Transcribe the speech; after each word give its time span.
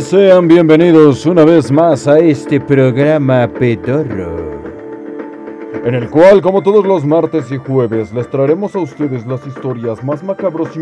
Sean 0.00 0.48
bienvenidos 0.48 1.26
una 1.26 1.44
vez 1.44 1.70
más 1.70 2.08
a 2.08 2.18
este 2.18 2.58
programa 2.58 3.46
pedorro. 3.46 4.62
En 5.84 5.94
el 5.94 6.08
cual, 6.08 6.40
como 6.40 6.62
todos 6.62 6.86
los 6.86 7.04
martes 7.04 7.52
y 7.52 7.58
jueves, 7.58 8.10
les 8.12 8.28
traeremos 8.30 8.74
a 8.74 8.78
ustedes 8.78 9.26
las 9.26 9.46
historias 9.46 10.02
más 10.02 10.22
macabros 10.24 10.74
y 10.74 10.80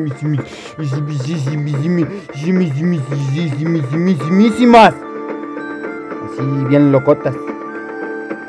Así 6.26 6.64
bien 6.68 6.92
locotas. 6.92 7.34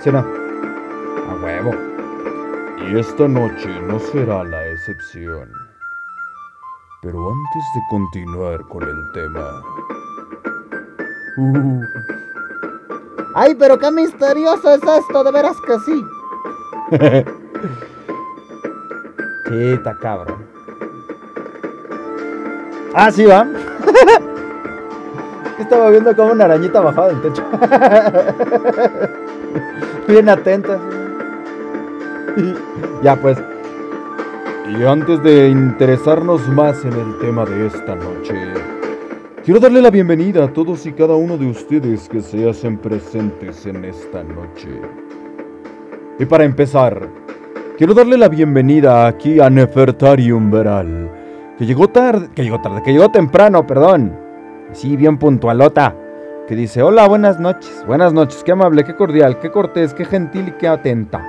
¿Sí 0.01 0.09
o 0.09 0.11
no? 0.11 0.19
A 0.19 1.35
huevo. 1.43 1.71
Y 2.87 2.99
esta 2.99 3.27
noche 3.27 3.69
no 3.87 3.99
será 3.99 4.43
la 4.43 4.67
excepción. 4.67 5.49
Pero 7.01 7.31
antes 7.31 7.63
de 7.73 7.81
continuar 7.89 8.61
con 8.69 8.83
el 8.83 9.11
tema... 9.13 9.98
Uh. 11.39 11.81
Ay, 13.35 13.53
pero 13.55 13.77
qué 13.77 13.91
misterioso 13.91 14.73
es 14.73 14.81
esto, 14.81 15.23
de 15.23 15.31
veras 15.31 15.55
que 15.65 15.79
sí. 15.79 16.03
está 19.73 19.95
cabrón. 19.95 20.43
Ah, 22.93 23.09
sí, 23.11 23.25
va. 23.25 23.47
Estaba 25.59 25.89
viendo 25.89 26.15
como 26.15 26.31
una 26.31 26.45
arañita 26.45 26.79
bajada 26.81 27.09
del 27.09 27.21
techo. 27.21 27.43
Bien 30.07 30.29
atenta. 30.29 30.79
ya 33.03 33.15
pues. 33.15 33.37
Y 34.67 34.83
antes 34.83 35.21
de 35.23 35.49
interesarnos 35.49 36.47
más 36.49 36.83
en 36.85 36.93
el 36.93 37.17
tema 37.19 37.45
de 37.45 37.67
esta 37.67 37.95
noche, 37.95 38.53
quiero 39.49 39.61
darle 39.61 39.81
la 39.81 39.89
bienvenida 39.89 40.43
a 40.43 40.53
todos 40.53 40.85
y 40.85 40.93
cada 40.93 41.15
uno 41.15 41.35
de 41.35 41.47
ustedes 41.47 42.07
que 42.07 42.21
se 42.21 42.47
hacen 42.47 42.77
presentes 42.77 43.65
en 43.65 43.83
esta 43.83 44.23
noche. 44.23 44.69
Y 46.19 46.25
para 46.25 46.43
empezar, 46.43 47.09
quiero 47.75 47.95
darle 47.95 48.15
la 48.15 48.29
bienvenida 48.29 49.07
aquí 49.07 49.39
a 49.39 49.49
Nefertarium 49.49 50.51
Veral, 50.51 51.09
que 51.57 51.65
llegó 51.65 51.87
tarde, 51.87 52.29
que 52.35 52.43
llegó 52.43 52.61
tarde, 52.61 52.83
que 52.83 52.91
llegó 52.91 53.09
temprano, 53.09 53.65
perdón. 53.65 54.15
Sí, 54.71 54.95
bien 54.95 55.17
puntualota. 55.17 55.95
Que 56.47 56.55
dice, 56.55 56.83
hola, 56.83 57.07
buenas 57.07 57.39
noches, 57.39 57.83
buenas 57.87 58.13
noches, 58.13 58.43
qué 58.43 58.51
amable, 58.51 58.83
qué 58.83 58.95
cordial, 58.95 59.39
qué 59.39 59.49
cortés, 59.49 59.95
qué 59.95 60.05
gentil 60.05 60.49
y 60.49 60.51
qué 60.59 60.67
atenta. 60.67 61.25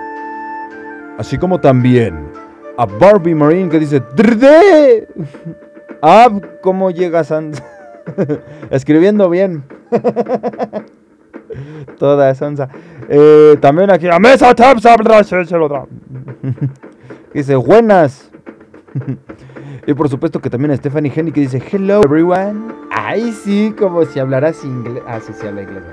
Así 1.17 1.39
como 1.39 1.59
también 1.59 2.29
a 2.77 2.85
Barbie 2.85 3.35
Marine 3.35 3.71
que 3.71 3.79
dice 3.79 4.03
¡Drde! 4.15 5.09
Ah, 6.03 6.29
¿cómo 6.61 6.91
llega 6.91 7.25
Sans? 7.25 7.63
Escribiendo 8.71 9.29
bien. 9.29 9.65
Toda 11.99 12.35
sonza. 12.35 12.69
Eh, 13.09 13.57
también 13.61 13.91
aquí 13.91 14.09
a 14.09 14.19
Mesa 14.19 14.55
Dice 17.35 17.57
buenas. 17.57 18.31
y 19.87 19.95
por 19.95 20.09
supuesto 20.09 20.41
que 20.41 20.51
también 20.51 20.73
a 20.73 20.77
Stephanie 20.77 21.13
Henny 21.15 21.33
que 21.33 21.41
dice 21.41 21.63
hello 21.71 22.03
everyone. 22.03 22.73
Ay, 22.91 23.33
sí, 23.33 23.75
como 23.79 24.05
si 24.05 24.19
hablaras 24.19 24.65
inglés. 24.65 25.03
Ah, 25.07 25.21
sí, 25.21 25.33
sí 25.33 25.47
habla 25.47 25.63
inglés. 25.63 25.85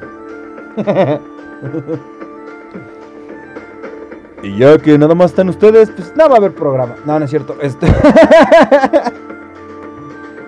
Y 4.43 4.57
ya 4.57 4.77
que 4.77 4.97
nada 4.97 5.15
más 5.15 5.31
están 5.31 5.49
ustedes, 5.49 5.89
pues 5.91 6.15
nada 6.15 6.29
va 6.29 6.35
a 6.35 6.37
haber 6.37 6.53
programa. 6.53 6.95
No, 7.05 7.17
no 7.17 7.25
es 7.25 7.31
cierto. 7.31 7.57
Este. 7.61 7.87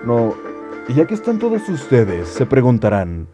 no. 0.04 0.34
Y 0.90 0.94
ya 0.94 1.06
que 1.06 1.14
están 1.14 1.38
todos 1.38 1.68
ustedes, 1.68 2.26
se 2.26 2.46
preguntarán: 2.46 3.28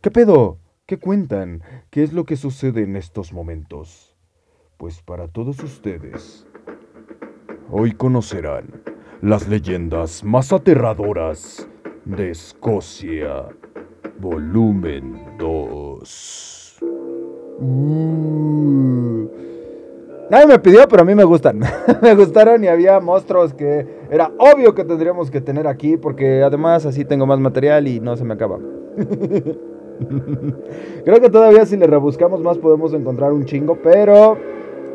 ¿Qué 0.00 0.10
pedo? 0.10 0.58
¿Qué 0.86 0.98
cuentan? 0.98 1.62
¿Qué 1.88 2.02
es 2.02 2.12
lo 2.12 2.24
que 2.24 2.34
sucede 2.34 2.82
en 2.82 2.96
estos 2.96 3.32
momentos? 3.32 4.16
Pues 4.76 5.00
para 5.00 5.28
todos 5.28 5.62
ustedes, 5.62 6.48
hoy 7.70 7.92
conocerán 7.92 8.82
las 9.22 9.46
leyendas 9.46 10.24
más 10.24 10.52
aterradoras 10.52 11.68
de 12.06 12.32
Escocia, 12.32 13.46
volumen 14.18 15.36
2. 15.38 16.78
Uh. 17.60 19.43
Nadie 20.30 20.46
me 20.46 20.58
pidió, 20.58 20.88
pero 20.88 21.02
a 21.02 21.04
mí 21.04 21.14
me 21.14 21.24
gustan. 21.24 21.60
me 22.02 22.14
gustaron 22.14 22.64
y 22.64 22.68
había 22.68 22.98
monstruos 23.00 23.52
que 23.52 23.86
era 24.10 24.32
obvio 24.38 24.74
que 24.74 24.84
tendríamos 24.84 25.30
que 25.30 25.40
tener 25.40 25.66
aquí 25.66 25.96
porque 25.96 26.42
además 26.42 26.86
así 26.86 27.04
tengo 27.04 27.26
más 27.26 27.38
material 27.38 27.86
y 27.88 28.00
no 28.00 28.16
se 28.16 28.24
me 28.24 28.34
acaba. 28.34 28.58
Creo 31.04 31.20
que 31.20 31.30
todavía 31.30 31.66
si 31.66 31.76
le 31.76 31.86
rebuscamos 31.86 32.40
más 32.40 32.58
podemos 32.58 32.92
encontrar 32.94 33.32
un 33.32 33.44
chingo, 33.44 33.78
pero 33.82 34.36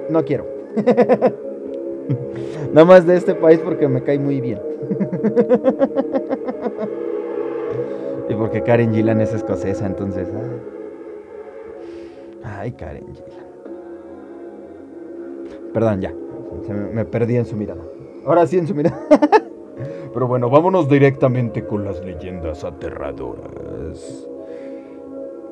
no 0.09 0.25
quiero. 0.25 0.45
Nada 2.73 2.85
más 2.85 3.05
de 3.05 3.15
este 3.15 3.35
país 3.35 3.59
porque 3.59 3.87
me 3.87 4.01
cae 4.03 4.17
muy 4.19 4.41
bien. 4.41 4.59
y 8.27 8.33
porque 8.33 8.63
Karen 8.63 8.93
Gillan 8.93 9.21
es 9.21 9.33
escocesa, 9.33 9.85
entonces... 9.85 10.27
Ay, 12.43 12.71
Karen 12.71 13.05
Gillan. 13.13 13.38
Perdón, 15.73 16.01
ya. 16.01 16.13
me, 16.93 17.05
perdí 17.05 17.37
en 17.37 17.45
su 17.45 17.55
mirada. 17.55 17.81
Ahora 18.25 18.47
sí 18.47 18.57
en 18.57 18.67
su 18.67 18.75
mirada. 18.75 18.99
Pero 20.13 20.27
bueno, 20.27 20.49
vámonos 20.49 20.89
directamente 20.89 21.65
con 21.65 21.85
las 21.85 22.03
leyendas 22.03 22.63
aterradoras. 22.63 24.27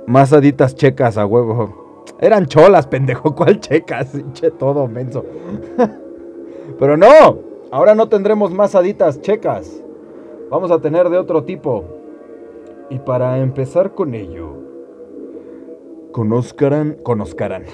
Masaditas 0.07 0.75
checas 0.75 1.17
a 1.17 1.25
huevo. 1.25 2.03
Eran 2.19 2.47
cholas, 2.47 2.87
pendejo. 2.87 3.35
¿Cuál 3.35 3.59
checas? 3.59 4.11
Che, 4.33 4.51
todo 4.51 4.87
menso. 4.87 5.23
Pero 6.79 6.97
no. 6.97 7.39
Ahora 7.71 7.93
no 7.95 8.09
tendremos 8.09 8.51
masaditas 8.53 9.21
checas. 9.21 9.83
Vamos 10.49 10.71
a 10.71 10.79
tener 10.79 11.09
de 11.09 11.17
otro 11.17 11.43
tipo. 11.43 11.83
Y 12.89 12.99
para 12.99 13.39
empezar 13.39 13.93
con 13.93 14.15
ello, 14.15 14.53
conozcarán, 16.13 16.93
conozcarán 17.03 17.65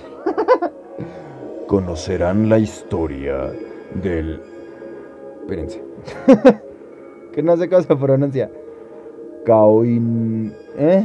conocerán 1.74 2.50
la 2.50 2.60
historia 2.60 3.52
del... 3.96 4.40
Espérense. 5.42 5.84
que 7.34 7.42
no 7.42 7.58
sé 7.58 7.68
cómo 7.68 7.82
se 7.82 7.96
pronuncia. 7.96 8.52
Kauin... 9.44 10.54
¿Eh? 10.78 11.04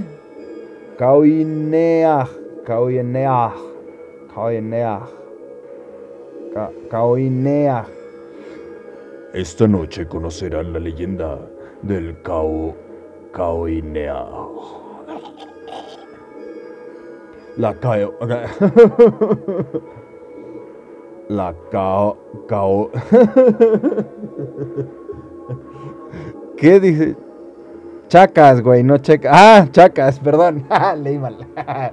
Kauineach. 0.98 2.28
Kauineach. 2.66 3.56
Kauineach. 4.34 5.08
Kauineach. 6.90 7.88
Esta 9.32 9.66
noche 9.66 10.06
conocerán 10.06 10.74
la 10.74 10.80
leyenda 10.80 11.38
del 11.80 12.20
Cao... 12.20 12.76
Kauineach. 13.32 14.36
La 17.56 17.72
Cao... 17.72 18.12
La 21.28 21.54
cao. 21.70 22.16
cao. 22.48 22.90
¿Qué 26.56 26.80
dice? 26.80 27.16
Chacas, 28.08 28.62
güey, 28.62 28.82
no 28.82 28.96
checas. 28.96 29.32
Ah, 29.34 29.66
chacas, 29.70 30.18
perdón. 30.18 30.64
Leí 31.02 31.18
mal. 31.18 31.46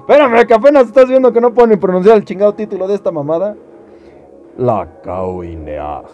Espérame, 0.00 0.46
que 0.46 0.54
apenas 0.54 0.86
estás 0.86 1.08
viendo 1.08 1.32
que 1.32 1.40
no 1.40 1.54
puedo 1.54 1.68
ni 1.68 1.76
pronunciar 1.76 2.18
el 2.18 2.24
chingado 2.24 2.54
título 2.54 2.86
de 2.86 2.96
esta 2.96 3.10
mamada. 3.10 3.56
La 4.58 4.86
Cauineag. 5.02 6.04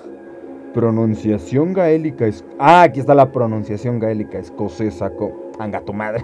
Pronunciación 0.73 1.73
gaélica 1.73 2.27
es. 2.27 2.45
Ah, 2.61 2.83
aquí 2.83 3.01
está 3.01 3.15
la 3.15 3.33
pronunciación 3.33 3.99
gaélica 3.99 4.39
escocesa. 4.39 5.11
Anga 5.59 5.81
tu 5.81 5.93
madre. 5.93 6.23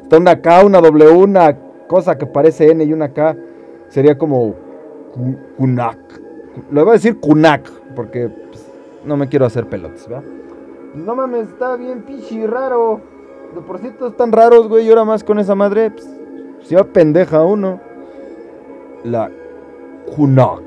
Está 0.00 0.16
una 0.16 0.40
K, 0.40 0.64
una 0.64 0.80
W, 0.80 1.10
una 1.10 1.54
cosa 1.86 2.16
que 2.16 2.24
parece 2.24 2.70
N 2.70 2.82
y 2.84 2.94
una 2.94 3.12
K. 3.12 3.36
Sería 3.88 4.16
como 4.16 4.54
Kunak. 5.56 5.98
Lo 6.70 6.84
voy 6.84 6.90
a 6.90 6.94
decir 6.94 7.18
Kunak, 7.20 7.68
porque 7.94 8.28
pues, 8.28 8.66
no 9.04 9.16
me 9.16 9.28
quiero 9.28 9.46
hacer 9.46 9.66
pelotas, 9.66 10.08
¿verdad? 10.08 10.24
No 10.94 11.14
mames, 11.14 11.48
está 11.48 11.76
bien 11.76 12.02
pichi 12.02 12.46
raro. 12.46 13.00
De 13.54 13.60
por 13.60 13.78
sí 13.80 13.92
están 14.06 14.32
raros, 14.32 14.68
güey, 14.68 14.86
y 14.86 14.88
ahora 14.88 15.04
más 15.04 15.24
con 15.24 15.38
esa 15.38 15.54
madre, 15.54 15.90
pues, 15.90 16.08
se 16.62 16.76
va 16.76 16.84
pendeja 16.84 17.44
uno. 17.44 17.80
La 19.04 19.30
Kunak. 20.14 20.62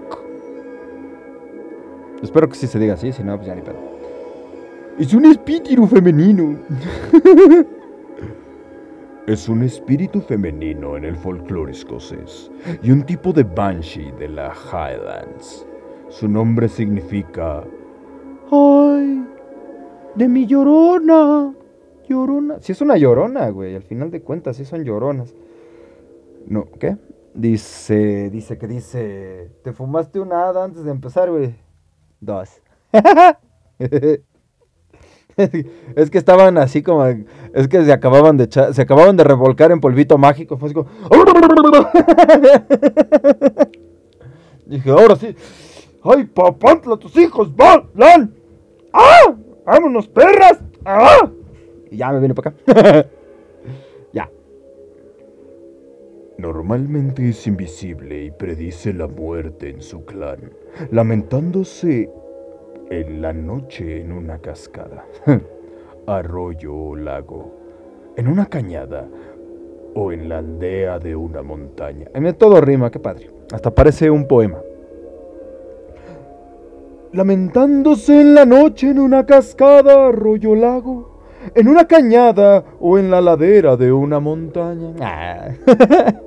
Espero 2.22 2.50
que 2.50 2.56
sí 2.56 2.68
se 2.68 2.80
diga 2.80 2.96
así, 2.96 3.12
si 3.12 3.24
no, 3.24 3.36
pues 3.36 3.48
ya 3.48 3.56
ni 3.56 3.62
pedo. 3.62 3.78
Es 4.98 5.14
un 5.14 5.26
espíritu 5.26 5.86
femenino. 5.88 6.58
Es 9.28 9.50
un 9.50 9.64
espíritu 9.64 10.22
femenino 10.22 10.98
en 10.98 11.04
el 11.04 11.16
folclore 11.16 11.72
escocés 11.72 12.52
y 12.84 12.92
un 12.92 13.04
tipo 13.04 13.34
de 13.34 13.42
banshee 13.42 14.12
de 14.20 14.30
la 14.30 14.54
Highlands. 14.54 15.66
Su 16.10 16.28
nombre 16.28 16.70
significa 16.70 17.64
¡Ay! 18.52 19.26
¡De 20.14 20.28
mi 20.28 20.46
llorona! 20.46 21.56
llorona. 22.08 22.62
Si 22.62 22.72
es 22.72 22.82
una 22.82 22.98
llorona, 22.98 23.50
güey. 23.50 23.76
Al 23.76 23.82
final 23.82 24.12
de 24.12 24.22
cuentas, 24.22 24.58
sí 24.58 24.66
son 24.66 24.84
lloronas. 24.84 25.34
No, 26.46 26.66
¿qué? 26.80 26.96
Dice, 27.34 28.30
dice 28.30 28.60
que 28.60 28.68
dice, 28.68 29.50
¿te 29.64 29.74
fumaste 29.74 30.20
una 30.20 30.48
hada 30.48 30.64
antes 30.64 30.84
de 30.84 30.92
empezar, 30.92 31.32
güey? 31.32 31.56
Dos. 32.22 32.62
es 35.96 36.10
que 36.10 36.18
estaban 36.18 36.58
así 36.58 36.82
como, 36.82 37.06
es 37.06 37.68
que 37.68 37.84
se 37.84 37.92
acababan 37.92 38.38
de 38.38 38.48
se 38.50 38.82
acababan 38.82 39.18
de 39.18 39.26
revolcar 39.26 39.72
en 39.72 39.82
polvito 39.82 40.18
mágico, 40.18 40.58
fue 40.58 40.68
así 40.68 40.74
como... 40.74 40.88
Dije, 44.66 44.90
ahora 44.90 45.16
sí. 45.16 45.36
¡Ay, 46.04 46.26
papantla, 46.26 46.98
tus 46.98 47.16
hijos! 47.18 47.56
¡Van! 47.56 48.34
¡Ah! 48.94 49.36
¡Vámonos, 49.66 50.08
perras! 50.08 50.60
¡Ah! 50.86 51.30
Y 51.92 51.98
ya 51.98 52.12
me 52.12 52.20
vine 52.20 52.34
para 52.34 52.52
acá. 52.52 52.58
ya. 54.14 54.30
Normalmente 56.38 57.30
es 57.30 57.48
invisible 57.48 58.26
y 58.26 58.32
predice 58.32 58.94
la 58.94 59.08
muerte 59.08 59.70
en 59.70 59.82
su 59.82 60.06
clan, 60.06 60.52
lamentándose 60.92 62.10
en 62.90 63.22
la 63.22 63.34
noche 63.34 64.02
en 64.02 64.12
una 64.12 64.40
cascada, 64.40 65.06
arroyo 66.08 66.76
o 66.76 66.96
lago, 66.96 67.52
en 68.16 68.28
una 68.28 68.46
cañada 68.46 69.08
o 69.96 70.12
en 70.12 70.30
la 70.30 70.40
aldea 70.40 71.00
de 71.00 71.16
una 71.16 71.42
montaña. 71.42 72.08
En 72.14 72.32
todo 72.36 72.62
rima, 72.62 72.92
qué 72.92 73.00
padre. 73.00 73.30
Hasta 73.52 73.72
parece 73.72 74.10
un 74.10 74.28
poema. 74.28 74.60
Lamentándose 77.14 78.20
en 78.20 78.36
la 78.36 78.46
noche 78.46 78.90
en 78.90 79.00
una 79.00 79.26
cascada, 79.26 80.08
arroyo 80.08 80.54
lago, 80.54 81.22
en 81.54 81.68
una 81.70 81.86
cañada 81.86 82.64
o 82.80 82.98
en 82.98 83.10
la 83.10 83.22
ladera 83.22 83.78
de 83.78 83.92
una 83.92 84.20
montaña. 84.20 85.58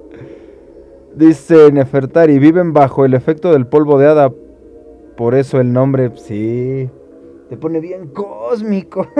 Dice 1.14 1.72
Nefertari, 1.72 2.38
viven 2.38 2.72
bajo 2.72 3.04
el 3.04 3.12
efecto 3.12 3.52
del 3.52 3.66
polvo 3.66 3.98
de 3.98 4.06
hada. 4.06 4.32
Por 5.18 5.34
eso 5.34 5.60
el 5.60 5.72
nombre, 5.72 6.12
sí, 6.14 6.88
te 7.48 7.56
pone 7.56 7.80
bien 7.80 8.06
cósmico. 8.06 9.04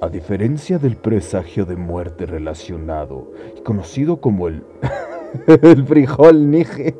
A 0.00 0.08
diferencia 0.08 0.78
del 0.78 0.96
presagio 0.96 1.64
de 1.64 1.76
muerte 1.76 2.26
relacionado 2.26 3.30
y 3.56 3.60
conocido 3.60 4.20
como 4.20 4.48
el, 4.48 4.64
el 5.46 5.86
frijol 5.86 6.50
nije. 6.50 6.96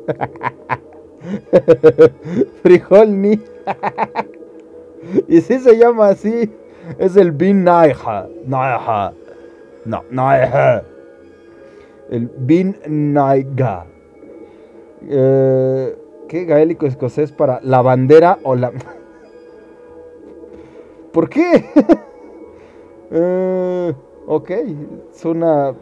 frijol 2.63 3.21
nije. 3.21 3.43
y 5.27 5.41
si 5.41 5.59
se 5.59 5.77
llama 5.77 6.07
así, 6.07 6.49
es 6.99 7.17
el 7.17 7.33
bin 7.33 7.65
naija. 7.65 8.29
Naija. 8.45 9.11
No, 9.83 10.05
naija. 10.09 10.83
El 12.09 12.31
bin 12.37 12.77
naiga. 12.87 13.87
Eh, 15.01 15.97
¿Qué 16.27 16.45
gaélico 16.45 16.85
escocés 16.85 17.31
para 17.31 17.59
la 17.63 17.81
bandera 17.81 18.37
o 18.43 18.55
la... 18.55 18.71
¿Por 21.13 21.29
qué? 21.29 21.65
Eh, 23.09 23.93
ok, 24.27 24.51
una 25.23 25.73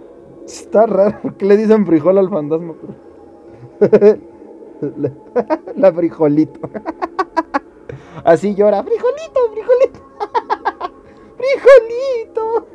Está 0.45 0.85
raro. 0.85 1.33
¿Qué 1.37 1.45
le 1.45 1.57
dicen 1.57 1.85
frijol 1.85 2.17
al 2.19 2.29
fantasma? 2.29 2.75
la, 5.75 5.91
frijolito. 5.91 6.59
Así 8.23 8.53
llora. 8.53 8.83
Frijolito, 8.83 9.39
frijolito. 9.51 9.99
Frijolito. 11.35 12.67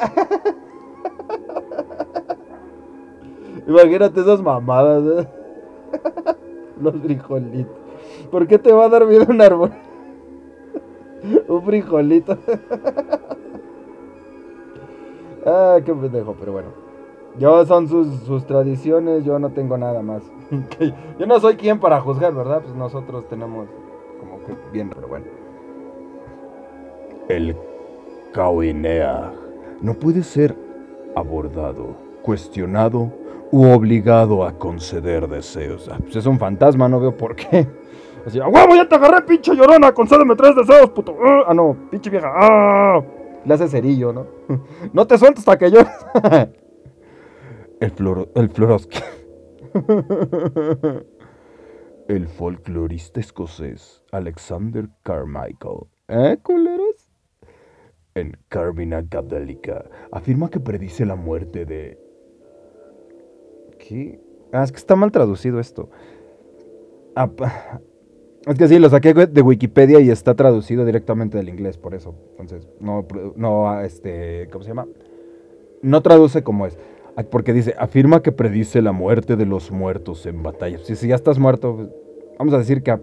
Imagínate 3.66 4.20
esas 4.20 4.42
mamadas. 4.42 5.24
¿eh? 5.24 5.28
Los 6.80 6.94
frijolitos. 6.96 7.76
¿Por 8.30 8.46
qué 8.46 8.58
te 8.58 8.72
va 8.72 8.86
a 8.86 8.88
dar 8.88 9.06
miedo 9.06 9.26
un 9.28 9.40
árbol? 9.40 9.72
un 11.48 11.62
frijolito. 11.62 12.36
ah, 15.46 15.78
qué 15.84 15.94
pendejo, 15.94 16.34
pero 16.38 16.52
bueno. 16.52 16.68
Yo 17.38 17.64
son 17.64 17.88
sus, 17.88 18.44
tradiciones, 18.46 19.24
yo 19.24 19.38
no 19.38 19.50
tengo 19.50 19.78
nada 19.78 20.02
más. 20.02 20.22
yo 21.18 21.26
no 21.26 21.38
soy 21.38 21.56
quien 21.56 21.78
para 21.78 22.00
juzgar, 22.00 22.34
¿verdad? 22.34 22.62
Pues 22.62 22.74
nosotros 22.74 23.28
tenemos 23.28 23.68
como 24.18 24.44
que 24.44 24.54
bien, 24.72 24.90
pero 24.90 25.06
bueno. 25.06 25.26
El 27.28 27.56
Kauinea 28.32 29.32
no 29.80 29.94
puede 29.94 30.22
ser 30.22 30.56
abordado, 31.16 31.96
cuestionado 32.22 33.12
u 33.50 33.66
obligado 33.66 34.44
a 34.44 34.52
conceder 34.52 35.28
deseos. 35.28 35.88
Ah, 35.90 35.98
pues 36.00 36.16
es 36.16 36.26
un 36.26 36.38
fantasma, 36.38 36.88
no 36.88 37.00
veo 37.00 37.16
por 37.16 37.34
qué. 37.34 37.66
Así, 38.26 38.38
¡a 38.38 38.46
huevo, 38.48 38.74
ya 38.76 38.86
te 38.88 38.94
agarré, 38.94 39.22
pinche 39.22 39.54
llorona! 39.54 39.92
¡Concédeme 39.92 40.36
tres 40.36 40.54
deseos, 40.54 40.90
puto! 40.90 41.16
Ah, 41.24 41.44
ah, 41.48 41.54
no, 41.54 41.76
pinche 41.90 42.10
vieja. 42.10 42.30
¡Ah! 42.32 43.02
Le 43.44 43.54
hace 43.54 43.68
cerillo, 43.68 44.12
¿no? 44.12 44.26
no 44.92 45.06
te 45.06 45.16
sueltes 45.16 45.40
hasta 45.40 45.58
que 45.58 45.70
llores. 45.70 46.06
el 47.80 47.90
floro... 47.92 48.28
El 48.34 48.50
Floroski. 48.50 48.98
el 52.08 52.26
folclorista 52.28 53.20
escocés 53.20 54.02
Alexander 54.12 54.88
Carmichael. 55.02 55.86
¿Eh, 56.08 56.38
culeros? 56.42 56.79
En 58.14 58.36
Carmina 58.48 59.02
Gadelica 59.08 59.84
afirma 60.10 60.50
que 60.50 60.60
predice 60.60 61.06
la 61.06 61.16
muerte 61.16 61.64
de... 61.64 61.98
¿Qué? 63.78 64.20
Ah, 64.52 64.64
es 64.64 64.72
que 64.72 64.78
está 64.78 64.96
mal 64.96 65.12
traducido 65.12 65.60
esto. 65.60 65.90
Es 68.46 68.58
que 68.58 68.68
sí, 68.68 68.78
lo 68.78 68.88
saqué 68.88 69.14
de 69.14 69.42
Wikipedia 69.42 70.00
y 70.00 70.10
está 70.10 70.34
traducido 70.34 70.84
directamente 70.84 71.38
del 71.38 71.48
inglés, 71.48 71.78
por 71.78 71.94
eso. 71.94 72.14
Entonces, 72.32 72.68
no, 72.80 73.06
no, 73.36 73.80
este, 73.80 74.48
¿cómo 74.50 74.64
se 74.64 74.70
llama? 74.70 74.88
No 75.82 76.02
traduce 76.02 76.42
como 76.42 76.66
es. 76.66 76.78
Ah, 77.16 77.22
porque 77.22 77.52
dice, 77.52 77.74
afirma 77.78 78.22
que 78.22 78.32
predice 78.32 78.82
la 78.82 78.92
muerte 78.92 79.36
de 79.36 79.46
los 79.46 79.70
muertos 79.70 80.26
en 80.26 80.42
batalla. 80.42 80.78
Si, 80.78 80.96
si 80.96 81.08
ya 81.08 81.14
estás 81.14 81.38
muerto, 81.38 81.90
vamos 82.38 82.54
a 82.54 82.58
decir 82.58 82.82
que... 82.82 82.98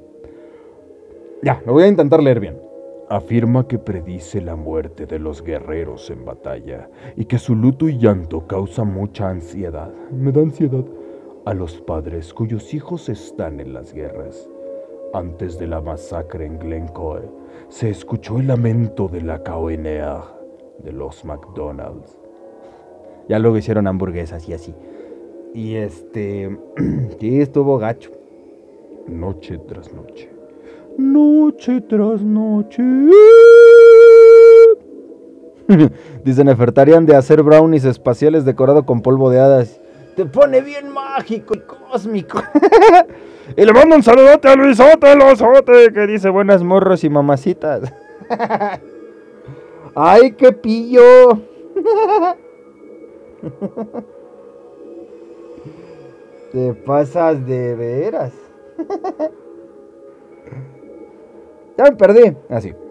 Ya, 1.44 1.62
lo 1.66 1.74
voy 1.74 1.84
a 1.84 1.88
intentar 1.88 2.22
leer 2.22 2.40
bien. 2.40 2.67
Afirma 3.10 3.68
que 3.68 3.80
predice 3.80 4.42
la 4.42 4.56
muerte 4.56 5.06
de 5.06 5.20
los 5.20 5.42
guerreros 5.42 6.10
en 6.10 6.26
batalla 6.26 6.90
y 7.16 7.26
que 7.26 7.40
su 7.40 7.56
luto 7.56 7.88
y 7.88 7.98
llanto 7.98 8.48
causa 8.48 8.84
mucha 8.84 9.30
ansiedad. 9.30 9.94
Me 10.12 10.32
da 10.32 10.42
ansiedad. 10.42 10.86
A 11.46 11.54
los 11.54 11.80
padres 11.80 12.34
cuyos 12.34 12.74
hijos 12.74 13.08
están 13.08 13.62
en 13.62 13.74
las 13.74 13.94
guerras 13.94 14.50
antes 15.14 15.58
de 15.58 15.68
la 15.68 15.82
masacre 15.82 16.46
en 16.46 16.60
Glencoe, 16.60 17.30
se 17.70 17.90
escuchó 17.90 18.40
el 18.40 18.48
lamento 18.48 19.08
de 19.08 19.22
la 19.22 19.44
KNR 19.44 20.24
de 20.84 20.92
los 20.92 21.26
McDonald's. 21.26 22.18
Ya 23.28 23.40
luego 23.40 23.58
hicieron 23.58 23.88
hamburguesas 23.88 24.48
y 24.48 24.54
así. 24.54 24.74
Y 25.54 25.76
este. 25.76 26.58
sí, 27.20 27.42
estuvo 27.42 27.78
gacho. 27.78 28.12
Noche 29.08 29.58
tras 29.58 29.94
noche. 29.94 30.37
Noche 30.98 31.82
tras 31.82 32.22
noche. 32.22 32.82
Dice 36.24 36.44
Nefertarian 36.44 37.06
de 37.06 37.16
hacer 37.16 37.44
brownies 37.44 37.86
espaciales 37.86 38.46
decorado 38.46 38.86
con 38.86 39.02
polvo 39.02 39.30
de 39.30 39.40
hadas. 39.40 39.80
Te 40.16 40.26
pone 40.26 40.62
bien 40.62 40.92
mágico 40.92 41.56
y 41.56 41.60
cósmico. 41.60 42.42
Y 43.56 43.64
le 43.64 43.72
mando 43.72 43.96
un 43.96 44.04
saludote 44.04 44.50
a 44.50 44.56
Luisote, 44.56 45.16
Losote, 45.16 45.94
que 45.94 46.06
dice 46.06 46.30
buenas 46.30 46.64
morros 46.64 47.04
y 47.04 47.10
mamacitas. 47.10 47.94
¡Ay, 49.96 50.34
qué 50.34 50.52
pillo! 50.52 51.42
Te 56.52 56.74
pasas 56.74 57.46
de 57.48 57.76
veras. 57.76 58.34
Ya 61.78 61.84
me 61.86 61.96
perdí. 61.96 62.36
Así. 62.50 62.74
Ah, 62.74 62.88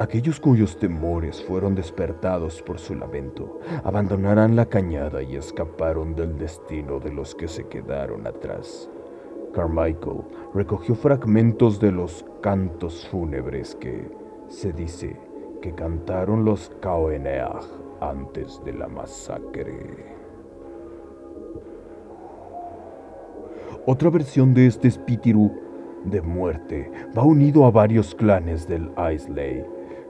Aquellos 0.00 0.40
cuyos 0.40 0.78
temores 0.78 1.44
fueron 1.44 1.74
despertados 1.74 2.62
por 2.62 2.78
su 2.78 2.94
lamento 2.94 3.60
abandonarán 3.84 4.56
la 4.56 4.64
cañada 4.64 5.22
y 5.22 5.36
escaparon 5.36 6.14
del 6.14 6.38
destino 6.38 7.00
de 7.00 7.12
los 7.12 7.34
que 7.34 7.48
se 7.48 7.68
quedaron 7.68 8.26
atrás. 8.26 8.88
Carmichael 9.52 10.22
recogió 10.54 10.94
fragmentos 10.94 11.78
de 11.80 11.92
los 11.92 12.24
cantos 12.40 13.06
fúnebres 13.08 13.74
que 13.74 14.10
se 14.48 14.72
dice 14.72 15.14
que 15.60 15.74
cantaron 15.74 16.46
los 16.46 16.70
Kaoeneag 16.80 17.60
antes 18.00 18.58
de 18.64 18.72
la 18.72 18.88
masacre. 18.88 20.16
Otra 23.84 24.08
versión 24.08 24.54
de 24.54 24.66
este 24.66 24.88
espíritu 24.88 25.52
de 26.04 26.22
muerte 26.22 26.90
va 27.16 27.22
unido 27.22 27.64
a 27.64 27.70
varios 27.70 28.14
clanes 28.14 28.66
del 28.68 28.90
Islay. 29.12 29.64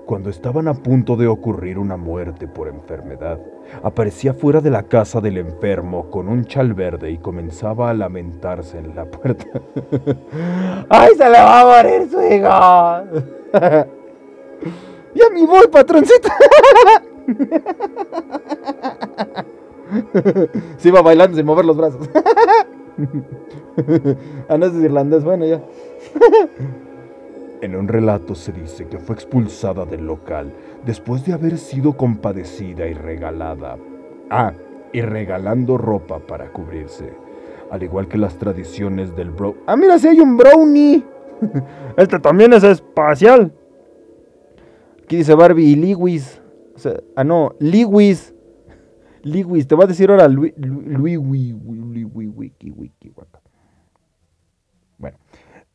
Cuando 0.06 0.30
estaban 0.30 0.66
a 0.66 0.75
punto 0.75 1.16
de 1.16 1.28
ocurrir 1.28 1.78
una 1.78 1.97
muerte 1.97 2.49
por 2.49 2.66
enfermedad, 2.66 3.38
aparecía 3.82 4.35
fuera 4.35 4.61
de 4.61 4.70
la 4.70 4.82
casa 4.82 5.20
del 5.20 5.38
enfermo 5.38 6.11
con 6.11 6.28
un 6.28 6.44
chal 6.44 6.75
verde 6.75 7.12
y 7.12 7.18
comenzaba 7.18 7.90
a 7.90 7.94
lamentarse 7.94 8.78
en 8.78 8.97
la 8.97 9.04
puerta. 9.04 9.47
¡Ay, 10.88 11.11
se 11.16 11.25
le 11.25 11.38
va 11.38 11.61
a 11.61 11.82
morir 11.82 12.09
su 12.11 12.20
hijo! 12.23 12.49
¡Ya 15.14 15.25
me 15.32 15.47
voy, 15.47 15.68
patroncito! 15.68 16.28
Sí, 20.78 20.90
va 20.90 21.02
bailando 21.02 21.37
sin 21.37 21.44
mover 21.44 21.64
los 21.64 21.76
brazos. 21.76 22.09
Ah, 24.49 24.57
no 24.57 24.66
es 24.66 24.75
irlandés, 24.75 25.25
bueno, 25.25 25.47
ya. 25.47 25.62
En 27.62 27.76
un 27.76 27.88
relato 27.88 28.35
se 28.35 28.52
dice 28.52 28.87
que 28.87 28.99
fue 28.99 29.14
expulsada 29.14 29.85
del 29.85 30.07
local 30.07 30.50
después 30.87 31.26
de 31.26 31.35
haber 31.35 31.59
sido 31.59 31.95
compadecida 31.95 32.87
y 32.87 32.95
regalada. 32.95 33.76
Ah, 34.30 34.54
y 34.92 35.02
regalando 35.02 35.76
ropa 35.76 36.21
para 36.21 36.50
cubrirse. 36.52 37.12
Al 37.71 37.83
igual 37.83 38.09
que 38.09 38.16
las 38.16 38.38
tradiciones 38.38 39.14
del 39.14 39.30
bro. 39.30 39.57
Ah, 39.66 39.76
mira, 39.76 39.99
si 39.99 40.09
hay 40.09 40.21
un 40.21 40.38
brownie. 40.38 41.04
este 41.99 42.19
también 42.19 42.54
es 42.54 42.64
espacial. 42.64 43.52
Aquí 45.04 45.16
dice 45.16 45.35
Barbie 45.35 45.66
y 45.66 45.76
Lewis. 45.76 46.40
ah, 47.14 47.25
no, 47.25 47.54
Lewis. 47.59 48.35
Lewis, 49.22 49.66
te 49.66 49.74
va 49.74 49.84
a 49.84 49.86
decir 49.86 50.10
ahora 50.10 50.28
Luis. 50.28 50.52
Bueno, 54.98 55.18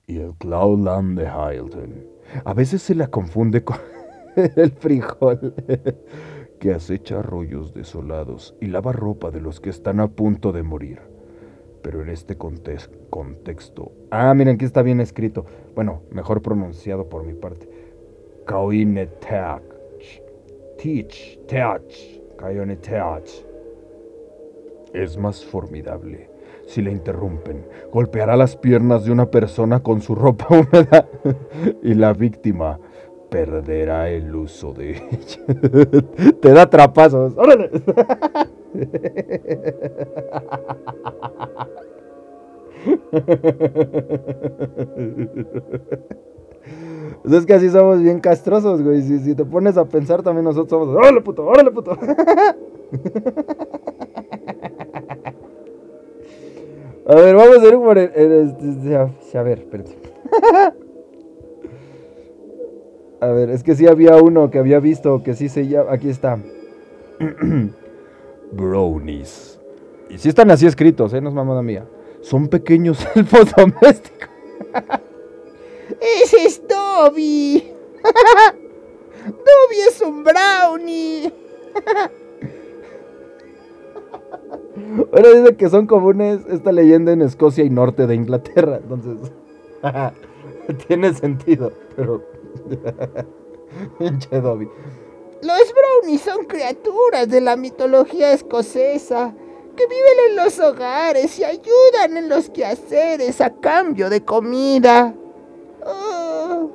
y 0.08 0.18
el 0.18 0.34
Cloudland 0.36 1.20
de 1.20 1.26
Hilton. 1.26 2.06
A 2.44 2.54
veces 2.54 2.82
se 2.82 2.96
la 2.96 3.08
confunde 3.08 3.64
con 3.64 3.78
el 4.36 4.72
frijol 4.72 5.54
que 6.60 6.74
acecha 6.74 7.20
arroyos 7.20 7.74
desolados 7.74 8.56
y 8.62 8.68
lava 8.68 8.92
ropa 8.92 9.32
de 9.32 9.42
los 9.42 9.60
que 9.60 9.70
están 9.70 10.00
a 10.00 10.08
punto 10.08 10.52
de 10.52 10.64
morir. 10.64 11.02
Pero 11.82 12.02
en 12.02 12.10
este 12.10 12.36
contexto. 12.36 13.92
Ah, 14.10 14.34
miren, 14.34 14.56
aquí 14.56 14.66
está 14.66 14.82
bien 14.82 15.00
escrito. 15.00 15.46
Bueno, 15.76 16.02
mejor 16.12 16.42
pronunciado 16.42 17.10
por 17.10 17.24
mi 17.24 17.34
parte. 17.34 17.70
Kauineteach. 18.46 19.62
Teach, 20.78 21.40
teach, 21.48 22.15
Kauineteach. 22.38 23.46
Es 24.94 25.18
más 25.18 25.44
formidable 25.44 26.30
si 26.66 26.82
le 26.82 26.92
interrumpen. 26.92 27.66
Golpeará 27.92 28.36
las 28.36 28.56
piernas 28.56 29.06
de 29.06 29.12
una 29.12 29.30
persona 29.30 29.82
con 29.82 30.02
su 30.02 30.16
ropa 30.16 30.48
húmeda 30.50 31.08
y 31.84 31.94
la 31.94 32.14
víctima 32.14 32.80
perderá 33.30 34.10
el 34.10 34.36
uso 34.36 34.74
de 34.74 34.92
ella. 34.92 36.36
Te 36.42 36.52
da 36.52 36.70
trapazos. 36.70 37.34
¡Órale! 37.38 37.70
Pues 47.22 47.34
es 47.34 47.46
que 47.46 47.54
así 47.54 47.70
somos 47.70 48.02
bien 48.02 48.20
castrosos, 48.20 48.82
güey. 48.82 49.02
Si, 49.02 49.36
te 49.36 49.46
pones 49.46 49.78
a 49.78 49.86
pensar, 49.86 50.24
también 50.24 50.46
nosotros 50.46 50.70
somos. 50.70 50.96
¡Órale, 50.96 51.22
puto! 51.22 51.46
¡Órale, 51.46 51.72
puto! 51.72 51.98
A 57.08 57.14
ver, 57.14 57.36
vamos 57.36 57.60
a 57.60 57.68
ir 57.68 57.76
por 57.76 58.00
el. 58.00 58.12
Este, 58.16 59.38
a 59.38 59.44
ver, 59.44 59.60
espérate. 59.60 59.96
A 63.22 63.28
ver, 63.28 63.52
es 63.52 63.62
que 63.64 63.76
sí 63.76 63.88
había 63.88 64.16
uno 64.18 64.50
que 64.50 64.58
había 64.58 64.80
visto 64.80 65.22
que 65.22 65.36
sí 65.36 65.48
se 65.48 65.68
llama. 65.68 65.92
Aquí 65.92 66.10
está. 66.10 66.40
Brownies. 68.52 69.60
Y 70.10 70.18
sí 70.18 70.30
están 70.30 70.50
así 70.50 70.66
escritos, 70.66 71.14
¿eh? 71.14 71.22
No 71.22 71.30
es 71.30 71.36
mamada 71.36 71.62
mía. 71.62 71.86
Son 72.22 72.48
pequeños 72.48 73.06
elfos 73.16 73.52
domésticos. 73.56 74.30
¡Ese 76.00 76.46
es 76.46 76.62
Dobby! 76.68 77.74
¡Dobby 79.26 79.80
es 79.88 80.02
un 80.02 80.24
brownie! 80.24 81.32
Bueno, 84.76 85.30
dice 85.34 85.56
que 85.56 85.70
son 85.70 85.88
comunes 85.88 86.42
esta 86.50 86.72
leyenda 86.72 87.14
en 87.14 87.22
Escocia 87.22 87.64
y 87.64 87.70
norte 87.70 88.08
de 88.08 88.16
Inglaterra. 88.16 88.80
Entonces, 88.82 89.32
tiene 90.88 91.14
sentido, 91.14 91.72
pero. 91.96 92.22
Pinche 93.98 94.42
Dobby. 94.42 94.70
Los 95.42 95.74
brownies 95.74 96.22
son 96.22 96.46
criaturas 96.46 97.30
de 97.30 97.42
la 97.42 97.56
mitología 97.56 98.32
escocesa 98.32 99.34
que 99.76 99.88
viven 99.88 100.30
en 100.30 100.36
los 100.38 100.60
hogares 100.60 101.38
y 101.40 101.44
ayudan 101.44 102.18
en 102.18 102.30
los 102.30 102.50
quehaceres 102.50 103.42
a 103.42 103.54
cambio 103.54 104.10
de 104.10 104.24
comida. 104.24 105.14
Oh. 105.86 106.72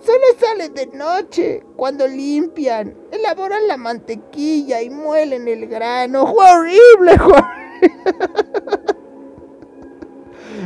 Solo 0.00 0.24
salen 0.38 0.74
de 0.74 0.86
noche, 0.86 1.62
cuando 1.76 2.06
limpian, 2.06 2.96
elaboran 3.10 3.68
la 3.68 3.76
mantequilla 3.76 4.80
y 4.80 4.90
muelen 4.90 5.46
el 5.48 5.66
grano. 5.66 6.22
¡Horrible, 6.22 7.12
horrible! 7.12 7.58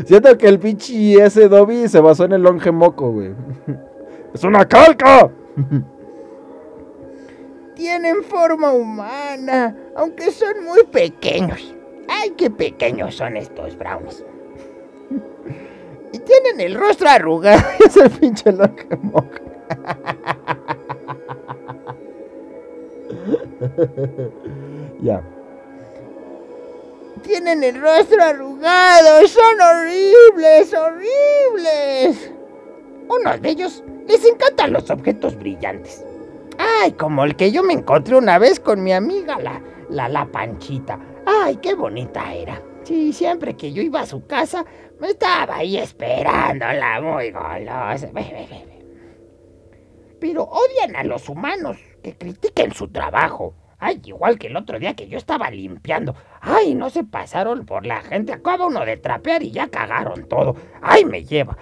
Siento 0.07 0.37
que 0.39 0.49
el 0.49 0.59
pinche 0.59 1.15
ese 1.25 1.49
Dobby 1.49 1.89
se 1.89 2.01
basó 2.01 2.25
en 2.25 2.33
el 2.33 2.43
longe 2.43 2.71
moco, 2.73 3.11
güey. 3.11 3.35
¡Es 4.35 4.45
una 4.45 4.67
calca! 4.67 5.31
Tienen 7.75 8.23
forma 8.23 8.73
humana, 8.73 9.77
aunque 9.97 10.31
son 10.31 10.65
muy 10.65 10.85
pequeños. 10.85 11.75
¡Ay, 12.09 12.31
qué 12.37 12.51
pequeños 12.51 13.15
son 13.17 13.37
estos 13.37 13.77
brownies! 13.77 14.25
Y 16.13 16.19
tienen 16.19 16.61
el 16.61 16.75
rostro 16.75 17.09
arrugado. 17.09 17.63
es 17.87 17.97
el 17.97 18.11
pinche 18.11 18.53
loco 18.53 18.83
ya. 25.01 25.23
Tienen 27.23 27.63
el 27.65 27.81
rostro 27.81 28.23
arrugado. 28.23 29.27
Son 29.27 29.61
horribles, 29.61 30.75
horribles. 30.75 32.33
Unos 33.09 33.41
de 33.41 33.49
ellos 33.49 33.83
les 34.07 34.25
encantan 34.25 34.73
los 34.73 34.91
objetos 34.91 35.37
brillantes. 35.37 36.05
Ay, 36.59 36.93
como 36.93 37.25
el 37.25 37.37
que 37.37 37.51
yo 37.53 37.63
me 37.63 37.73
encontré 37.73 38.17
una 38.17 38.39
vez 38.39 38.61
con 38.61 38.83
mi 38.83 38.93
amiga, 38.93 39.39
la, 39.39 39.63
la, 39.89 40.09
la 40.09 40.27
Panchita. 40.27 40.99
Ay, 41.25 41.57
qué 41.57 41.75
bonita 41.75 42.33
era. 42.35 42.61
Sí, 42.85 43.13
siempre 43.13 43.55
que 43.57 43.73
yo 43.73 43.81
iba 43.83 44.01
a 44.01 44.07
su 44.07 44.27
casa, 44.27 44.65
estaba 45.07 45.57
ahí 45.57 45.79
esperándola, 45.79 47.01
muy 47.01 47.31
golosa. 47.31 48.11
Pero 50.21 50.45
odian 50.45 50.95
a 50.95 51.05
los 51.05 51.29
humanos 51.29 51.79
que 52.03 52.17
critiquen 52.17 52.73
su 52.73 52.89
trabajo. 52.89 53.55
Ay, 53.79 54.01
igual 54.05 54.39
que 54.39 54.47
el 54.47 54.57
otro 54.57 54.79
día 54.79 54.95
que 54.95 55.09
yo 55.09 55.19
estaba 55.19 55.51
limpiando. 55.51 56.15
Ay, 56.41 56.77
no 56.77 56.89
se 56.89 57.03
pasaron 57.03 57.67
por 57.67 57.85
la 57.85 58.01
gente. 58.03 58.33
Acaba 58.33 58.67
uno 58.67 58.85
de 58.85 58.97
trapear 58.97 59.43
y 59.43 59.51
ya 59.51 59.67
cagaron 59.67 60.29
todo. 60.29 60.55
Ay, 60.81 61.05
me 61.05 61.25
lleva. 61.25 61.59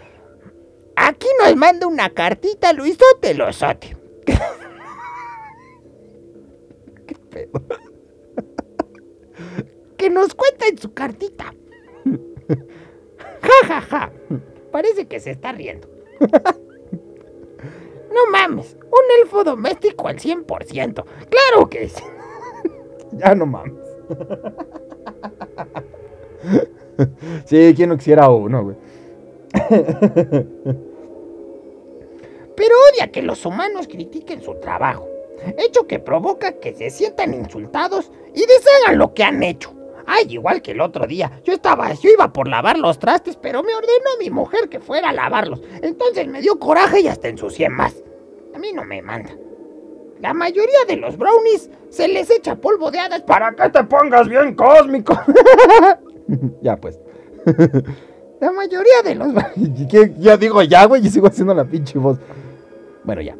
Aquí 0.96 1.28
nos 1.42 1.56
manda 1.56 1.86
una 1.86 2.10
cartita 2.10 2.74
Luisote 2.74 3.32
Losote. 3.32 3.96
¿Qué 7.06 7.14
pedo? 7.30 7.52
que 9.96 10.10
nos 10.10 10.34
cuenta 10.34 10.66
en 10.66 10.76
su 10.76 10.92
cartita. 10.92 11.54
Ja, 13.42 13.66
ja, 13.66 13.80
ja. 13.80 14.12
Parece 14.70 15.06
que 15.06 15.20
se 15.20 15.30
está 15.30 15.52
riendo. 15.52 15.88
No 18.12 18.26
mames, 18.32 18.76
un 18.82 19.22
elfo 19.22 19.44
doméstico 19.44 20.08
al 20.08 20.18
100%. 20.18 21.04
Claro 21.30 21.70
que 21.70 21.88
sí. 21.88 22.02
Ya 23.12 23.34
no 23.34 23.46
mames. 23.46 23.74
Sí, 27.46 27.72
¿quién 27.74 27.88
no 27.88 27.96
quisiera 27.96 28.28
uno, 28.28 28.62
güey? 28.62 28.76
Pero 32.56 32.74
odia 32.92 33.10
que 33.10 33.22
los 33.22 33.46
humanos 33.46 33.88
critiquen 33.88 34.42
su 34.42 34.54
trabajo. 34.56 35.08
Hecho 35.56 35.86
que 35.86 35.98
provoca 35.98 36.52
que 36.52 36.74
se 36.74 36.90
sientan 36.90 37.32
insultados 37.32 38.12
y 38.34 38.40
deshagan 38.40 38.98
lo 38.98 39.14
que 39.14 39.24
han 39.24 39.42
hecho. 39.42 39.72
Ay, 40.12 40.26
igual 40.30 40.60
que 40.60 40.72
el 40.72 40.80
otro 40.80 41.06
día. 41.06 41.40
Yo 41.44 41.52
estaba, 41.52 41.92
yo 41.92 42.10
iba 42.10 42.32
por 42.32 42.48
lavar 42.48 42.76
los 42.76 42.98
trastes, 42.98 43.36
pero 43.36 43.62
me 43.62 43.72
ordenó 43.72 44.10
mi 44.18 44.28
mujer 44.28 44.68
que 44.68 44.80
fuera 44.80 45.10
a 45.10 45.12
lavarlos. 45.12 45.62
Entonces 45.82 46.26
me 46.26 46.42
dio 46.42 46.58
coraje 46.58 47.00
y 47.00 47.06
hasta 47.06 47.28
ensucié 47.28 47.68
más. 47.68 47.94
A 48.52 48.58
mí 48.58 48.72
no 48.72 48.84
me 48.84 49.02
manda. 49.02 49.30
La 50.20 50.34
mayoría 50.34 50.84
de 50.88 50.96
los 50.96 51.16
brownies 51.16 51.70
se 51.90 52.08
les 52.08 52.28
echa 52.28 52.56
polvo 52.56 52.90
de 52.90 52.98
hadas 52.98 53.22
para 53.22 53.54
que 53.54 53.68
te 53.68 53.84
pongas 53.84 54.28
bien 54.28 54.56
cósmico. 54.56 55.16
ya 56.60 56.76
pues. 56.76 56.98
La 58.40 58.50
mayoría 58.50 59.02
de 59.04 59.14
los... 59.14 59.28
Ya 60.18 60.36
digo 60.36 60.62
ya, 60.62 60.86
güey, 60.86 61.06
y 61.06 61.10
sigo 61.10 61.28
haciendo 61.28 61.54
la 61.54 61.64
pinche 61.64 61.98
voz. 62.00 62.18
Bueno, 63.04 63.22
ya. 63.22 63.36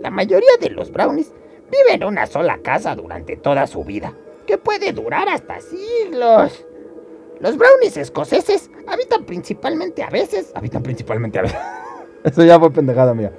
La 0.00 0.10
mayoría 0.10 0.56
de 0.60 0.70
los 0.70 0.90
brownies 0.90 1.32
viven 1.70 2.02
en 2.02 2.08
una 2.08 2.26
sola 2.26 2.58
casa 2.58 2.96
durante 2.96 3.36
toda 3.36 3.66
su 3.66 3.84
vida, 3.84 4.14
que 4.44 4.58
puede 4.58 4.92
durar 4.92 5.28
hasta 5.28 5.60
siglos. 5.60 6.64
Los 7.40 7.56
brownies 7.56 7.96
escoceses 7.96 8.70
habitan 8.86 9.24
principalmente 9.24 10.02
a 10.02 10.10
veces. 10.10 10.52
Habitan 10.54 10.82
principalmente 10.82 11.38
a 11.38 11.42
veces. 11.42 11.58
Eso 12.24 12.44
ya 12.44 12.58
fue 12.58 12.70
pendejada 12.70 13.14
mía. 13.14 13.32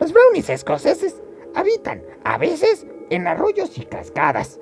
Los 0.00 0.12
brownies 0.12 0.50
escoceses 0.50 1.22
habitan 1.54 2.02
a 2.24 2.38
veces 2.38 2.86
en 3.10 3.26
arroyos 3.26 3.78
y 3.78 3.84
cascadas. 3.84 4.60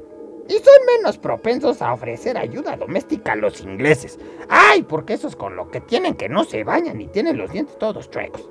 Y 0.49 0.53
son 0.53 0.87
menos 0.97 1.19
propensos 1.19 1.83
a 1.83 1.93
ofrecer 1.93 2.39
ayuda 2.39 2.77
doméstica 2.77 3.33
a 3.33 3.37
los 3.37 3.61
ingleses. 3.63 4.19
¡Ay! 4.49 4.85
Porque 4.85 5.15
esos 5.15 5.35
con 5.35 5.57
lo 5.57 5.71
que 5.71 5.81
tienen 5.81 6.15
que 6.15 6.29
no 6.29 6.45
se 6.45 6.63
bañan 6.63 7.01
y 7.01 7.09
tienen 7.09 7.37
los 7.37 7.51
dientes 7.51 7.77
todos 7.79 8.09
chuecos. 8.11 8.49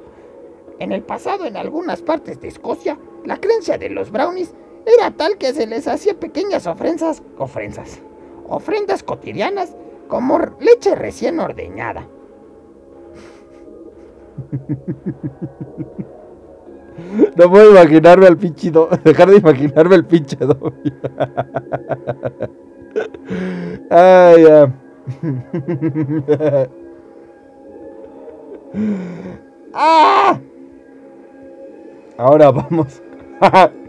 En 0.79 0.91
el 0.91 1.03
pasado, 1.03 1.45
en 1.45 1.55
algunas 1.55 2.01
partes 2.01 2.41
de 2.41 2.49
Escocia, 2.49 2.99
la 3.23 3.39
creencia 3.39 3.77
de 3.77 3.89
los 3.89 4.11
brownies 4.11 4.53
era 4.85 5.11
tal 5.11 5.37
que 5.37 5.53
se 5.53 5.67
les 5.67 5.87
hacía 5.87 6.19
pequeñas 6.19 6.67
ofrendas, 6.67 7.23
ofrendas, 7.37 7.99
ofrendas 8.47 9.03
cotidianas 9.03 9.75
como 10.07 10.39
leche 10.59 10.95
recién 10.95 11.39
ordeñada. 11.39 12.07
No 17.35 17.49
puedo 17.49 17.71
imaginarme 17.71 18.27
al 18.27 18.37
pinche 18.37 18.71
dejar 19.03 19.29
de 19.29 19.37
imaginarme 19.37 19.95
el 19.95 20.05
pinche 20.05 20.37
Dobby. 20.37 20.93
Ay, 23.89 24.43
ya. 24.43 24.73
¡Ah! 29.73 30.39
Ahora 32.17 32.51
vamos. 32.51 33.01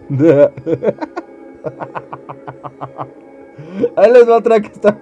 Ahí 3.96 4.12
les 4.12 4.28
va 4.28 4.36
otra 4.36 4.60
que 4.60 4.68
está. 4.68 4.96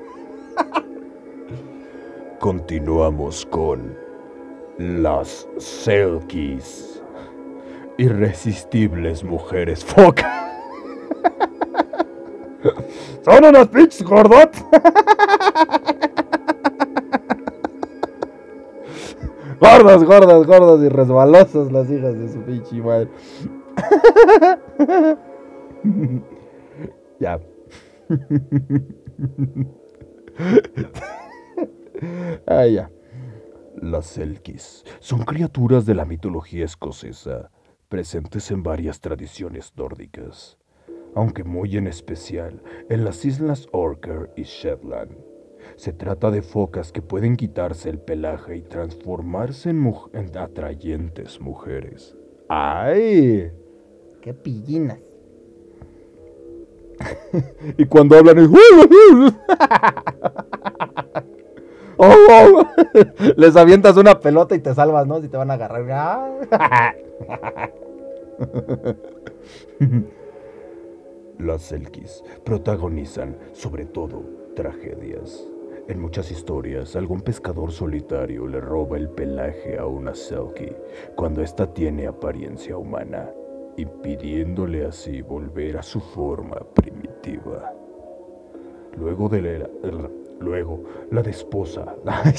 Continuamos 2.41 3.45
con 3.47 3.95
las 4.79 5.47
Selkies. 5.59 7.03
Irresistibles 7.99 9.23
mujeres 9.23 9.85
foca. 9.85 10.51
Son 13.25 13.45
unos 13.45 13.69
pinches 13.69 14.03
gordotes. 14.03 14.65
gordas, 19.61 20.03
gordas, 20.05 20.47
gordas 20.47 20.83
y 20.83 20.89
resbalosas 20.89 21.71
las 21.71 21.91
hijas 21.91 22.19
de 22.19 22.33
su 22.33 22.41
pinche 22.41 22.77
madre. 22.77 23.11
ya. 27.21 27.41
Ah, 32.47 32.67
ya. 32.67 32.91
Las 33.77 34.07
Selkis 34.07 34.85
son 35.01 35.25
criaturas 35.25 35.87
de 35.87 35.95
la 35.95 36.05
mitología 36.05 36.65
escocesa, 36.65 37.51
presentes 37.89 38.51
en 38.51 38.63
varias 38.63 39.01
tradiciones 39.01 39.73
nórdicas, 39.77 40.59
aunque 41.15 41.45
muy 41.45 41.77
en 41.77 41.87
especial 41.87 42.63
en 42.89 43.05
las 43.05 43.25
islas 43.25 43.67
Orker 43.73 44.31
y 44.37 44.43
Shetland. 44.43 45.17
Se 45.77 45.93
trata 45.93 46.31
de 46.31 46.43
focas 46.43 46.93
que 46.93 47.03
pueden 47.03 47.37
quitarse 47.37 47.89
el 47.89 47.99
pelaje 47.99 48.57
y 48.57 48.63
transformarse 48.63 49.71
en, 49.71 49.93
en 50.13 50.37
atrayentes 50.37 51.41
mujeres. 51.41 52.17
¡Ay! 52.49 53.51
¡Qué 54.25 54.33
pillinas! 54.33 54.99
y 57.77 57.85
cuando 57.85 58.17
hablan 58.17 58.39
es... 58.39 58.49
Oh, 61.97 62.13
oh. 62.29 62.67
Les 63.37 63.55
avientas 63.55 63.97
una 63.97 64.19
pelota 64.19 64.57
y 64.57 64.59
te 64.59 64.75
salvas, 64.75 65.07
¿no? 65.07 65.21
Si 65.21 65.29
te 65.29 65.37
van 65.37 65.51
a 65.51 65.55
agarrar. 65.55 66.33
Las 71.39 71.63
Selkis 71.63 72.25
protagonizan 72.45 73.37
sobre 73.53 73.85
todo 73.85 74.25
tragedias. 74.57 75.47
En 75.87 76.01
muchas 76.01 76.33
historias, 76.33 76.97
algún 76.97 77.21
pescador 77.21 77.71
solitario 77.71 78.49
le 78.49 78.61
roba 78.61 78.97
el 78.97 79.09
pelaje 79.11 79.79
a 79.79 79.87
una 79.87 80.17
Selkie 80.17 80.75
cuando 81.15 81.43
ésta 81.43 81.73
tiene 81.73 82.09
apariencia 82.09 82.77
humana, 82.77 83.31
impidiéndole 83.77 84.87
así 84.87 85.23
volver 85.23 85.79
a 85.79 85.83
su 85.83 86.01
forma 86.01 86.57
primitiva. 86.75 87.73
Luego 88.97 89.29
de 89.29 89.43
la, 89.43 89.69
luego, 90.41 90.85
la 91.11 91.23
desposa. 91.23 91.95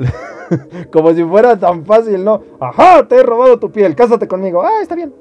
Como 0.92 1.12
si 1.12 1.24
fuera 1.24 1.58
tan 1.58 1.84
fácil, 1.84 2.24
¿no? 2.24 2.42
Ajá, 2.58 3.06
te 3.06 3.16
he 3.16 3.22
robado 3.22 3.58
tu 3.58 3.70
piel, 3.70 3.94
cásate 3.94 4.26
conmigo. 4.26 4.62
Ah, 4.62 4.80
está 4.82 4.94
bien. 4.94 5.12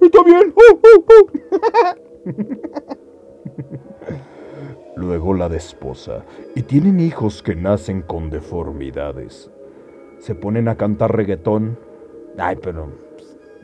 Está 0.00 0.22
bien. 0.22 0.54
Uh, 0.54 0.74
uh, 0.74 1.04
uh. 1.12 1.26
luego 4.96 5.34
la 5.34 5.48
desposa, 5.48 6.24
y 6.54 6.62
tienen 6.62 7.00
hijos 7.00 7.42
que 7.42 7.54
nacen 7.54 8.02
con 8.02 8.30
deformidades. 8.30 9.50
Se 10.18 10.34
ponen 10.34 10.68
a 10.68 10.76
cantar 10.76 11.14
reggaetón. 11.14 11.78
Ay, 12.38 12.56
pero 12.60 12.88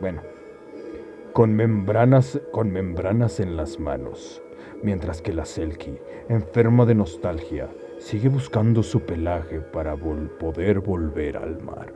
bueno. 0.00 0.31
Con 1.32 1.54
membranas, 1.56 2.38
con 2.52 2.70
membranas 2.70 3.40
en 3.40 3.56
las 3.56 3.80
manos, 3.80 4.42
mientras 4.82 5.22
que 5.22 5.32
la 5.32 5.46
Selkie, 5.46 5.98
enferma 6.28 6.84
de 6.84 6.94
nostalgia, 6.94 7.70
sigue 7.96 8.28
buscando 8.28 8.82
su 8.82 9.00
pelaje 9.00 9.60
para 9.60 9.96
poder 9.96 10.80
volver 10.80 11.38
al 11.38 11.62
mar. 11.62 11.94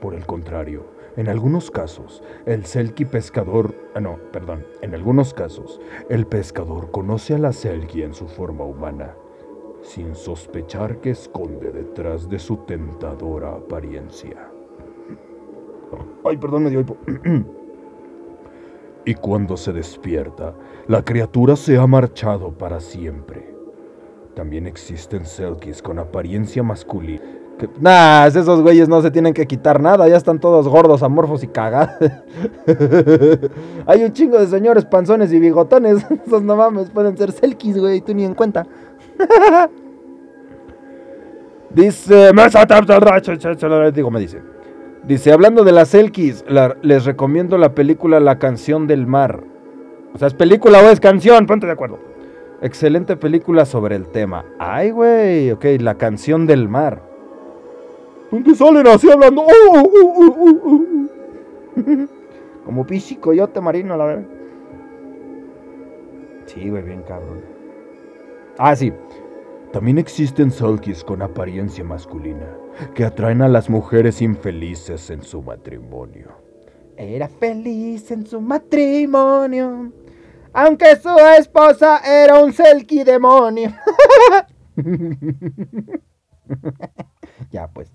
Por 0.00 0.14
el 0.14 0.24
contrario, 0.24 0.84
en 1.16 1.28
algunos 1.28 1.68
casos, 1.72 2.22
el 2.44 2.64
selkie 2.64 3.06
pescador, 3.06 3.74
ah, 3.96 4.00
no, 4.00 4.18
perdón, 4.30 4.64
en 4.82 4.94
algunos 4.94 5.34
casos, 5.34 5.80
el 6.08 6.26
pescador 6.26 6.92
conoce 6.92 7.34
a 7.34 7.38
la 7.38 7.52
selkie 7.52 8.04
en 8.04 8.14
su 8.14 8.28
forma 8.28 8.64
humana, 8.64 9.16
sin 9.82 10.14
sospechar 10.14 11.00
que 11.00 11.10
esconde 11.10 11.72
detrás 11.72 12.28
de 12.28 12.38
su 12.38 12.58
tentadora 12.58 13.54
apariencia. 13.54 14.48
Ay, 16.24 16.36
perdón, 16.36 16.64
me 16.64 16.70
dio. 16.70 16.84
y 19.06 19.14
cuando 19.14 19.56
se 19.56 19.72
despierta, 19.72 20.54
la 20.86 21.02
criatura 21.02 21.56
se 21.56 21.78
ha 21.78 21.86
marchado 21.86 22.50
para 22.50 22.80
siempre. 22.80 23.54
También 24.34 24.66
existen 24.66 25.24
selkies 25.24 25.80
con 25.80 25.98
apariencia 25.98 26.62
masculina 26.62 27.36
nah, 27.80 28.26
esos 28.26 28.60
güeyes 28.62 28.88
no 28.88 29.00
se 29.02 29.10
tienen 29.10 29.34
que 29.34 29.46
quitar 29.46 29.80
nada, 29.80 30.08
ya 30.08 30.16
están 30.16 30.38
todos 30.38 30.68
gordos, 30.68 31.02
amorfos 31.02 31.42
y 31.42 31.48
cagados. 31.48 31.96
Hay 33.86 34.04
un 34.04 34.12
chingo 34.12 34.38
de 34.38 34.46
señores 34.46 34.84
panzones 34.84 35.32
y 35.32 35.38
bigotones. 35.38 36.04
Esos 36.26 36.42
no 36.42 36.56
mames, 36.56 36.90
pueden 36.90 37.16
ser 37.16 37.32
selkies, 37.32 37.78
güey, 37.78 38.00
tú 38.00 38.14
ni 38.14 38.24
en 38.24 38.34
cuenta. 38.34 38.66
dice, 41.70 42.32
digo, 43.92 44.10
me 44.10 44.20
dice. 44.20 44.55
Dice, 45.06 45.30
hablando 45.30 45.62
de 45.62 45.70
las 45.70 45.90
selkies, 45.90 46.44
les 46.82 47.04
recomiendo 47.04 47.58
la 47.58 47.76
película 47.76 48.18
La 48.18 48.40
canción 48.40 48.88
del 48.88 49.06
mar. 49.06 49.44
O 50.12 50.18
sea, 50.18 50.26
¿es 50.26 50.34
película 50.34 50.80
o 50.80 50.88
es 50.88 50.98
canción? 50.98 51.46
Ponte 51.46 51.66
de 51.66 51.72
acuerdo. 51.72 52.00
Excelente 52.60 53.16
película 53.16 53.66
sobre 53.66 53.94
el 53.94 54.08
tema. 54.08 54.44
Ay, 54.58 54.90
güey, 54.90 55.52
ok, 55.52 55.64
La 55.78 55.94
canción 55.94 56.44
del 56.46 56.68
mar. 56.68 57.02
¿Dónde 58.32 58.56
salen 58.56 58.84
así 58.88 59.08
hablando? 59.08 59.42
¡Oh, 59.42 59.90
oh, 59.94 60.56
oh, 60.64 60.84
Como 62.64 62.84
pichi 62.84 63.14
coyote 63.14 63.60
marino, 63.60 63.96
la 63.96 64.04
verdad. 64.06 64.24
Sí, 66.46 66.68
güey, 66.68 66.82
bien 66.82 67.02
cabrón. 67.02 67.42
Ah, 68.58 68.74
sí. 68.74 68.92
También 69.72 69.98
existen 69.98 70.50
sulkies 70.50 71.04
con 71.04 71.22
apariencia 71.22 71.84
masculina 71.84 72.55
que 72.94 73.04
atraen 73.04 73.42
a 73.42 73.48
las 73.48 73.68
mujeres 73.70 74.22
infelices 74.22 75.10
en 75.10 75.22
su 75.22 75.42
matrimonio. 75.42 76.30
Era 76.96 77.28
feliz 77.28 78.10
en 78.10 78.26
su 78.26 78.40
matrimonio, 78.40 79.92
aunque 80.52 80.96
su 80.96 81.10
esposa 81.38 82.00
era 82.04 82.42
un 82.42 82.52
selkie 82.52 83.04
demonio. 83.04 83.72
ya, 87.50 87.68
pues. 87.68 87.92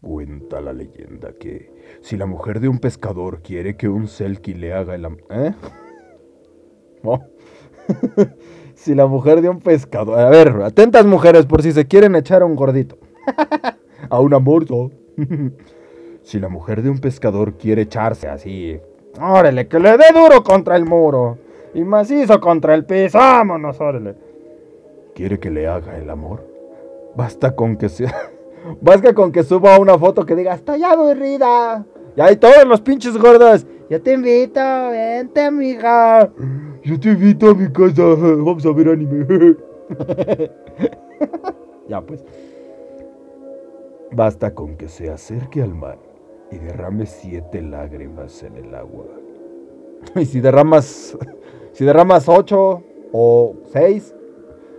Cuenta 0.00 0.60
la 0.60 0.74
leyenda 0.74 1.32
que 1.32 1.72
si 2.02 2.18
la 2.18 2.26
mujer 2.26 2.60
de 2.60 2.68
un 2.68 2.78
pescador 2.78 3.40
quiere 3.40 3.78
que 3.78 3.88
un 3.88 4.06
selkie 4.06 4.52
le 4.52 4.74
haga 4.74 4.94
el... 4.94 5.06
¿Eh? 5.30 5.54
Oh. 7.06 7.22
si 8.74 8.94
la 8.94 9.06
mujer 9.06 9.42
de 9.42 9.50
un 9.50 9.60
pescador. 9.60 10.18
A 10.18 10.30
ver, 10.30 10.62
atentas 10.62 11.04
mujeres 11.04 11.44
por 11.44 11.62
si 11.62 11.70
se 11.72 11.86
quieren 11.86 12.16
echar 12.16 12.40
a 12.40 12.46
un 12.46 12.56
gordito. 12.56 12.98
a 14.10 14.20
un 14.20 14.34
amorzo. 14.34 14.90
si 16.22 16.40
la 16.40 16.48
mujer 16.48 16.82
de 16.82 16.90
un 16.90 16.98
pescador 16.98 17.54
quiere 17.54 17.82
echarse 17.82 18.28
así. 18.28 18.80
Órale, 19.20 19.68
que 19.68 19.78
le 19.78 19.96
dé 19.96 20.06
duro 20.12 20.42
contra 20.42 20.76
el 20.76 20.84
muro. 20.84 21.38
Y 21.74 21.84
macizo 21.84 22.40
contra 22.40 22.74
el 22.74 22.84
piso. 22.84 23.18
Vámonos, 23.18 23.80
órale. 23.80 24.14
¿Quiere 25.14 25.38
que 25.38 25.50
le 25.50 25.66
haga 25.66 25.96
el 25.98 26.10
amor? 26.10 26.48
Basta 27.14 27.54
con 27.54 27.76
que 27.76 27.88
sea. 27.88 28.14
Basta 28.80 29.14
con 29.14 29.30
que 29.30 29.42
suba 29.42 29.78
una 29.78 29.98
foto 29.98 30.24
que 30.24 30.34
diga, 30.34 30.54
estoy 30.54 30.82
aburrida. 30.82 31.84
Y 32.16 32.20
ahí 32.20 32.36
todos 32.36 32.64
los 32.64 32.80
pinches 32.80 33.16
gordos. 33.16 33.66
Yo 33.90 34.00
te 34.00 34.14
invito, 34.14 34.60
vente, 34.90 35.42
amiga. 35.42 36.30
Yo 36.82 37.00
te 37.00 37.10
invito 37.10 37.50
a 37.50 37.54
mi 37.54 37.70
casa. 37.72 38.02
Vamos 38.02 38.64
a 38.66 38.72
ver 38.72 38.88
anime. 38.88 39.56
ya 41.88 42.00
pues. 42.00 42.24
Basta 44.14 44.54
con 44.54 44.76
que 44.76 44.88
se 44.88 45.10
acerque 45.10 45.60
al 45.60 45.74
mar 45.74 45.98
y 46.50 46.58
derrame 46.58 47.04
siete 47.06 47.60
lágrimas 47.60 48.42
en 48.42 48.56
el 48.56 48.74
agua. 48.74 49.06
Y 50.16 50.26
si 50.26 50.40
derramas. 50.40 51.16
Si 51.72 51.84
derramas 51.84 52.28
ocho 52.28 52.82
o 53.12 53.56
seis. 53.72 54.14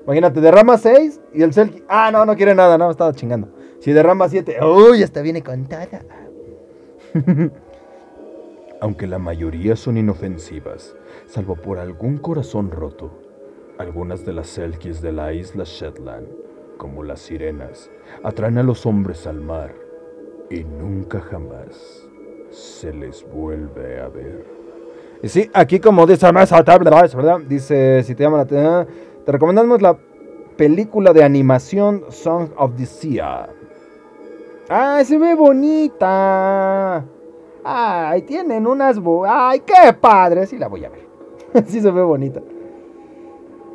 Imagínate, 0.06 0.40
derramas 0.40 0.82
seis 0.82 1.20
y 1.34 1.42
el 1.42 1.52
Selkie. 1.52 1.84
Ah, 1.90 2.12
no, 2.12 2.26
no 2.26 2.36
quiere 2.36 2.56
nada, 2.56 2.78
no, 2.78 2.90
estaba 2.92 3.12
chingando. 3.12 3.50
Si 3.80 3.92
derrama 3.92 4.30
siete. 4.30 4.58
Uy, 4.64 5.02
esta 5.02 5.22
viene 5.22 5.42
contada. 5.42 6.02
Aunque 8.82 9.08
la 9.08 9.20
mayoría 9.20 9.76
son 9.76 9.98
inofensivas, 9.98 10.96
salvo 11.28 11.56
por 11.56 11.80
algún 11.80 12.18
corazón 12.18 12.72
roto, 12.72 13.12
algunas 13.80 14.26
de 14.26 14.34
las 14.34 14.48
selkies 14.48 15.02
de 15.02 15.12
la 15.12 15.34
isla 15.34 15.64
Shetland, 15.66 16.28
como 16.78 17.04
las 17.04 17.22
sirenas, 17.22 17.90
atraen 18.24 18.58
a 18.58 18.64
los 18.64 18.86
hombres 18.86 19.28
al 19.28 19.42
mar 19.42 19.74
y 20.50 20.64
nunca 20.64 21.20
jamás 21.20 22.08
se 22.52 22.94
les 22.94 23.26
vuelve 23.32 24.00
a 24.00 24.08
ver. 24.08 24.46
Y 25.22 25.30
sí, 25.30 25.50
aquí 25.54 25.80
como 25.80 26.06
dice 26.06 26.32
¿verdad? 26.32 27.40
Dice, 27.48 28.04
si 28.04 28.16
te 28.16 28.24
llama 28.24 28.38
la 28.38 28.44
atención, 28.44 28.88
te 29.26 29.32
recomendamos 29.32 29.82
la 29.82 29.98
película 30.56 31.14
de 31.14 31.24
animación 31.24 32.06
Song 32.10 32.50
of 32.58 32.76
the 32.76 32.86
Sea. 32.86 33.50
¡Ay, 34.70 35.06
se 35.06 35.18
ve 35.18 35.36
bonita! 35.36 37.04
¡Ay, 37.64 38.22
tienen 38.24 38.66
unas... 38.66 39.00
¡Ay, 39.28 39.62
qué 39.62 39.94
padre! 39.94 40.46
Sí 40.48 40.58
la 40.58 40.68
voy 40.68 40.86
a 40.86 40.90
ver. 40.90 41.06
sí 41.68 41.82
se 41.82 41.92
ve 41.92 42.02
bonita. 42.02 42.42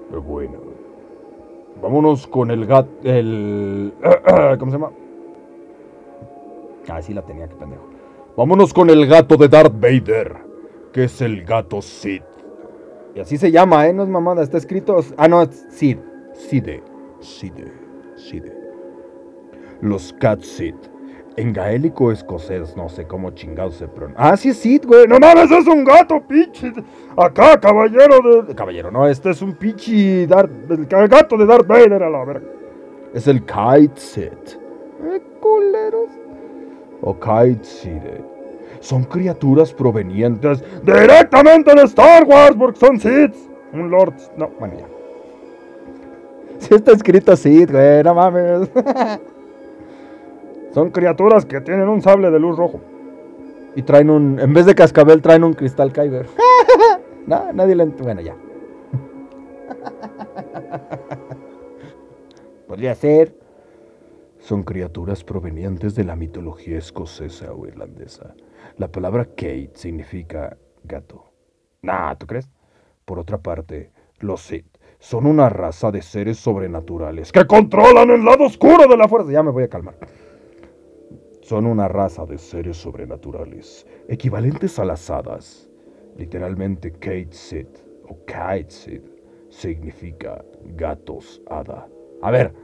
Pero 0.08 0.22
bueno. 0.22 0.69
Vámonos 1.82 2.26
con 2.26 2.50
el 2.50 2.66
gato... 2.66 2.90
El... 3.02 3.92
¿Cómo 4.58 4.70
se 4.70 4.78
llama? 4.78 4.92
Ah, 6.88 7.00
sí 7.02 7.14
la 7.14 7.22
tenía, 7.22 7.48
que 7.48 7.54
pendejo. 7.54 7.88
Vámonos 8.36 8.72
con 8.72 8.90
el 8.90 9.06
gato 9.06 9.36
de 9.36 9.48
Darth 9.48 9.74
Vader, 9.74 10.36
que 10.92 11.04
es 11.04 11.20
el 11.20 11.44
gato 11.44 11.82
Sith. 11.82 12.22
Y 13.14 13.20
así 13.20 13.36
se 13.36 13.50
llama, 13.50 13.86
¿eh? 13.86 13.92
No 13.92 14.02
es 14.02 14.08
mamada, 14.08 14.42
está 14.42 14.56
escrito... 14.58 15.00
Ah, 15.16 15.28
no, 15.28 15.42
es 15.42 15.66
Sith. 15.70 16.00
Side. 16.32 16.82
Side. 17.20 17.72
Side. 18.16 18.52
Los 19.80 20.12
Cat 20.14 20.42
Sith 20.42 20.90
en 21.36 21.52
gaélico 21.52 22.12
escocés, 22.12 22.76
no 22.76 22.88
sé 22.88 23.06
cómo 23.06 23.30
chingados 23.30 23.76
se 23.76 23.88
pronuncia. 23.88 24.22
Ah, 24.22 24.36
sí 24.36 24.52
Sid, 24.52 24.84
güey. 24.86 25.06
No 25.06 25.18
mames, 25.18 25.50
es 25.50 25.66
un 25.66 25.84
gato, 25.84 26.20
pinche. 26.26 26.72
Acá, 27.16 27.58
caballero 27.58 28.44
de. 28.44 28.54
Caballero, 28.54 28.90
no, 28.90 29.06
este 29.06 29.30
es 29.30 29.40
un 29.42 29.54
pinche. 29.54 30.26
Darth... 30.26 30.50
El 30.70 31.08
gato 31.08 31.36
de 31.36 31.46
Darth 31.46 31.66
Vader 31.66 32.02
a 32.02 32.10
la 32.10 32.24
verga. 32.24 32.46
Es 33.14 33.26
el 33.26 33.44
Kite 33.44 34.00
Sid. 34.00 34.58
Eh, 35.02 35.22
culeros. 35.40 36.10
O 37.00 37.14
Kite 37.18 37.64
Sid. 37.64 38.00
Son 38.80 39.04
criaturas 39.04 39.72
provenientes 39.72 40.64
directamente 40.82 41.74
de 41.74 41.82
Star 41.82 42.24
Wars 42.24 42.56
porque 42.58 42.78
son 42.78 42.98
Sith. 42.98 43.34
Un 43.72 43.90
Lord. 43.90 44.14
No, 44.36 44.48
bueno, 44.58 44.74
ya. 44.78 44.86
Sí 46.58 46.74
está 46.74 46.92
escrito 46.92 47.36
Sid, 47.36 47.70
güey, 47.70 48.02
no 48.02 48.14
mames. 48.14 48.70
Son 50.72 50.90
criaturas 50.90 51.44
que 51.44 51.60
tienen 51.60 51.88
un 51.88 52.00
sable 52.00 52.30
de 52.30 52.38
luz 52.38 52.56
rojo. 52.56 52.80
Y 53.74 53.82
traen 53.82 54.10
un. 54.10 54.38
En 54.38 54.52
vez 54.52 54.66
de 54.66 54.74
cascabel, 54.74 55.22
traen 55.22 55.44
un 55.44 55.54
cristal 55.54 55.92
Kyber. 55.92 56.26
no, 57.26 57.52
nadie 57.52 57.74
le. 57.74 57.86
Bueno, 57.86 58.20
ya. 58.20 58.36
Podría 62.68 62.94
ser. 62.94 63.36
Son 64.38 64.62
criaturas 64.62 65.22
provenientes 65.22 65.94
de 65.94 66.04
la 66.04 66.16
mitología 66.16 66.78
escocesa 66.78 67.52
o 67.52 67.66
irlandesa. 67.66 68.34
La 68.78 68.88
palabra 68.88 69.26
Kate 69.26 69.72
significa 69.74 70.56
gato. 70.84 71.24
Nah, 71.82 72.14
¿tú 72.14 72.26
crees? 72.26 72.48
Por 73.04 73.18
otra 73.18 73.38
parte, 73.38 73.90
los 74.20 74.40
Sith 74.40 74.78
son 74.98 75.26
una 75.26 75.48
raza 75.48 75.90
de 75.90 76.02
seres 76.02 76.38
sobrenaturales 76.38 77.32
que 77.32 77.46
controlan 77.46 78.10
el 78.10 78.24
lado 78.24 78.44
oscuro 78.44 78.86
de 78.86 78.96
la 78.96 79.08
fuerza. 79.08 79.32
Ya 79.32 79.42
me 79.42 79.50
voy 79.50 79.64
a 79.64 79.68
calmar. 79.68 79.96
Son 81.50 81.66
una 81.66 81.88
raza 81.88 82.24
de 82.26 82.38
seres 82.38 82.76
sobrenaturales, 82.76 83.84
equivalentes 84.06 84.78
a 84.78 84.84
las 84.84 85.10
hadas. 85.10 85.68
Literalmente 86.16 86.92
Kate 86.92 87.66
o 88.08 88.16
Sid 88.68 89.00
significa 89.48 90.44
gatos 90.76 91.42
hada. 91.50 91.88
A 92.22 92.30
ver, 92.30 92.54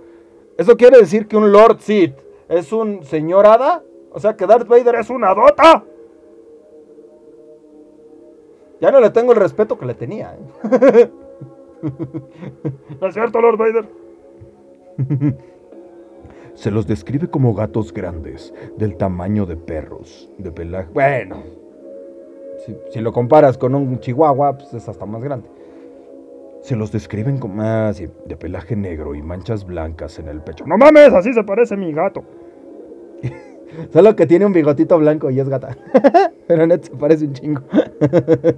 ¿eso 0.56 0.76
quiere 0.76 0.98
decir 0.98 1.26
que 1.26 1.36
un 1.36 1.50
Lord 1.50 1.80
Sid 1.80 2.12
es 2.48 2.72
un 2.72 3.02
señor 3.02 3.46
hada? 3.46 3.82
O 4.12 4.20
sea, 4.20 4.36
que 4.36 4.46
Darth 4.46 4.68
Vader 4.68 4.94
es 4.94 5.10
una 5.10 5.34
dota. 5.34 5.82
Ya 8.80 8.92
no 8.92 9.00
le 9.00 9.10
tengo 9.10 9.32
el 9.32 9.38
respeto 9.38 9.76
que 9.76 9.86
le 9.86 9.94
tenía. 9.94 10.32
¿eh? 10.36 11.10
¿No 13.00 13.08
es 13.08 13.14
cierto, 13.14 13.40
Lord 13.40 13.56
Vader? 13.58 13.88
Se 16.56 16.70
los 16.70 16.86
describe 16.86 17.28
como 17.28 17.52
gatos 17.52 17.92
grandes, 17.92 18.54
del 18.78 18.96
tamaño 18.96 19.44
de 19.44 19.56
perros, 19.56 20.30
de 20.38 20.50
pelaje. 20.50 20.88
Bueno, 20.94 21.42
si, 22.90 23.00
lo 23.00 23.12
comparas 23.12 23.58
con 23.58 23.74
un 23.74 24.00
chihuahua, 24.00 24.56
pues 24.56 24.72
es 24.72 24.88
hasta 24.88 25.04
más 25.04 25.22
grande. 25.22 25.50
Se 26.62 26.74
los 26.74 26.90
describen 26.90 27.36
como 27.36 27.62
ah, 27.62 27.92
de 27.92 28.36
pelaje 28.36 28.74
negro 28.74 29.14
y 29.14 29.20
manchas 29.20 29.66
blancas 29.66 30.18
en 30.18 30.28
el 30.28 30.40
pecho. 30.40 30.64
¡No 30.66 30.78
mames! 30.78 31.12
Así 31.12 31.34
se 31.34 31.44
parece 31.44 31.76
mi 31.76 31.92
gato. 31.92 32.24
Solo 33.92 34.16
que 34.16 34.26
tiene 34.26 34.46
un 34.46 34.54
bigotito 34.54 34.98
blanco 34.98 35.30
y 35.30 35.38
es 35.38 35.50
gata. 35.50 35.76
Pero 36.48 36.66
net 36.66 36.84
se 36.84 36.96
parece 36.96 37.26
un 37.26 37.34
chingo. 37.34 37.60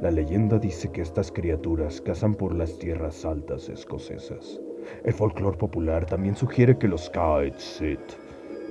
La 0.00 0.10
leyenda 0.10 0.58
dice 0.58 0.90
que 0.90 1.00
estas 1.00 1.30
criaturas 1.30 2.00
cazan 2.00 2.34
por 2.34 2.56
las 2.56 2.76
tierras 2.78 3.24
altas 3.24 3.68
escocesas 3.68 4.60
el 5.04 5.12
folclore 5.12 5.56
popular 5.56 6.06
también 6.06 6.36
sugiere 6.36 6.78
que 6.78 6.88
los 6.88 7.10
Kite 7.10 7.98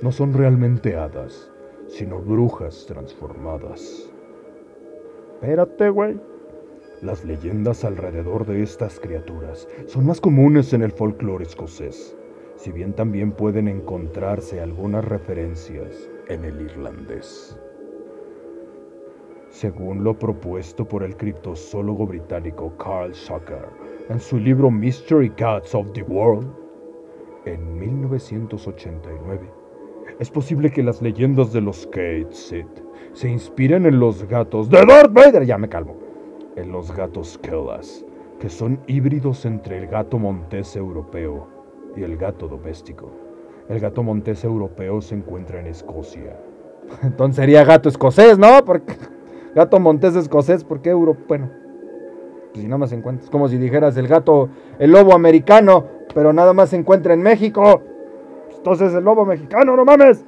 no 0.02 0.12
son 0.12 0.32
realmente 0.34 0.96
hadas, 0.96 1.50
sino 1.88 2.20
brujas 2.20 2.84
transformadas. 2.86 4.10
Espérate, 5.34 5.90
güey. 5.90 6.18
Las 7.02 7.24
leyendas 7.24 7.84
alrededor 7.84 8.46
de 8.46 8.62
estas 8.62 8.98
criaturas 8.98 9.68
son 9.86 10.06
más 10.06 10.20
comunes 10.20 10.72
en 10.72 10.82
el 10.82 10.92
folclore 10.92 11.44
escocés, 11.44 12.16
si 12.56 12.72
bien 12.72 12.94
también 12.94 13.32
pueden 13.32 13.68
encontrarse 13.68 14.60
algunas 14.60 15.04
referencias 15.04 16.08
en 16.28 16.44
el 16.44 16.60
irlandés. 16.62 17.58
Según 19.50 20.02
lo 20.02 20.18
propuesto 20.18 20.84
por 20.88 21.02
el 21.02 21.16
criptozoólogo 21.16 22.06
británico 22.06 22.76
Carl 22.76 23.14
Schucker, 23.14 23.68
en 24.08 24.20
su 24.20 24.38
libro 24.38 24.70
Mystery 24.70 25.30
Cats 25.30 25.74
of 25.74 25.92
the 25.92 26.02
World 26.02 26.46
en 27.46 27.78
1989. 27.78 29.50
Es 30.18 30.30
posible 30.30 30.70
que 30.70 30.82
las 30.82 31.00
leyendas 31.00 31.52
de 31.52 31.60
los 31.60 31.86
Kate 31.86 32.28
se 32.30 33.28
inspiren 33.28 33.86
en 33.86 33.98
los 33.98 34.24
gatos 34.24 34.68
de 34.68 34.84
Darth 34.84 35.12
Vader, 35.12 35.44
ya 35.44 35.58
me 35.58 35.68
calmo, 35.68 35.96
en 36.56 36.70
los 36.70 36.94
gatos 36.94 37.38
Kellas, 37.38 38.04
que 38.38 38.48
son 38.48 38.78
híbridos 38.86 39.44
entre 39.46 39.78
el 39.78 39.86
gato 39.86 40.18
montés 40.18 40.76
europeo 40.76 41.48
y 41.96 42.02
el 42.02 42.16
gato 42.16 42.48
doméstico. 42.48 43.10
El 43.68 43.80
gato 43.80 44.02
montés 44.02 44.44
europeo 44.44 45.00
se 45.00 45.14
encuentra 45.14 45.60
en 45.60 45.66
Escocia. 45.66 46.38
Entonces 47.02 47.36
sería 47.36 47.64
gato 47.64 47.88
escocés, 47.88 48.38
¿no? 48.38 48.64
Porque 48.64 48.94
gato 49.54 49.80
montés 49.80 50.14
escocés, 50.14 50.62
¿por 50.62 50.82
qué 50.82 50.90
europeo? 50.90 51.24
Bueno, 51.26 51.63
pues 52.54 52.62
si 52.62 52.68
nada 52.68 52.78
más 52.78 52.90
se 52.90 52.96
encuentra. 52.96 53.24
Es 53.24 53.30
como 53.30 53.48
si 53.48 53.58
dijeras 53.58 53.96
el 53.96 54.06
gato, 54.06 54.48
el 54.78 54.92
lobo 54.92 55.12
americano, 55.12 55.86
pero 56.14 56.32
nada 56.32 56.52
más 56.52 56.68
se 56.70 56.76
encuentra 56.76 57.12
en 57.12 57.20
México. 57.20 57.82
Entonces 58.56 58.94
el 58.94 59.02
lobo 59.02 59.24
mexicano, 59.24 59.74
no 59.74 59.84
mames. 59.84 60.24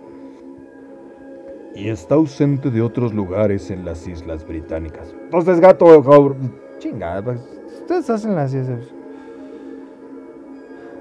Y 1.76 1.88
está 1.88 2.16
ausente 2.16 2.72
de 2.72 2.82
otros 2.82 3.14
lugares 3.14 3.70
en 3.70 3.84
las 3.84 4.08
islas 4.08 4.44
británicas. 4.44 5.14
Entonces 5.22 5.60
gato, 5.60 6.34
chinga, 6.80 7.22
pues, 7.22 7.38
Ustedes 7.82 8.10
hacen 8.10 8.36
así. 8.38 8.60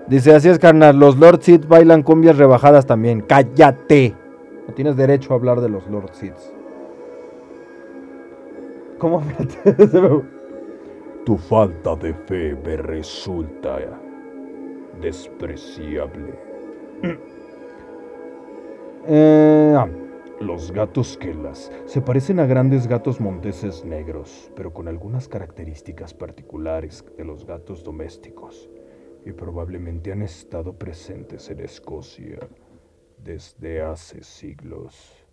Dice, 0.05 0.35
así 0.35 0.49
es, 0.49 0.59
carnal. 0.59 0.99
Los 0.99 1.17
Lord 1.17 1.41
Seeds 1.41 1.67
bailan 1.67 2.03
cumbias 2.03 2.37
rebajadas 2.37 2.85
también. 2.85 3.21
¡Cállate! 3.21 4.13
No 4.67 4.75
tienes 4.75 4.95
derecho 4.95 5.33
a 5.33 5.37
hablar 5.37 5.61
de 5.61 5.69
los 5.69 5.87
Lord 5.87 6.11
Seeds. 6.13 6.53
¿Cómo? 8.99 9.23
tu 11.25 11.37
falta 11.37 11.95
de 11.95 12.13
fe 12.13 12.55
me 12.63 12.77
resulta 12.77 13.79
despreciable. 15.01 16.39
Eh, 19.07 19.75
ah. 19.77 19.87
los 20.39 20.71
gatos 20.71 21.15
Kelas 21.15 21.71
se 21.85 22.01
parecen 22.01 22.39
a 22.39 22.47
grandes 22.47 22.87
gatos 22.87 23.21
monteses 23.21 23.85
negros, 23.85 24.51
pero 24.55 24.73
con 24.73 24.87
algunas 24.87 25.27
características 25.27 26.11
particulares 26.15 27.05
de 27.15 27.23
los 27.23 27.45
gatos 27.45 27.83
domésticos, 27.83 28.67
y 29.23 29.31
probablemente 29.31 30.11
han 30.11 30.23
estado 30.23 30.73
presentes 30.73 31.51
en 31.51 31.59
Escocia 31.59 32.39
desde 33.19 33.83
hace 33.83 34.23
siglos. 34.23 35.23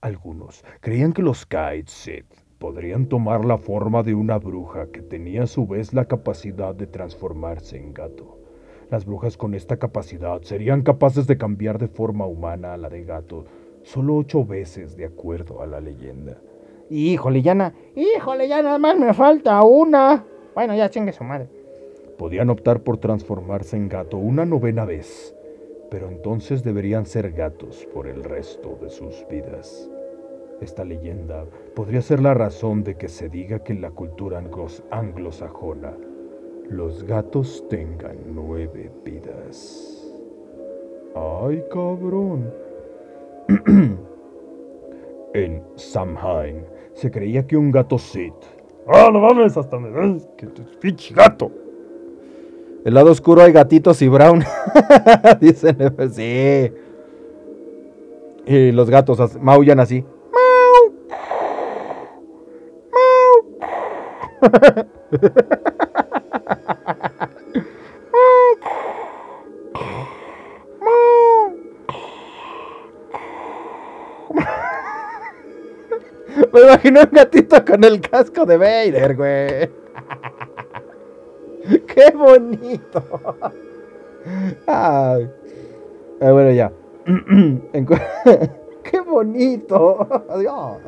Algunos 0.00 0.64
creían 0.80 1.12
que 1.12 1.20
los 1.20 1.44
Kaitsit 1.44 2.24
podrían 2.62 3.06
tomar 3.06 3.44
la 3.44 3.58
forma 3.58 4.04
de 4.04 4.14
una 4.14 4.38
bruja 4.38 4.86
que 4.92 5.02
tenía 5.02 5.42
a 5.42 5.46
su 5.48 5.66
vez 5.66 5.92
la 5.92 6.04
capacidad 6.04 6.72
de 6.72 6.86
transformarse 6.86 7.76
en 7.76 7.92
gato. 7.92 8.38
Las 8.88 9.04
brujas 9.04 9.36
con 9.36 9.54
esta 9.54 9.78
capacidad 9.78 10.40
serían 10.42 10.82
capaces 10.82 11.26
de 11.26 11.36
cambiar 11.36 11.80
de 11.80 11.88
forma 11.88 12.24
humana 12.24 12.74
a 12.74 12.76
la 12.76 12.88
de 12.88 13.02
gato 13.02 13.46
solo 13.82 14.14
ocho 14.14 14.44
veces 14.44 14.96
de 14.96 15.06
acuerdo 15.06 15.60
a 15.60 15.66
la 15.66 15.80
leyenda. 15.80 16.36
Híjole, 16.88 17.42
ya, 17.42 17.74
híjole, 17.96 18.46
ya 18.46 18.62
nada 18.62 18.78
más 18.78 18.96
me 18.96 19.12
falta 19.12 19.60
una. 19.64 20.24
Bueno, 20.54 20.76
ya 20.76 20.88
chingue 20.88 21.12
su 21.12 21.24
madre. 21.24 21.48
Podían 22.16 22.48
optar 22.48 22.84
por 22.84 22.98
transformarse 22.98 23.76
en 23.76 23.88
gato 23.88 24.18
una 24.18 24.44
novena 24.44 24.84
vez, 24.84 25.34
pero 25.90 26.06
entonces 26.06 26.62
deberían 26.62 27.06
ser 27.06 27.32
gatos 27.32 27.88
por 27.92 28.06
el 28.06 28.22
resto 28.22 28.78
de 28.80 28.88
sus 28.88 29.26
vidas. 29.28 29.91
Esta 30.62 30.84
leyenda 30.84 31.44
podría 31.74 32.00
ser 32.02 32.20
la 32.20 32.34
razón 32.34 32.84
de 32.84 32.94
que 32.94 33.08
se 33.08 33.28
diga 33.28 33.58
que 33.64 33.72
en 33.72 33.80
la 33.80 33.90
cultura 33.90 34.40
anglosajona 34.92 35.92
los 36.70 37.02
gatos 37.02 37.64
tengan 37.68 38.16
nueve 38.28 38.88
vidas. 39.04 40.08
¡Ay, 41.16 41.64
cabrón! 41.68 42.48
en 45.34 45.64
Samhain 45.74 46.64
se 46.94 47.10
creía 47.10 47.44
que 47.44 47.56
un 47.56 47.72
gato 47.72 47.98
Sith. 47.98 48.32
¡Ah, 48.86 49.10
no 49.12 49.18
mames! 49.18 49.56
Hasta 49.56 49.80
me 49.80 49.90
ves 49.90 50.28
que 50.36 50.46
pinche 50.80 51.12
gato. 51.12 51.50
El 52.84 52.94
lado 52.94 53.10
oscuro 53.10 53.42
hay 53.42 53.50
gatitos 53.50 54.00
y 54.00 54.06
brown. 54.06 54.44
Dicen, 55.40 55.76
sí. 56.12 56.72
Y 58.46 58.70
los 58.70 58.88
gatos 58.88 59.40
maullan 59.40 59.80
así. 59.80 60.04
Me 76.52 76.60
imagino 76.60 77.00
un 77.00 77.10
gatito 77.12 77.64
con 77.64 77.84
el 77.84 78.00
casco 78.00 78.44
de 78.44 78.56
Vader, 78.56 79.14
güey. 79.14 79.70
¡Qué 81.86 82.10
bonito! 82.16 83.04
Ay. 84.66 85.30
Eh, 86.20 86.30
bueno, 86.30 86.50
ya. 86.50 86.72
¡Qué 88.82 89.00
bonito! 89.00 90.24
Adiós. 90.28 90.78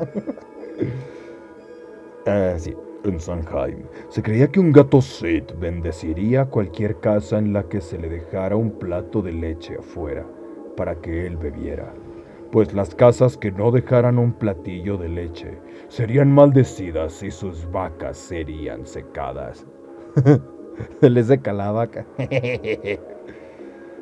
Eh, 2.25 2.55
sí 2.57 2.75
en 3.09 3.19
Sanheim, 3.19 3.83
se 4.09 4.21
creía 4.21 4.47
que 4.47 4.59
un 4.59 4.71
gato 4.71 5.01
Sith 5.01 5.57
bendeciría 5.59 6.45
cualquier 6.45 6.99
casa 6.99 7.37
en 7.37 7.53
la 7.53 7.63
que 7.63 7.81
se 7.81 7.97
le 7.97 8.09
dejara 8.09 8.55
un 8.55 8.71
plato 8.71 9.21
de 9.21 9.31
leche 9.31 9.77
afuera 9.77 10.25
para 10.75 10.95
que 10.95 11.25
él 11.25 11.37
bebiera, 11.37 11.93
pues 12.51 12.73
las 12.73 12.93
casas 12.93 13.37
que 13.37 13.51
no 13.51 13.71
dejaran 13.71 14.17
un 14.17 14.33
platillo 14.33 14.97
de 14.97 15.09
leche 15.09 15.57
serían 15.87 16.31
maldecidas 16.31 17.21
y 17.23 17.31
sus 17.31 17.69
vacas 17.71 18.17
serían 18.17 18.85
secadas. 18.85 19.65
se 20.99 21.09
le 21.09 21.23
seca 21.23 21.53
la 21.53 21.71
vaca. 21.71 22.05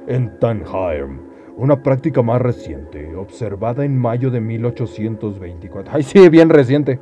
en 0.07 0.39
Tanheim, 0.39 1.19
una 1.55 1.81
práctica 1.81 2.21
más 2.21 2.41
reciente, 2.41 3.15
observada 3.15 3.85
en 3.85 3.97
mayo 3.97 4.31
de 4.31 4.41
1824. 4.41 5.93
Ay, 5.93 6.03
sí, 6.03 6.29
bien 6.29 6.49
reciente, 6.49 6.99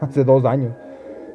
hace 0.00 0.24
dos 0.24 0.44
años 0.44 0.74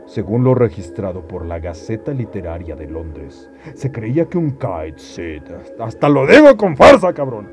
según 0.10 0.44
lo 0.44 0.56
registrado 0.56 1.22
por 1.22 1.46
la 1.46 1.60
Gaceta 1.60 2.12
Literaria 2.12 2.76
de 2.76 2.88
Londres, 2.88 3.50
se 3.76 3.92
creía 3.92 4.26
que 4.26 4.40
un 4.40 4.52
kite 4.52 5.44
hasta 5.80 6.10
lo 6.10 6.26
digo 6.26 6.58
con 6.58 6.76
fuerza, 6.76 7.14
cabrón, 7.14 7.48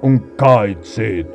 un 0.00 0.18
kite 0.36 1.26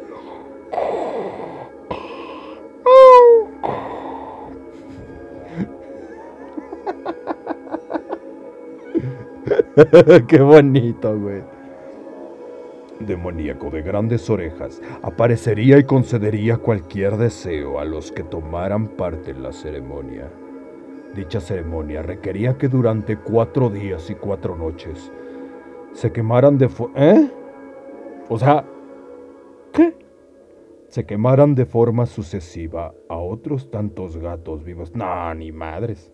Qué 10.28 10.42
bonito, 10.42 11.20
güey 11.20 11.55
demoníaco 13.00 13.70
de 13.70 13.82
grandes 13.82 14.30
orejas, 14.30 14.82
aparecería 15.02 15.78
y 15.78 15.84
concedería 15.84 16.58
cualquier 16.58 17.18
deseo 17.18 17.80
a 17.80 17.86
los 17.86 18.12
que 18.12 18.24
tomaran 18.24 18.88
parte 18.90 19.32
en 19.32 19.44
la 19.44 19.52
ceremonia. 19.52 20.30
Dicha 21.16 21.40
ceremonia 21.40 22.02
requería 22.02 22.58
que 22.58 22.68
durante 22.68 23.18
cuatro 23.18 23.70
días 23.70 24.10
y 24.10 24.16
cuatro 24.16 24.56
noches 24.56 25.12
se 25.94 26.12
quemaran 26.12 26.58
de 26.58 26.70
¿Eh? 26.96 27.32
O 28.28 28.38
sea, 28.38 28.66
¿qué? 29.72 29.98
Se 30.90 31.06
quemaran 31.06 31.56
de 31.56 31.66
forma 31.66 32.06
sucesiva 32.06 32.94
a 33.08 33.18
otros 33.18 33.72
tantos 33.72 34.18
gatos 34.18 34.64
vivos. 34.64 34.94
No, 34.94 35.34
ni 35.36 35.52
madres. 35.52 36.12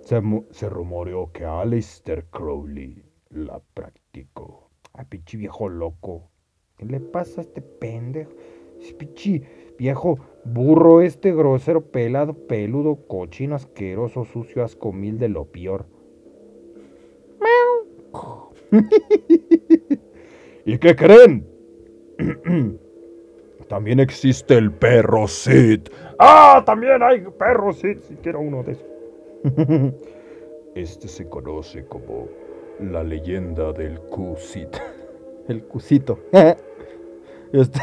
Se, 0.00 0.20
se 0.50 0.68
rumoreó 0.68 1.30
que 1.32 1.44
Aleister 1.44 2.26
Crowley 2.26 3.04
la 3.30 3.60
practicó. 3.74 4.67
A 4.98 5.04
pinche 5.04 5.36
viejo 5.36 5.68
loco. 5.68 6.28
¿Qué 6.76 6.84
le 6.84 6.98
pasa 6.98 7.40
a 7.40 7.44
este 7.44 7.62
pendejo? 7.62 8.32
Es 8.80 8.92
pinche 8.92 9.42
viejo 9.78 10.18
burro 10.44 11.00
este 11.00 11.32
grosero, 11.32 11.82
pelado, 11.82 12.34
peludo, 12.34 13.06
cochino, 13.06 13.54
asqueroso, 13.54 14.24
sucio, 14.24 14.64
ascomil 14.64 15.20
de 15.20 15.28
lo 15.28 15.44
peor. 15.44 15.86
¿Y 20.64 20.78
qué 20.78 20.96
creen? 20.96 21.46
también 23.68 24.00
existe 24.00 24.54
el 24.54 24.72
perro 24.72 25.28
Sid. 25.28 25.82
¡Ah! 26.18 26.64
También 26.66 27.02
hay 27.04 27.20
perro 27.38 27.72
Sid. 27.72 27.98
Si 28.00 28.16
quiero 28.16 28.40
uno 28.40 28.64
de 28.64 28.72
esos. 28.72 28.86
este 30.74 31.06
se 31.06 31.28
conoce 31.28 31.86
como 31.86 32.26
la 32.80 33.02
leyenda 33.02 33.72
del 33.72 33.98
Cusit. 34.00 34.76
El 35.48 35.64
Cusito. 35.64 36.20
Este, 37.50 37.80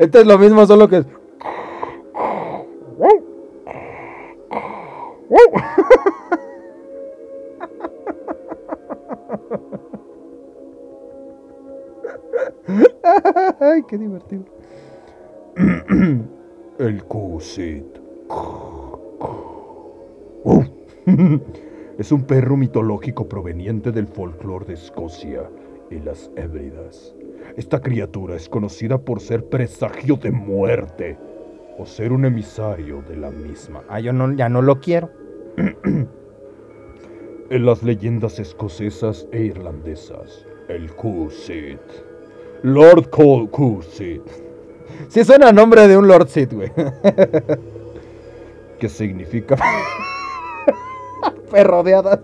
este, 0.00 0.22
es 0.22 0.26
lo 0.26 0.36
mismo, 0.36 0.66
solo 0.66 0.88
que 0.88 0.96
es. 0.96 1.06
Ay, 13.60 13.84
qué 13.88 13.96
divertido. 13.96 14.42
El 16.80 17.04
Cusit. 17.04 18.00
Es 22.00 22.10
un 22.12 22.22
perro 22.22 22.56
mitológico 22.56 23.28
proveniente 23.28 23.92
del 23.92 24.06
folclore 24.06 24.64
de 24.64 24.72
Escocia 24.72 25.50
y 25.90 25.98
las 25.98 26.30
Hébridas. 26.34 27.14
Esta 27.58 27.82
criatura 27.82 28.36
es 28.36 28.48
conocida 28.48 28.96
por 28.96 29.20
ser 29.20 29.44
presagio 29.44 30.16
de 30.16 30.30
muerte 30.30 31.18
o 31.76 31.84
ser 31.84 32.12
un 32.12 32.24
emisario 32.24 33.02
de 33.06 33.16
la 33.16 33.30
misma. 33.30 33.82
Ah, 33.86 34.00
yo 34.00 34.14
no, 34.14 34.32
ya 34.32 34.48
no 34.48 34.62
lo 34.62 34.80
quiero. 34.80 35.10
en 37.50 37.66
las 37.66 37.82
leyendas 37.82 38.38
escocesas 38.38 39.28
e 39.30 39.42
irlandesas, 39.42 40.46
el 40.68 40.90
Cusit. 40.94 41.82
Lord 42.62 43.10
Cole 43.10 43.50
Cusit. 43.50 44.22
Sí 45.08 45.22
suena 45.22 45.52
nombre 45.52 45.86
de 45.86 45.98
un 45.98 46.08
Lord 46.08 46.28
Sid, 46.28 46.48
güey. 46.50 46.72
¿Qué 48.78 48.88
significa 48.88 49.56
perro 51.50 51.82
de 51.82 51.94
hadas. 51.94 52.20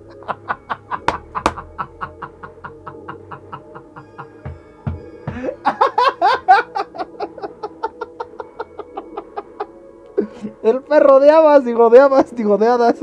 El 10.62 10.82
perro 10.82 11.20
de 11.20 11.30
habas, 11.30 11.64
digo 11.64 11.90
de 11.90 12.00
habas, 12.00 12.34
digo 12.34 12.56
de 12.58 12.66
hadas. 12.66 12.96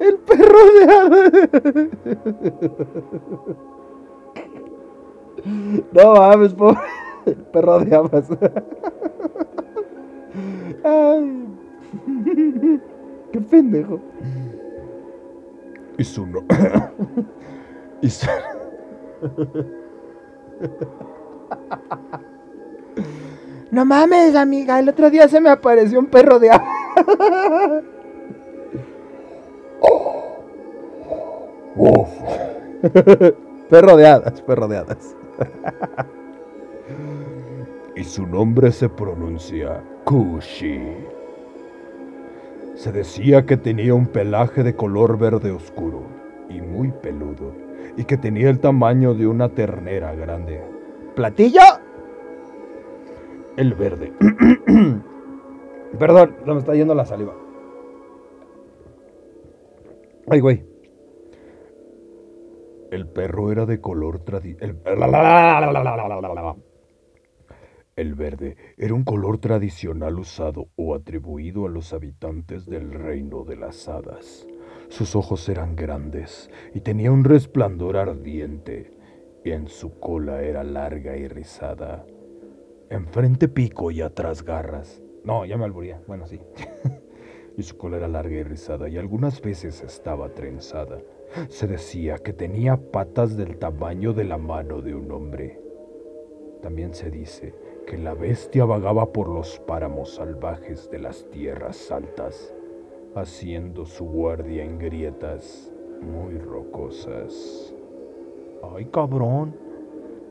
El 0.00 0.18
perro 0.18 0.58
de 0.72 0.84
hadas. 0.84 1.32
No 5.92 6.14
mames, 6.14 6.54
pobre. 6.54 6.78
El 7.26 7.36
perro 7.36 7.80
de 7.80 7.94
habas. 7.94 8.28
Ay. 11.14 11.46
Qué 13.32 13.40
pendejo. 13.40 14.00
Y 15.98 16.04
su 16.04 16.26
no. 16.26 16.44
y 18.00 18.10
su... 18.10 18.26
No 23.70 23.84
mames, 23.84 24.36
amiga, 24.36 24.78
el 24.78 24.88
otro 24.88 25.10
día 25.10 25.28
se 25.28 25.40
me 25.40 25.50
apareció 25.50 25.98
un 25.98 26.06
perro 26.06 26.38
de 26.38 26.50
agua. 26.50 27.82
perro 33.70 33.96
de 33.96 34.06
hadas, 34.06 34.40
perro 34.42 34.68
de 34.68 34.76
hadas. 34.76 35.16
y 37.96 38.04
su 38.04 38.26
nombre 38.26 38.70
se 38.70 38.88
pronuncia 38.88 39.82
Kushi. 40.04 40.80
Se 42.74 42.92
decía 42.92 43.46
que 43.46 43.56
tenía 43.56 43.94
un 43.94 44.06
pelaje 44.06 44.62
de 44.62 44.76
color 44.76 45.18
verde 45.18 45.50
oscuro 45.50 46.02
y 46.50 46.60
muy 46.60 46.90
peludo, 46.90 47.52
y 47.96 48.04
que 48.04 48.16
tenía 48.16 48.50
el 48.50 48.60
tamaño 48.60 49.14
de 49.14 49.26
una 49.26 49.48
ternera 49.48 50.14
grande. 50.14 50.60
¿Platillo? 51.14 51.60
El 53.56 53.74
verde. 53.74 54.12
Perdón, 55.98 56.36
no 56.44 56.54
me 56.54 56.60
está 56.60 56.74
yendo 56.74 56.94
la 56.94 57.06
saliva. 57.06 57.34
Ay, 60.28 60.40
güey. 60.40 60.64
El 62.90 63.06
perro 63.06 63.52
era 63.52 63.64
de 63.64 63.80
color 63.80 64.18
tradicional. 64.20 64.76
El 67.96 68.16
verde 68.16 68.56
era 68.76 68.92
un 68.92 69.04
color 69.04 69.38
tradicional 69.38 70.18
usado 70.18 70.68
o 70.74 70.96
atribuido 70.96 71.64
a 71.66 71.68
los 71.68 71.92
habitantes 71.92 72.66
del 72.66 72.90
reino 72.90 73.44
de 73.44 73.56
las 73.56 73.88
hadas. 73.88 74.48
Sus 74.88 75.14
ojos 75.14 75.48
eran 75.48 75.76
grandes 75.76 76.50
y 76.74 76.80
tenía 76.80 77.12
un 77.12 77.22
resplandor 77.22 77.96
ardiente, 77.96 78.90
y 79.44 79.52
en 79.52 79.68
su 79.68 80.00
cola 80.00 80.42
era 80.42 80.64
larga 80.64 81.16
y 81.16 81.28
rizada. 81.28 82.04
Enfrente 82.90 83.46
pico 83.46 83.92
y 83.92 84.00
atrás 84.00 84.42
garras. 84.42 85.00
No, 85.22 85.44
ya 85.44 85.56
me 85.56 85.64
alburía. 85.64 86.02
Bueno, 86.08 86.26
sí. 86.26 86.40
y 87.56 87.62
su 87.62 87.76
cola 87.76 87.98
era 87.98 88.08
larga 88.08 88.34
y 88.34 88.42
rizada, 88.42 88.88
y 88.88 88.98
algunas 88.98 89.40
veces 89.40 89.82
estaba 89.82 90.30
trenzada. 90.30 90.98
Se 91.48 91.68
decía 91.68 92.18
que 92.18 92.32
tenía 92.32 92.76
patas 92.76 93.36
del 93.36 93.56
tamaño 93.56 94.12
de 94.12 94.24
la 94.24 94.36
mano 94.36 94.82
de 94.82 94.96
un 94.96 95.12
hombre. 95.12 95.60
También 96.60 96.94
se 96.94 97.10
dice 97.10 97.54
que 97.86 97.98
la 97.98 98.14
bestia 98.14 98.64
vagaba 98.64 99.12
por 99.12 99.28
los 99.28 99.58
páramos 99.60 100.14
salvajes 100.14 100.90
de 100.90 100.98
las 100.98 101.28
tierras 101.30 101.90
altas, 101.90 102.52
haciendo 103.14 103.84
su 103.86 104.04
guardia 104.04 104.64
en 104.64 104.78
grietas 104.78 105.72
muy 106.00 106.38
rocosas. 106.38 107.74
Ay, 108.74 108.86
cabrón. 108.86 109.54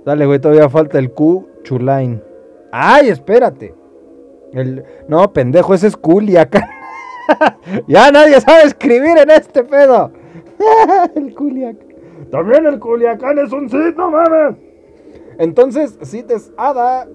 Dale, 0.06 0.26
güey, 0.26 0.40
todavía 0.40 0.70
falta 0.70 1.00
el 1.00 1.12
Q 1.12 1.48
Chulain. 1.64 2.22
¡Ay, 2.72 3.10
espérate! 3.10 3.74
El... 4.52 4.84
No, 5.08 5.32
pendejo, 5.32 5.74
ese 5.74 5.88
es 5.88 5.98
Culiacán. 5.98 6.64
ya 7.88 8.12
nadie 8.12 8.40
sabe 8.42 8.64
escribir 8.64 9.18
en 9.18 9.32
este 9.32 9.64
pedo. 9.64 10.12
el 11.16 11.34
Culiacán. 11.34 11.94
También 12.32 12.66
el 12.66 12.80
Culiacán 12.80 13.38
es 13.40 13.52
un 13.52 13.70
Cid, 13.70 13.96
no 13.96 14.10
mames. 14.10 14.58
Entonces, 15.38 15.98
Cid 16.04 16.32
es 16.32 16.52
hada. 16.58 17.08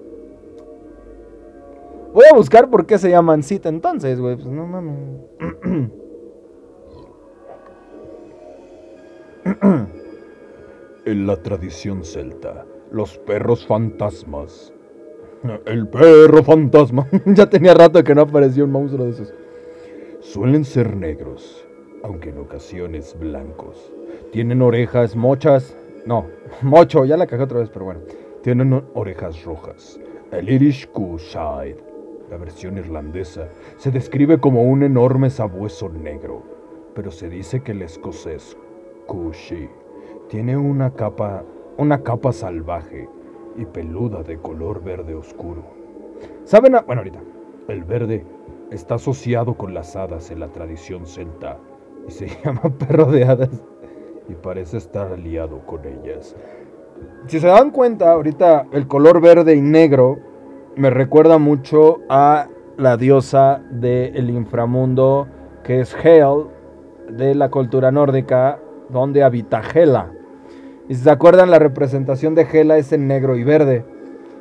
Voy 2.13 2.25
a 2.31 2.35
buscar 2.35 2.69
por 2.69 2.85
qué 2.85 2.97
se 2.97 3.09
llaman 3.09 3.43
Cid 3.43 3.67
entonces, 3.67 4.19
güey. 4.19 4.35
Pues 4.35 4.47
no 4.47 4.65
mames. 4.65 4.97
en 11.05 11.27
la 11.27 11.37
tradición 11.37 12.03
celta, 12.03 12.65
los 12.91 13.17
perros 13.19 13.65
fantasmas. 13.65 14.73
El 15.65 15.87
perro 15.87 16.43
fantasma. 16.43 17.07
ya 17.25 17.49
tenía 17.49 17.73
rato 17.73 18.03
que 18.03 18.13
no 18.13 18.21
apareció 18.21 18.65
un 18.65 18.71
monstruo 18.71 19.05
de 19.05 19.11
esos. 19.11 19.33
Suelen 20.19 20.65
ser 20.65 20.95
negros, 20.95 21.65
aunque 22.03 22.29
en 22.29 22.39
ocasiones 22.39 23.15
blancos. 23.17 23.91
Tienen 24.31 24.61
orejas 24.61 25.15
mochas. 25.15 25.77
No, 26.05 26.25
mocho, 26.61 27.05
ya 27.05 27.17
la 27.17 27.27
cagé 27.27 27.43
otra 27.43 27.59
vez, 27.59 27.69
pero 27.69 27.85
bueno. 27.85 28.01
Tienen 28.41 28.83
orejas 28.93 29.43
rojas. 29.43 29.99
El 30.31 30.49
Irish 30.49 30.89
Cooshide, 30.91 31.77
la 32.29 32.37
versión 32.37 32.77
irlandesa, 32.77 33.49
se 33.77 33.91
describe 33.91 34.39
como 34.39 34.63
un 34.63 34.83
enorme 34.83 35.29
sabueso 35.29 35.89
negro, 35.89 36.43
pero 36.93 37.11
se 37.11 37.29
dice 37.29 37.61
que 37.61 37.71
el 37.71 37.81
escocés 37.81 38.57
Cooshie 39.07 39.69
tiene 40.27 40.55
una 40.55 40.93
capa, 40.93 41.43
una 41.77 42.03
capa 42.03 42.31
salvaje 42.31 43.09
y 43.57 43.65
peluda 43.65 44.23
de 44.23 44.37
color 44.37 44.83
verde 44.83 45.15
oscuro. 45.15 45.63
¿Saben? 46.43 46.75
A... 46.75 46.81
Bueno, 46.81 47.01
ahorita. 47.01 47.19
El 47.67 47.83
verde 47.83 48.25
está 48.71 48.95
asociado 48.95 49.55
con 49.55 49.73
las 49.73 49.95
hadas 49.95 50.31
en 50.31 50.39
la 50.39 50.47
tradición 50.47 51.05
celta 51.05 51.57
y 52.07 52.11
se 52.11 52.27
llama 52.43 52.61
perro 52.77 53.05
de 53.05 53.25
hadas 53.25 53.63
y 54.27 54.33
parece 54.33 54.77
estar 54.77 55.11
aliado 55.11 55.65
con 55.65 55.85
ellas. 55.85 56.35
Si 57.27 57.39
se 57.39 57.47
dan 57.47 57.71
cuenta, 57.71 58.11
ahorita 58.11 58.67
el 58.71 58.87
color 58.87 59.21
verde 59.21 59.55
y 59.55 59.61
negro 59.61 60.17
me 60.79 60.89
recuerda 60.89 61.37
mucho 61.39 61.99
a 62.07 62.47
la 62.77 62.95
diosa 62.95 63.61
del 63.69 64.29
inframundo 64.29 65.27
que 65.61 65.81
es 65.81 65.93
Hel 65.93 66.45
de 67.09 67.35
la 67.35 67.49
cultura 67.49 67.91
nórdica 67.91 68.59
donde 68.87 69.21
habita 69.21 69.61
Hela. 69.61 70.09
Y 70.87 70.95
si 70.95 71.03
se 71.03 71.11
acuerdan, 71.11 71.51
la 71.51 71.59
representación 71.59 72.33
de 72.33 72.47
Hela 72.49 72.77
es 72.77 72.93
en 72.93 73.09
negro 73.09 73.35
y 73.35 73.43
verde. 73.43 73.83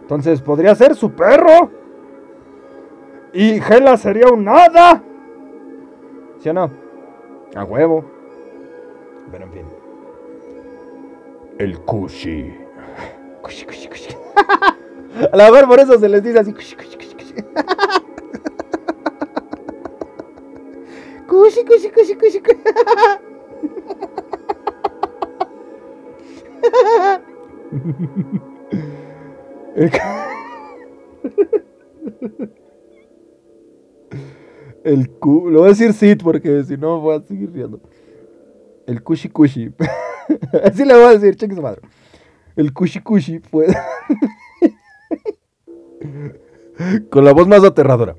Entonces, 0.02 0.40
¿podría 0.40 0.76
ser 0.76 0.94
su 0.94 1.10
perro? 1.10 1.72
¿Y 3.32 3.60
Hela 3.60 3.96
sería 3.96 4.28
un 4.28 4.48
hada? 4.48 5.02
¿Sí 6.38 6.50
o 6.50 6.52
no? 6.52 6.70
A 7.56 7.64
huevo. 7.64 8.04
Pero 9.32 9.44
en 9.44 9.52
fin. 9.52 9.66
El 11.58 11.80
Kushi. 11.80 12.54
Kushi, 13.42 13.66
kushi, 13.66 13.88
kushi. 13.88 14.16
A 15.32 15.36
lo 15.36 15.44
mejor 15.44 15.68
por 15.68 15.80
eso 15.80 15.98
se 15.98 16.08
les 16.08 16.22
dice 16.22 16.38
así. 16.38 16.52
Kushi, 21.28 21.64
kushi, 21.64 21.90
kushi, 21.90 22.14
kushi. 22.14 22.42
El, 29.76 29.90
el 34.84 35.10
cu, 35.18 35.50
lo 35.50 35.60
voy 35.60 35.70
a 35.70 35.74
decir 35.74 36.18
porque 36.22 36.64
si 36.64 36.76
no 36.76 37.00
voy 37.00 37.16
a 37.16 37.20
seguir 37.20 37.52
riendo. 37.52 37.80
El 38.86 39.02
kushi 39.02 39.28
kushi. 39.28 39.72
Así 40.64 40.84
le 40.84 40.94
voy 40.94 41.04
a 41.04 41.18
decir, 41.18 41.36
cheque 41.36 41.54
su 41.54 41.62
madre. 41.62 41.80
El 42.56 42.72
kushi 42.72 43.00
kushi 43.00 43.38
fue. 43.38 43.66
Con 47.10 47.24
la 47.24 47.32
voz 47.32 47.48
más 47.48 47.64
aterradora. 47.64 48.14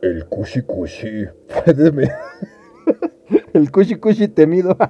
El 0.00 0.26
fue 0.26 1.72
de 1.74 2.10
El 3.52 3.70
kushi 3.70 3.94
kushi 3.96 4.28
temido. 4.28 4.76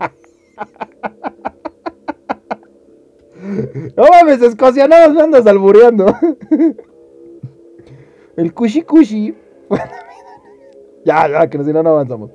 No 3.96 4.04
mames, 4.08 4.40
Escocia, 4.40 4.86
no 4.86 5.10
me 5.10 5.20
andas 5.20 5.46
albureando. 5.46 6.06
El 8.36 8.54
kushi 8.54 8.82
fue 8.82 9.34
Ya, 11.04 11.28
ya, 11.28 11.50
que 11.50 11.62
si 11.64 11.72
no, 11.72 11.82
no 11.82 11.90
avanzamos. 11.90 12.30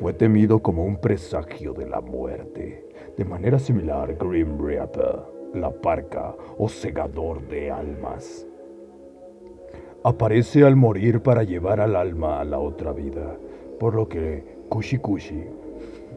Fue 0.00 0.12
temido 0.12 0.60
como 0.60 0.84
un 0.84 1.00
presagio 1.00 1.72
de 1.74 1.86
la 1.86 2.00
muerte. 2.00 2.86
De 3.16 3.24
manera 3.24 3.58
similar, 3.58 4.16
Grim 4.16 4.58
Reaper, 4.60 5.20
la 5.54 5.70
parca 5.70 6.34
o 6.58 6.68
segador 6.68 7.46
de 7.48 7.70
almas. 7.70 8.46
Aparece 10.02 10.64
al 10.64 10.76
morir 10.76 11.20
para 11.20 11.42
llevar 11.42 11.80
al 11.80 11.96
alma 11.96 12.40
a 12.40 12.44
la 12.44 12.58
otra 12.58 12.92
vida, 12.92 13.36
por 13.78 13.94
lo 13.94 14.08
que 14.08 14.44
Kushi 14.68 14.98
Kushi 14.98 15.44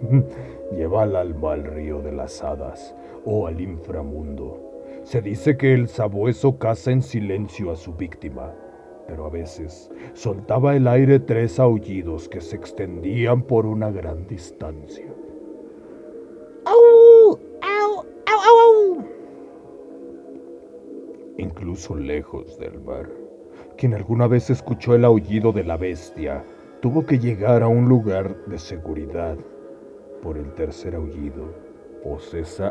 lleva 0.76 1.04
al 1.04 1.16
alma 1.16 1.54
al 1.54 1.66
río 1.66 2.02
de 2.02 2.12
las 2.12 2.44
hadas 2.44 2.96
o 3.26 3.48
al 3.48 3.60
inframundo. 3.60 4.60
Se 5.04 5.22
dice 5.22 5.58
que 5.58 5.74
el 5.74 5.88
sabueso 5.90 6.58
caza 6.58 6.92
en 6.92 7.02
silencio 7.02 7.72
a 7.72 7.76
su 7.76 7.94
víctima, 7.94 8.54
pero 9.08 9.26
a 9.26 9.30
veces 9.30 9.92
soltaba 10.14 10.76
el 10.76 10.88
aire 10.88 11.20
tres 11.20 11.60
aullidos 11.60 12.30
que 12.30 12.40
se 12.40 12.56
extendían 12.56 13.42
por 13.44 13.66
una 13.66 13.92
gran 13.92 14.28
distancia. 14.28 15.08
¡Au! 16.66 17.38
¡Au! 17.62 18.06
¡Au! 18.28 18.96
au! 18.96 19.06
Incluso 21.38 21.96
lejos 21.96 22.58
del 22.60 22.80
mar, 22.80 23.10
quien 23.84 23.96
alguna 23.96 24.28
vez 24.28 24.50
escuchó 24.50 24.96
el 24.96 25.04
aullido 25.04 25.52
de 25.52 25.66
la 25.66 25.76
bestia, 25.76 26.42
tuvo 26.80 27.06
que 27.06 27.20
llegar 27.20 27.64
a 27.64 27.68
un 27.68 27.90
lugar 27.90 28.34
de 28.46 28.58
seguridad 28.58 29.38
por 30.22 30.38
el 30.38 30.54
tercer 30.54 30.96
aullido 30.96 31.54
o, 32.06 32.18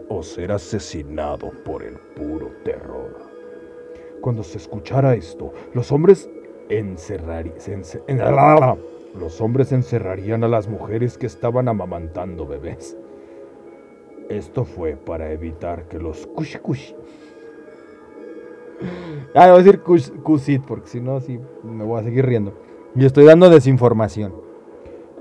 o 0.09 0.23
ser 0.23 0.53
asesinado 0.53 1.51
por 1.67 1.83
el 1.83 1.99
puro 2.17 2.49
terror. 2.65 3.15
Cuando 4.23 4.43
se 4.43 4.57
escuchara 4.57 5.15
esto, 5.15 5.53
los 5.75 5.93
hombres 5.93 6.31
encerrarían, 6.71 7.65
a 10.45 10.49
las 10.49 10.67
mujeres 10.67 11.19
que 11.19 11.27
estaban 11.27 11.69
amamantando 11.69 12.47
bebés. 12.47 12.97
Esto 14.31 14.65
fue 14.65 14.97
para 14.97 15.31
evitar 15.31 15.89
que 15.89 15.99
los 15.99 16.27
kush 16.27 16.57
kush 16.57 16.95
Ah, 19.35 19.51
voy 19.51 19.61
a 19.61 19.63
decir 19.63 19.81
Kusit, 19.81 20.63
porque 20.67 20.89
si 20.89 21.01
no, 21.01 21.19
sí, 21.21 21.41
me 21.63 21.85
voy 21.85 22.01
a 22.01 22.05
seguir 22.05 22.27
riendo. 22.27 22.53
Y 22.95 23.07
estoy 23.07 23.25
dando 23.25 23.49
desinformación. 23.49 24.35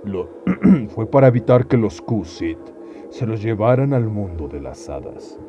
Lo, 0.03 0.27
fue 0.89 1.05
para 1.05 1.27
evitar 1.27 1.67
que 1.67 1.77
los 1.77 2.01
Kusit 2.01 2.59
se 3.09 3.25
los 3.25 3.41
llevaran 3.41 3.93
al 3.93 4.07
mundo 4.07 4.49
de 4.49 4.59
las 4.59 4.89
hadas, 4.89 5.39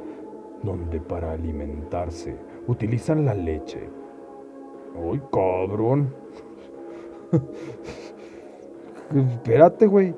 donde 0.63 1.01
para 1.01 1.33
alimentarse 1.33 2.37
utilizan 2.69 3.25
la 3.25 3.35
leche. 3.35 3.89
¡Ay, 4.95 5.21
cabrón! 5.33 6.15
Espérate, 9.33 9.87
güey. 9.87 10.15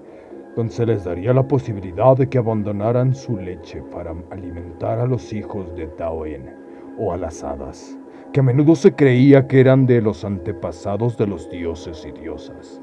Donde 0.55 0.73
se 0.73 0.87
les 0.87 1.05
daría 1.05 1.33
la 1.33 1.49
posibilidad 1.49 2.17
de 2.17 2.29
que 2.29 2.39
abandonaran 2.39 3.15
su 3.15 3.39
leche 3.39 3.83
para 3.91 4.15
alimentar 4.31 5.01
a 5.01 5.07
los 5.07 5.33
hijos 5.33 5.75
de 5.75 5.89
Taoen 5.89 6.64
o 6.99 7.13
a 7.13 7.17
las 7.17 7.43
hadas, 7.43 7.99
que 8.33 8.41
a 8.41 8.43
menudo 8.43 8.75
se 8.75 8.95
creía 8.95 9.47
que 9.47 9.61
eran 9.61 9.87
de 9.87 10.01
los 10.01 10.25
antepasados 10.25 11.17
de 11.17 11.27
los 11.27 11.49
dioses 11.51 12.05
y 12.07 12.13
diosas 12.13 12.81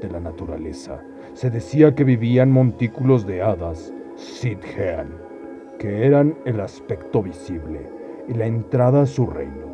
de 0.00 0.10
la 0.10 0.20
naturaleza. 0.20 1.00
Se 1.34 1.50
decía 1.50 1.94
que 1.94 2.04
vivían 2.04 2.50
montículos 2.50 3.26
de 3.26 3.42
hadas, 3.42 3.92
Sidhean, 4.16 5.08
que 5.78 6.06
eran 6.06 6.36
el 6.44 6.60
aspecto 6.60 7.22
visible 7.22 7.88
y 8.28 8.34
la 8.34 8.46
entrada 8.46 9.02
a 9.02 9.06
su 9.06 9.26
reino, 9.26 9.72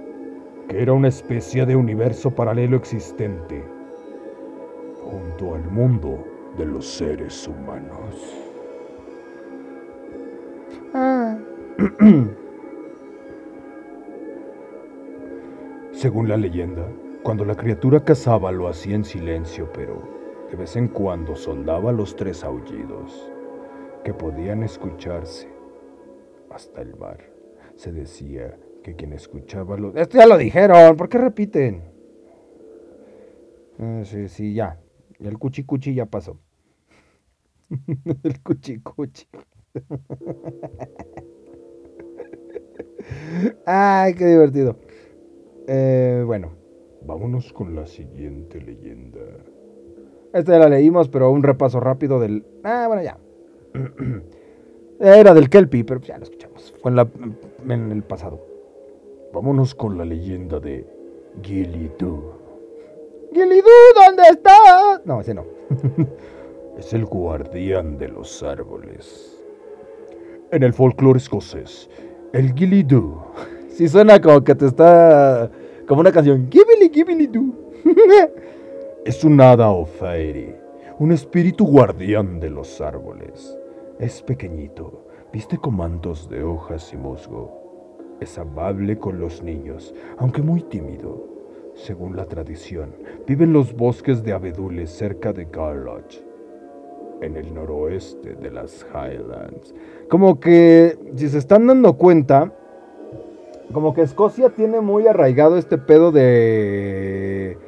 que 0.69 0.83
era 0.83 0.93
una 0.93 1.09
especie 1.09 1.66
de 1.66 1.77
universo 1.77 2.31
paralelo 2.31 2.77
existente 2.77 3.64
junto 5.03 5.55
al 5.55 5.64
mundo 5.71 6.25
de 6.57 6.66
los 6.66 6.87
seres 6.87 7.49
humanos. 7.49 8.37
Ah. 10.95 11.39
Según 15.99 16.29
la 16.29 16.37
leyenda, 16.37 16.87
cuando 17.25 17.45
la 17.45 17.57
criatura 17.57 18.05
cazaba 18.05 18.53
lo 18.53 18.69
hacía 18.69 18.95
en 18.95 19.05
silencio, 19.05 19.69
pero 19.73 20.01
de 20.49 20.57
vez 20.57 20.77
en 20.77 20.87
cuando 20.87 21.35
soldaba 21.35 21.91
los 21.91 22.15
tres 22.15 22.45
aullidos 22.45 23.33
que 24.05 24.15
podían 24.15 24.63
escucharse 24.63 25.49
hasta 26.51 26.83
el 26.83 26.95
mar. 26.95 27.19
Se 27.75 27.91
decía 27.91 28.57
que 28.85 28.95
quien 28.95 29.13
escuchaba 29.13 29.77
los... 29.77 29.97
Esto 29.97 30.19
ya 30.19 30.27
lo 30.27 30.39
dijeron, 30.39 30.97
¿por 30.97 31.09
qué 31.09 31.19
repiten? 31.19 31.83
Ah, 33.81 34.03
sí, 34.05 34.29
sí, 34.29 34.55
ya. 34.55 34.79
El 35.19 35.37
cuchicuchi 35.37 35.95
ya 35.95 36.07
pasó. 36.07 36.39
el 38.23 38.41
cuchicuchi. 38.41 39.27
Ay, 43.67 44.15
qué 44.15 44.27
divertido. 44.27 44.77
Eh, 45.71 46.23
bueno, 46.25 46.53
vámonos 47.03 47.53
con 47.53 47.77
la 47.77 47.87
siguiente 47.87 48.59
leyenda. 48.59 49.21
Esta 50.33 50.53
ya 50.53 50.59
la 50.61 50.71
leímos, 50.71 51.11
pero 51.11 51.31
un 51.31 51.43
repaso 51.43 51.79
rápido 51.79 52.19
del... 52.19 52.43
Ah, 52.64 52.87
bueno, 52.89 53.03
ya. 53.03 53.19
Era 54.99 55.35
del 55.35 55.51
Kelpie, 55.51 55.85
pero 55.85 56.01
ya 56.01 56.16
lo 56.16 56.25
escuchamos. 56.25 56.75
Fue 56.81 56.91
en, 56.91 57.93
el 57.93 58.03
pasado. 58.03 58.41
Vámonos 59.35 59.75
con 59.75 59.99
la 59.99 60.07
leyenda 60.07 60.59
de 60.59 60.87
Gilidú. 61.43 62.33
Gilidú, 63.35 63.69
¿dónde 63.95 64.23
estás? 64.31 65.05
No, 65.05 65.21
ese 65.21 65.35
no. 65.35 65.45
es 66.79 66.95
el 66.95 67.05
guardián 67.05 67.99
de 67.99 68.09
los 68.09 68.43
árboles. 68.43 69.39
En 70.51 70.62
el 70.62 70.73
folclore 70.73 71.19
escocés, 71.19 71.91
el 72.33 72.55
Gilidú 72.55 73.21
Sí 73.79 73.87
suena 73.87 74.20
como 74.20 74.43
que 74.43 74.57
te 74.57 74.66
está... 74.66 75.49
Como 75.87 76.01
una 76.01 76.11
canción. 76.11 76.49
Gibili, 76.51 76.93
gibili, 76.93 77.29
tú. 77.29 77.55
es 79.05 79.22
un 79.22 79.41
hada 79.41 79.70
o 79.70 79.85
fairy, 79.85 80.53
un 80.99 81.12
espíritu 81.12 81.64
guardián 81.64 82.41
de 82.41 82.51
los 82.51 82.81
árboles. 82.81 83.57
Es 84.01 84.20
pequeñito, 84.20 85.07
viste 85.33 85.59
con 85.59 85.76
mantos 85.76 86.29
de 86.29 86.43
hojas 86.43 86.93
y 86.93 86.97
musgo. 86.97 88.16
Es 88.20 88.37
amable 88.37 88.99
con 88.99 89.20
los 89.20 89.45
niños, 89.45 89.95
aunque 90.16 90.43
muy 90.43 90.62
tímido. 90.62 91.29
Según 91.76 92.16
la 92.16 92.24
tradición, 92.24 92.97
vive 93.29 93.45
en 93.45 93.53
los 93.53 93.76
bosques 93.76 94.24
de 94.24 94.33
abedules 94.33 94.91
cerca 94.91 95.33
de 95.33 95.45
Garloch, 95.45 96.16
en 97.20 97.37
el 97.37 97.55
noroeste 97.55 98.35
de 98.35 98.51
las 98.51 98.85
Highlands. 98.93 99.72
Como 100.11 100.41
que, 100.41 100.99
si 101.14 101.29
se 101.29 101.39
están 101.39 101.68
dando 101.68 101.97
cuenta, 101.97 102.58
como 103.73 103.95
que 103.95 104.03
Escocia 104.03 104.51
tiene 104.51 104.81
muy 104.81 105.07
arraigado 105.07 105.57
este 105.57 105.79
pedo 105.79 106.12
de... 106.12 107.59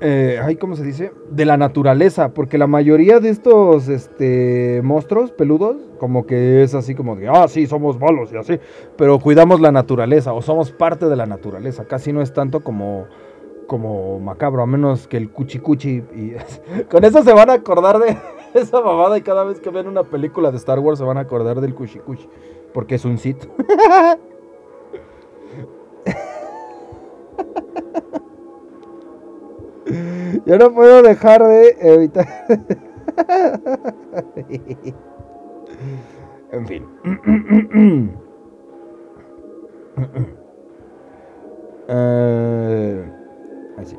Eh, 0.00 0.38
ay, 0.42 0.56
¿cómo 0.56 0.76
se 0.76 0.82
dice? 0.82 1.12
De 1.30 1.44
la 1.44 1.56
naturaleza, 1.56 2.34
porque 2.34 2.58
la 2.58 2.66
mayoría 2.66 3.20
de 3.20 3.30
estos 3.30 3.88
este, 3.88 4.80
monstruos 4.82 5.30
peludos, 5.30 5.76
como 5.98 6.26
que 6.26 6.62
es 6.62 6.74
así 6.74 6.94
como 6.94 7.16
de, 7.16 7.28
ah, 7.28 7.48
sí, 7.48 7.66
somos 7.66 7.98
malos 7.98 8.32
y 8.32 8.36
así, 8.36 8.58
pero 8.96 9.18
cuidamos 9.18 9.60
la 9.60 9.72
naturaleza 9.72 10.32
o 10.32 10.42
somos 10.42 10.72
parte 10.72 11.06
de 11.06 11.16
la 11.16 11.26
naturaleza, 11.26 11.86
casi 11.86 12.12
no 12.12 12.20
es 12.20 12.32
tanto 12.32 12.60
como, 12.62 13.06
como 13.66 14.20
macabro, 14.20 14.62
a 14.62 14.66
menos 14.66 15.06
que 15.06 15.16
el 15.16 15.30
cuchicuchi. 15.30 16.02
Y 16.14 16.32
con 16.90 17.04
eso 17.04 17.22
se 17.22 17.32
van 17.32 17.48
a 17.50 17.54
acordar 17.54 17.98
de 17.98 18.16
esa 18.54 18.80
mamada 18.80 19.16
y 19.16 19.22
cada 19.22 19.44
vez 19.44 19.60
que 19.60 19.70
ven 19.70 19.86
una 19.86 20.02
película 20.02 20.50
de 20.50 20.58
Star 20.58 20.80
Wars 20.80 20.98
se 20.98 21.04
van 21.04 21.18
a 21.18 21.20
acordar 21.20 21.60
del 21.60 21.74
cuchicuchi. 21.74 22.28
Porque 22.74 22.96
es 22.96 23.04
un 23.04 23.18
Sith. 23.18 23.46
Yo 30.44 30.58
no 30.58 30.74
puedo 30.74 31.00
dejar 31.02 31.46
de 31.46 31.76
evitar. 31.80 32.26
en 36.50 36.66
fin. 36.66 36.84
así. 43.78 43.96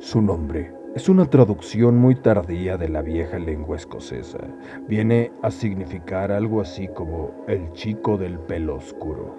Su 0.00 0.20
nombre 0.20 0.77
es 0.98 1.08
una 1.08 1.26
traducción 1.26 1.96
muy 1.96 2.16
tardía 2.16 2.76
de 2.76 2.88
la 2.88 3.02
vieja 3.02 3.38
lengua 3.38 3.76
escocesa. 3.76 4.40
Viene 4.88 5.30
a 5.42 5.50
significar 5.52 6.32
algo 6.32 6.60
así 6.60 6.88
como 6.88 7.30
el 7.46 7.72
chico 7.72 8.18
del 8.18 8.36
pelo 8.36 8.74
oscuro. 8.74 9.32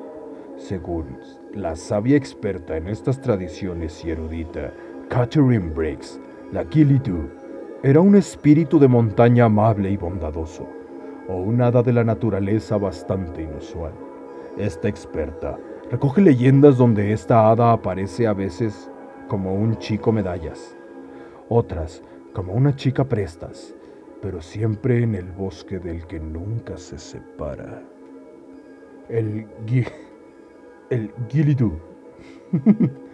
Según 0.55 1.17
la 1.53 1.75
sabia 1.75 2.15
experta 2.15 2.77
en 2.77 2.87
estas 2.87 3.19
tradiciones 3.19 4.05
y 4.05 4.11
erudita 4.11 4.71
Catherine 5.09 5.73
Briggs, 5.73 6.21
la 6.53 6.63
Gilidu 6.63 7.27
era 7.83 7.99
un 7.99 8.15
espíritu 8.15 8.79
de 8.79 8.87
montaña 8.87 9.43
amable 9.43 9.91
y 9.91 9.97
bondadoso, 9.97 10.65
o 11.27 11.41
un 11.41 11.61
hada 11.61 11.83
de 11.83 11.91
la 11.91 12.05
naturaleza 12.05 12.77
bastante 12.77 13.41
inusual. 13.41 13.91
Esta 14.57 14.87
experta 14.87 15.57
recoge 15.91 16.21
leyendas 16.21 16.77
donde 16.77 17.11
esta 17.11 17.49
hada 17.49 17.73
aparece 17.73 18.27
a 18.27 18.33
veces 18.33 18.89
como 19.27 19.53
un 19.53 19.77
chico 19.77 20.13
medallas 20.13 20.78
otras 21.49 22.01
como 22.33 22.53
una 22.53 22.75
chica 22.75 23.03
prestas, 23.03 23.75
pero 24.21 24.41
siempre 24.41 25.03
en 25.03 25.15
el 25.15 25.31
bosque 25.31 25.79
del 25.79 26.05
que 26.07 26.19
nunca 26.19 26.77
se 26.77 26.97
separa. 26.97 27.83
El, 29.09 29.47
el 30.89 31.11
Gilidú 31.27 31.79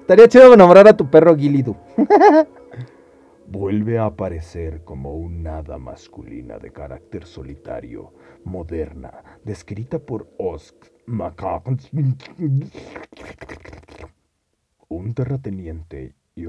Estaría 0.00 0.28
chido 0.28 0.56
nombrar 0.56 0.86
a 0.86 0.96
tu 0.96 1.10
perro 1.10 1.34
Gilidu. 1.36 1.76
Vuelve 3.48 3.98
a 3.98 4.06
aparecer 4.06 4.82
como 4.84 5.14
un 5.14 5.46
hada 5.46 5.78
masculina 5.78 6.58
de 6.58 6.72
carácter 6.72 7.26
solitario, 7.26 8.12
moderna, 8.44 9.38
descrita 9.44 9.98
por 10.00 10.28
Osk 10.38 10.74
un 14.88 15.14
terrateniente 15.14 16.14
y 16.34 16.46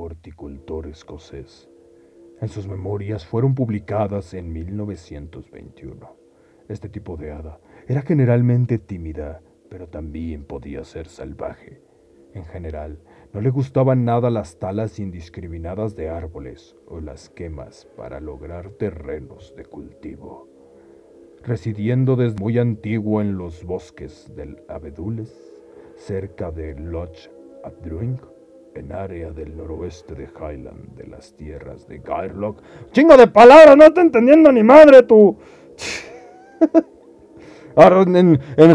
horticultor 0.00 0.86
escocés. 0.86 1.68
En 2.40 2.48
sus 2.48 2.68
memorias 2.68 3.26
fueron 3.26 3.54
publicadas 3.54 4.34
en 4.34 4.52
1921. 4.52 6.16
Este 6.68 6.88
tipo 6.88 7.16
de 7.16 7.32
hada 7.32 7.60
era 7.88 8.02
generalmente 8.02 8.78
tímida, 8.78 9.40
pero 9.70 9.88
también 9.88 10.44
podía 10.44 10.84
ser 10.84 11.08
salvaje. 11.08 11.80
En 12.34 12.44
general, 12.44 12.98
no 13.32 13.40
le 13.40 13.50
gustaban 13.50 14.04
nada 14.04 14.28
las 14.30 14.58
talas 14.58 14.98
indiscriminadas 14.98 15.96
de 15.96 16.10
árboles 16.10 16.76
o 16.86 17.00
las 17.00 17.30
quemas 17.30 17.88
para 17.96 18.20
lograr 18.20 18.70
terrenos 18.70 19.54
de 19.56 19.64
cultivo. 19.64 20.48
Residiendo 21.42 22.16
desde 22.16 22.38
muy 22.40 22.58
antiguo 22.58 23.20
en 23.20 23.38
los 23.38 23.64
bosques 23.64 24.30
del 24.36 24.62
Abedules, 24.68 25.54
cerca 25.96 26.50
de 26.50 26.74
Loch 26.74 27.30
Adruing, 27.64 28.20
en 28.76 28.92
área 28.92 29.30
del 29.30 29.56
noroeste 29.56 30.14
de 30.14 30.24
Highland 30.24 30.94
de 30.96 31.06
las 31.06 31.34
tierras 31.34 31.88
de 31.88 31.98
Gairloch. 31.98 32.58
¡Chingo 32.92 33.16
de 33.16 33.26
palabras! 33.26 33.76
¡No 33.76 33.92
te 33.92 34.00
entendiendo 34.00 34.52
ni 34.52 34.62
madre 34.62 35.02
tú! 35.02 35.36
en, 37.76 38.40
en 38.56 38.74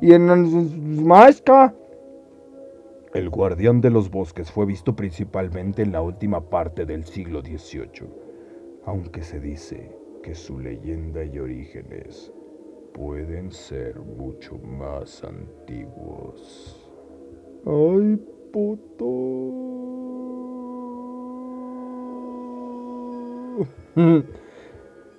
y 0.00 0.12
en 0.12 1.04
Maska. 1.04 1.74
El 3.14 3.30
guardián 3.30 3.80
de 3.80 3.90
los 3.90 4.10
bosques 4.10 4.50
fue 4.50 4.66
visto 4.66 4.94
principalmente 4.94 5.82
en 5.82 5.92
la 5.92 6.02
última 6.02 6.50
parte 6.50 6.84
del 6.84 7.04
siglo 7.04 7.40
XVIII, 7.40 8.08
aunque 8.84 9.22
se 9.22 9.40
dice 9.40 9.90
que 10.22 10.34
su 10.34 10.58
leyenda 10.60 11.24
y 11.24 11.38
orígenes 11.38 12.32
pueden 12.92 13.50
ser 13.50 13.98
mucho 13.98 14.58
más 14.58 15.24
antiguos. 15.24 16.77
Ay, 17.68 18.16
puto. 18.50 19.04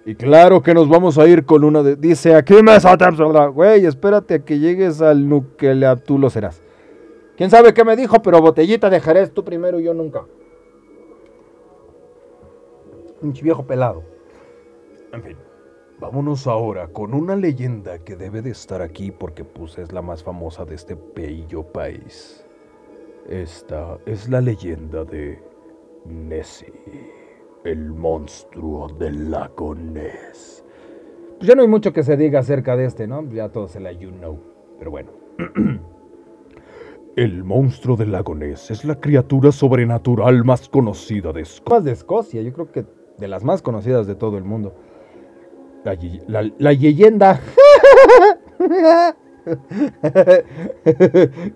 Y 0.05 0.15
claro 0.15 0.63
que 0.63 0.73
nos 0.73 0.89
vamos 0.89 1.19
a 1.19 1.27
ir 1.27 1.45
con 1.45 1.63
una 1.63 1.83
de. 1.83 1.95
Dice 1.95 2.33
aquí 2.33 2.55
me 2.63 2.71
Güey, 3.49 3.85
espérate 3.85 4.33
a 4.33 4.39
que 4.39 4.57
llegues 4.57 4.99
al 4.99 5.29
nuclear, 5.29 5.99
tú 5.99 6.17
lo 6.17 6.31
serás. 6.31 6.63
Quién 7.37 7.51
sabe 7.51 7.71
qué 7.71 7.83
me 7.83 7.95
dijo, 7.95 8.19
pero 8.23 8.41
botellita 8.41 8.89
de 8.89 8.99
Jerez, 8.99 9.31
tú 9.31 9.45
primero 9.45 9.79
y 9.79 9.83
yo 9.83 9.93
nunca. 9.93 10.25
Un 13.21 13.31
viejo 13.33 13.63
pelado. 13.67 14.01
En 15.13 15.21
fin, 15.21 15.37
vámonos 15.99 16.47
ahora 16.47 16.87
con 16.87 17.13
una 17.13 17.35
leyenda 17.35 17.99
que 17.99 18.15
debe 18.15 18.41
de 18.41 18.51
estar 18.51 18.81
aquí 18.81 19.11
porque 19.11 19.43
pues 19.43 19.77
es 19.77 19.91
la 19.91 20.01
más 20.01 20.23
famosa 20.23 20.65
de 20.65 20.75
este 20.75 20.97
bello 21.15 21.63
país. 21.63 22.45
Esta 23.27 23.97
es 24.05 24.29
la 24.29 24.41
leyenda 24.41 25.03
de 25.03 25.41
Nessie, 26.05 26.73
el 27.63 27.91
monstruo 27.91 28.87
del 28.87 29.29
lago 29.29 29.75
Ness. 29.75 30.63
Pues 31.37 31.47
ya 31.47 31.55
no 31.55 31.61
hay 31.61 31.67
mucho 31.67 31.93
que 31.93 32.03
se 32.03 32.17
diga 32.17 32.39
acerca 32.39 32.75
de 32.75 32.85
este, 32.85 33.07
¿no? 33.07 33.29
Ya 33.31 33.49
todo 33.49 33.67
se 33.67 33.79
la 33.79 33.91
you 33.91 34.11
know. 34.11 34.39
Pero 34.77 34.91
bueno. 34.91 35.11
El 37.15 37.43
monstruo 37.43 37.97
del 37.97 38.13
lago 38.13 38.33
Ness 38.33 38.71
es 38.71 38.85
la 38.85 38.99
criatura 38.99 39.51
sobrenatural 39.51 40.45
más 40.45 40.69
conocida 40.69 41.33
de 41.33 41.41
Escocia. 41.41 41.81
de 41.81 41.91
Escocia, 41.91 42.41
yo 42.41 42.53
creo 42.53 42.71
que 42.71 42.85
de 43.17 43.27
las 43.27 43.43
más 43.43 43.61
conocidas 43.61 44.07
de 44.07 44.15
todo 44.15 44.37
el 44.37 44.45
mundo. 44.45 44.73
La, 45.83 45.93
leyenda. 46.57 47.39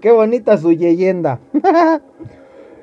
Qué 0.02 0.12
bonita 0.12 0.58
su 0.58 0.72
leyenda. 0.72 1.40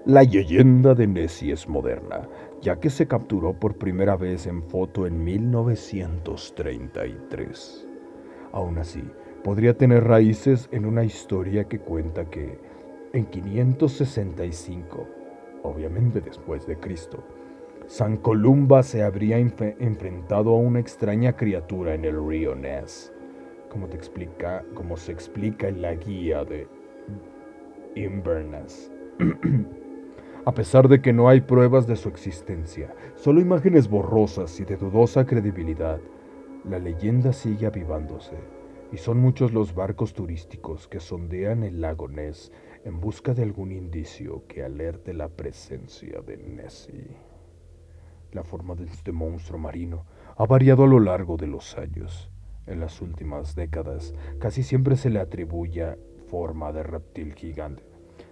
la 0.04 0.22
leyenda 0.22 0.94
de 0.94 1.06
Nessie 1.06 1.52
es 1.52 1.68
moderna, 1.68 2.28
ya 2.60 2.76
que 2.76 2.90
se 2.90 3.06
capturó 3.06 3.54
por 3.54 3.76
primera 3.76 4.16
vez 4.16 4.46
en 4.46 4.62
foto 4.64 5.06
en 5.06 5.24
1933. 5.24 7.86
Aún 8.52 8.76
así, 8.78 9.02
podría 9.42 9.78
tener 9.78 10.04
raíces 10.04 10.68
en 10.72 10.84
una 10.84 11.04
historia 11.04 11.64
que 11.64 11.78
cuenta 11.78 12.26
que 12.26 12.58
en 13.12 13.24
565, 13.26 15.08
obviamente 15.62 16.20
después 16.20 16.66
de 16.66 16.76
Cristo, 16.76 17.24
San 17.90 18.18
Columba 18.18 18.84
se 18.84 19.02
habría 19.02 19.36
enfrentado 19.38 20.50
a 20.50 20.58
una 20.58 20.78
extraña 20.78 21.34
criatura 21.34 21.92
en 21.92 22.04
el 22.04 22.24
río 22.24 22.54
Ness, 22.54 23.12
como, 23.68 23.88
te 23.88 23.96
explica, 23.96 24.64
como 24.74 24.96
se 24.96 25.10
explica 25.10 25.66
en 25.66 25.82
la 25.82 25.96
guía 25.96 26.44
de 26.44 26.68
Inverness. 27.96 28.92
a 30.44 30.54
pesar 30.54 30.86
de 30.86 31.02
que 31.02 31.12
no 31.12 31.28
hay 31.28 31.40
pruebas 31.40 31.88
de 31.88 31.96
su 31.96 32.08
existencia, 32.08 32.94
solo 33.16 33.40
imágenes 33.40 33.88
borrosas 33.88 34.60
y 34.60 34.64
de 34.64 34.76
dudosa 34.76 35.26
credibilidad, 35.26 35.98
la 36.62 36.78
leyenda 36.78 37.32
sigue 37.32 37.66
avivándose, 37.66 38.36
y 38.92 38.98
son 38.98 39.18
muchos 39.18 39.52
los 39.52 39.74
barcos 39.74 40.14
turísticos 40.14 40.86
que 40.86 41.00
sondean 41.00 41.64
el 41.64 41.80
lago 41.80 42.06
Ness 42.06 42.52
en 42.84 43.00
busca 43.00 43.34
de 43.34 43.42
algún 43.42 43.72
indicio 43.72 44.44
que 44.46 44.62
alerte 44.62 45.12
la 45.12 45.28
presencia 45.28 46.20
de 46.20 46.36
Nessie. 46.36 47.29
La 48.32 48.44
forma 48.44 48.74
de 48.76 48.84
este 48.84 49.10
monstruo 49.10 49.58
marino 49.58 50.04
ha 50.36 50.46
variado 50.46 50.84
a 50.84 50.86
lo 50.86 51.00
largo 51.00 51.36
de 51.36 51.48
los 51.48 51.76
años. 51.76 52.30
En 52.66 52.78
las 52.78 53.00
últimas 53.02 53.56
décadas 53.56 54.14
casi 54.38 54.62
siempre 54.62 54.96
se 54.96 55.10
le 55.10 55.18
atribuye 55.18 55.96
forma 56.28 56.72
de 56.72 56.84
reptil 56.84 57.34
gigante. 57.34 57.82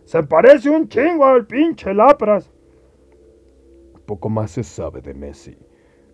Se 0.05 0.23
parece 0.23 0.71
un 0.71 0.89
chingo 0.89 1.27
al 1.27 1.47
pinche 1.47 1.93
Lapras. 1.93 2.51
Poco 4.07 4.29
más 4.29 4.53
se 4.53 4.63
sabe 4.63 5.03
de 5.03 5.15
Nessie, 5.15 5.59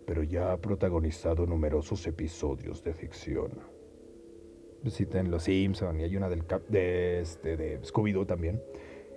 pero 0.06 0.22
ya 0.22 0.52
ha 0.52 0.56
protagonizado 0.56 1.46
numerosos 1.46 2.06
episodios 2.06 2.82
de 2.82 2.94
ficción. 2.94 3.50
Visita 4.82 5.20
en 5.20 5.30
Los 5.30 5.44
Simpson 5.44 6.00
y 6.00 6.04
hay 6.04 6.16
una 6.16 6.28
del 6.28 6.44
de, 6.68 7.20
este, 7.20 7.56
de 7.56 7.80
Scooby-Doo 7.82 8.26
también. 8.26 8.62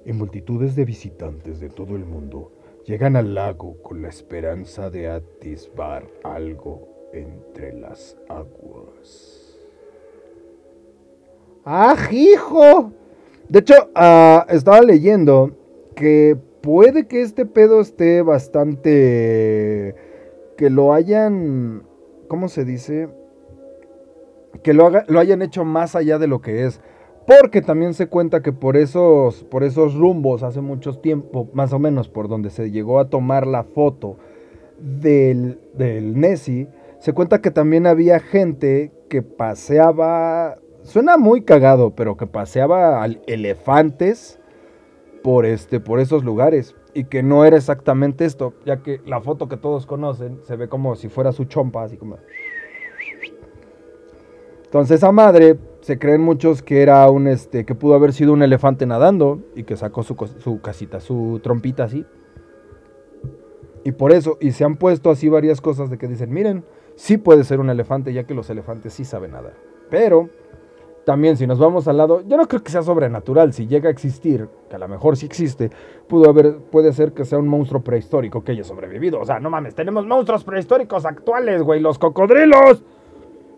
En 0.06 0.18
multitudes 0.18 0.76
de 0.76 0.86
visitantes 0.86 1.60
de 1.60 1.70
todo 1.70 1.96
el 1.96 2.06
mundo 2.06 2.52
Llegan 2.88 3.18
al 3.18 3.36
lago 3.36 3.76
con 3.84 4.02
la 4.02 4.08
esperanza 4.08 4.90
de 4.90 5.10
atisbar 5.10 6.08
algo 6.24 6.88
entre 7.12 7.74
las 7.74 8.16
aguas. 8.30 9.60
¡Ah, 11.66 11.98
hijo! 12.10 12.94
De 13.50 13.60
hecho, 13.60 13.74
ah, 13.94 14.46
estaba 14.48 14.80
leyendo 14.80 15.52
que 15.96 16.38
puede 16.62 17.08
que 17.08 17.24
este 17.24 17.46
pedo 17.46 17.82
esté 17.82 18.22
bastante... 18.22 19.94
que 20.56 20.70
lo 20.70 20.94
hayan... 20.94 21.84
¿Cómo 22.30 22.48
se 22.48 22.64
dice? 22.64 23.10
Que 24.64 24.74
lo, 24.74 24.90
lo 24.90 25.20
hayan 25.20 25.42
hecho 25.42 25.66
más 25.66 25.94
allá 25.94 26.20
de 26.20 26.28
lo 26.28 26.40
que 26.40 26.64
es. 26.64 26.80
Porque 27.28 27.62
también 27.62 27.94
se 27.94 28.08
cuenta 28.08 28.42
que 28.42 28.54
por 28.54 28.78
esos, 28.78 29.44
por 29.44 29.66
esos 29.66 29.96
rumbos, 29.96 30.44
hace 30.44 30.62
mucho 30.62 30.98
tiempo, 30.98 31.50
más 31.52 31.74
o 31.74 31.80
menos 31.80 32.08
por 32.08 32.30
donde 32.30 32.50
se 32.50 32.72
llegó 32.72 33.00
a 33.00 33.10
tomar 33.10 33.46
la 33.46 33.66
foto 33.66 34.18
del, 34.80 35.60
del 35.74 36.16
se 36.38 37.14
cuenta 37.14 37.42
que 37.42 37.52
también 37.52 37.86
había 37.86 38.22
gente 38.22 38.94
que 39.10 39.22
paseaba, 39.22 40.58
suena 40.84 41.18
muy 41.18 41.42
cagado, 41.42 41.92
pero 41.96 42.16
que 42.16 42.28
paseaba 42.28 43.06
elefantes 43.28 44.40
por, 45.22 45.46
este, 45.46 45.82
por 45.82 46.00
esos 46.00 46.24
lugares. 46.24 46.76
Y 46.94 47.04
que 47.04 47.24
no 47.24 47.44
era 47.44 47.58
exactamente 47.58 48.24
esto, 48.24 48.54
ya 48.66 48.78
que 48.78 49.02
la 49.06 49.20
foto 49.20 49.50
que 49.50 49.58
todos 49.58 49.86
conocen 49.86 50.40
se 50.44 50.56
ve 50.56 50.70
como 50.70 50.96
si 50.96 51.10
fuera 51.10 51.34
su 51.34 51.44
chompa, 51.44 51.84
así 51.84 51.98
como... 51.98 52.18
Entonces 54.64 54.98
esa 54.98 55.12
madre 55.12 55.58
se 55.88 55.98
creen 55.98 56.22
muchos 56.22 56.62
que 56.62 56.82
era 56.82 57.10
un 57.10 57.28
este 57.28 57.66
que 57.66 57.74
pudo 57.74 57.96
haber 57.96 58.12
sido 58.12 58.34
un 58.34 58.44
elefante 58.44 58.86
nadando 58.86 59.40
y 59.56 59.64
que 59.64 59.78
sacó 59.78 60.04
su, 60.04 60.18
su 60.40 60.60
casita, 60.60 61.00
su 61.00 61.40
trompita 61.42 61.86
así. 61.86 62.06
Y 63.86 63.94
por 63.94 64.12
eso, 64.12 64.38
y 64.42 64.52
se 64.52 64.66
han 64.66 64.76
puesto 64.76 65.10
así 65.10 65.30
varias 65.30 65.62
cosas 65.62 65.90
de 65.90 65.98
que 65.98 66.10
dicen, 66.10 66.34
miren, 66.34 66.66
sí 66.96 67.18
puede 67.18 67.46
ser 67.46 67.62
un 67.62 67.70
elefante, 67.70 68.12
ya 68.12 68.26
que 68.26 68.34
los 68.34 68.50
elefantes 68.50 68.92
sí 68.92 69.06
saben 69.06 69.32
nadar. 69.32 69.54
Pero 69.90 70.28
también 71.06 71.38
si 71.38 71.48
nos 71.48 71.58
vamos 71.58 71.88
al 71.88 71.96
lado, 71.96 72.22
yo 72.28 72.36
no 72.36 72.50
creo 72.50 72.62
que 72.62 72.70
sea 72.70 72.84
sobrenatural, 72.84 73.54
si 73.54 73.66
llega 73.66 73.88
a 73.88 73.92
existir, 73.94 74.50
que 74.70 74.76
a 74.76 74.80
lo 74.80 74.90
mejor 74.90 75.16
sí 75.16 75.26
existe, 75.26 75.72
pudo 76.10 76.30
haber, 76.30 76.58
puede 76.58 76.92
ser 76.92 77.14
que 77.14 77.24
sea 77.24 77.40
un 77.40 77.48
monstruo 77.48 77.82
prehistórico 77.82 78.44
que 78.44 78.52
haya 78.52 78.66
sobrevivido. 78.66 79.22
O 79.22 79.26
sea, 79.26 79.40
no 79.40 79.50
mames, 79.50 79.74
tenemos 79.74 80.06
monstruos 80.06 80.44
prehistóricos 80.44 81.06
actuales, 81.06 81.64
güey, 81.64 81.80
los 81.80 81.98
cocodrilos. 81.98 82.84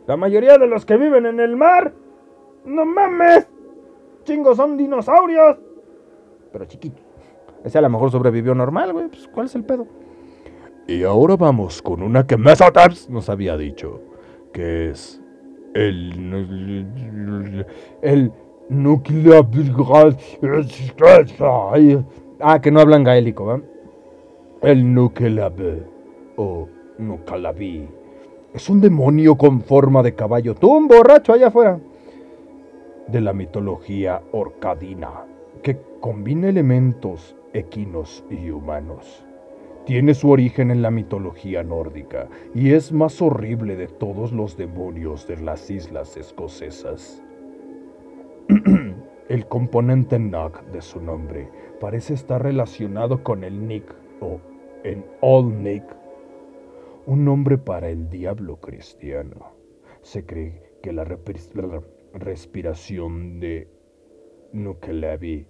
La 0.06 0.16
mayoría 0.16 0.60
de 0.60 0.68
los 0.68 0.86
que 0.86 0.96
viven 0.96 1.26
en 1.26 1.40
el 1.40 1.56
mar 1.56 1.92
no 2.66 2.86
mames. 2.86 3.48
chingos 4.24 4.58
son 4.58 4.78
dinosaurios. 4.78 5.58
Pero 6.52 6.66
chiquitos. 6.66 7.04
Ese 7.64 7.78
a 7.78 7.82
lo 7.82 7.90
mejor 7.90 8.12
sobrevivió 8.12 8.56
normal, 8.56 8.94
güey. 8.94 9.08
Pues, 9.08 9.28
¿cuál 9.28 9.48
es 9.48 9.56
el 9.56 9.64
pedo? 9.64 9.88
Y 10.88 11.04
ahora 11.04 11.36
vamos 11.36 11.82
con 11.82 12.02
una 12.02 12.26
que 12.26 12.38
Mesotabs 12.38 13.10
nos 13.10 13.30
había 13.30 13.58
dicho, 13.58 14.02
que 14.52 14.90
es 14.90 15.22
el... 15.74 17.66
el 18.02 18.32
núcleo... 18.70 19.48
Ah, 22.40 22.62
que 22.62 22.72
no 22.72 22.80
hablan 22.80 23.04
gaélico, 23.04 23.46
¿va? 23.46 23.62
El 24.62 24.94
Nukelab 24.94 25.54
o 26.38 26.68
Nukalabi 26.98 28.00
es 28.54 28.70
un 28.70 28.82
demonio 28.82 29.36
con 29.36 29.62
forma 29.62 30.02
de 30.02 30.16
caballo. 30.16 30.56
Tú, 30.56 30.76
un 30.76 30.88
borracho 30.88 31.34
allá 31.34 31.48
afuera. 31.48 31.80
De 33.12 33.22
la 33.22 33.34
mitología 33.34 34.22
orcadina, 34.32 35.26
que 35.64 35.80
combina 36.00 36.50
elementos 36.50 37.36
equinos 37.54 38.24
y 38.30 38.52
humanos. 38.52 39.26
Tiene 39.86 40.14
su 40.14 40.30
origen 40.30 40.70
en 40.70 40.84
la 40.84 40.92
mitología 40.92 41.64
nórdica 41.64 42.28
y 42.54 42.74
es 42.74 42.92
más 42.92 43.20
horrible 43.20 43.76
de 43.76 43.88
todos 43.88 44.32
los 44.32 44.58
demonios 44.58 45.28
de 45.28 45.38
las 45.38 45.72
islas 45.72 46.18
escocesas. 46.18 47.24
el 49.30 49.48
componente 49.48 50.20
Nag 50.20 50.72
de 50.72 50.82
su 50.82 51.02
nombre 51.02 51.50
parece 51.80 52.14
estar 52.14 52.44
relacionado 52.44 53.24
con 53.24 53.44
el 53.44 53.68
Nick 53.68 53.92
o 54.22 54.40
en 54.84 55.04
Old 55.22 55.56
Nick, 55.56 55.84
un 57.08 57.26
nombre 57.26 57.58
para 57.58 57.90
el 57.90 58.10
diablo 58.10 58.58
cristiano. 58.58 59.54
Se 60.02 60.26
cree 60.26 60.62
que 60.84 60.94
la, 60.94 61.06
respiración 62.14 63.40
de 63.40 63.70
Nukelevi 64.54 65.48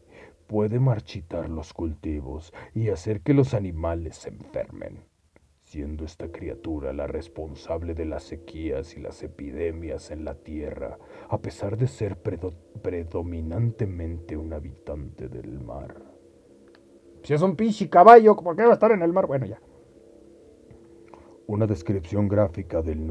puede 0.47 0.80
marchitar 0.80 1.49
los 1.49 1.74
cultivos 1.74 2.53
y 2.74 2.89
hacer 2.89 3.22
que 3.22 3.34
los 3.34 3.53
animales 3.53 4.18
se 4.18 4.30
enfermen, 4.30 5.05
siendo 5.60 6.05
esta 6.05 6.32
criatura 6.32 6.91
la 6.91 7.07
responsable 7.07 7.93
de 7.93 8.05
las 8.05 8.24
sequías 8.24 8.97
y 8.97 8.99
las 8.99 9.22
epidemias 9.22 10.10
en 10.12 10.26
la 10.26 10.36
tierra, 10.36 10.97
a 11.30 11.39
pesar 11.39 11.78
de 11.78 11.88
ser 11.88 12.18
predominantemente 12.82 14.36
un 14.36 14.53
habitante 14.53 15.30
del 15.30 15.60
mar. 15.60 16.01
Si 17.24 17.34
es 17.34 17.41
un 17.41 17.55
pinche 17.55 17.89
caballo, 17.89 18.36
¿por 18.36 18.55
qué 18.55 18.64
va 18.64 18.72
a 18.72 18.74
estar 18.74 18.91
en 18.91 19.01
el 19.01 19.14
mar? 19.14 19.28
Bueno, 19.28 19.45
ya. 19.45 19.62
Una 21.47 21.68
descripción 21.68 22.28
gráfica 22.28 22.82
del 22.82 23.05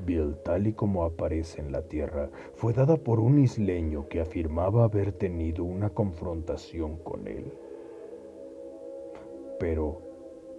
Nukele 0.00 0.34
tal 0.44 0.66
y 0.66 0.72
como 0.72 1.04
aparece 1.04 1.60
en 1.60 1.72
la 1.72 1.82
Tierra, 1.82 2.30
fue 2.54 2.72
dada 2.72 2.96
por 2.96 3.20
un 3.20 3.38
isleño 3.38 4.08
que 4.08 4.20
afirmaba 4.20 4.84
haber 4.84 5.12
tenido 5.12 5.64
una 5.64 5.90
confrontación 5.90 6.96
con 6.98 7.26
él. 7.26 7.52
Pero 9.58 10.00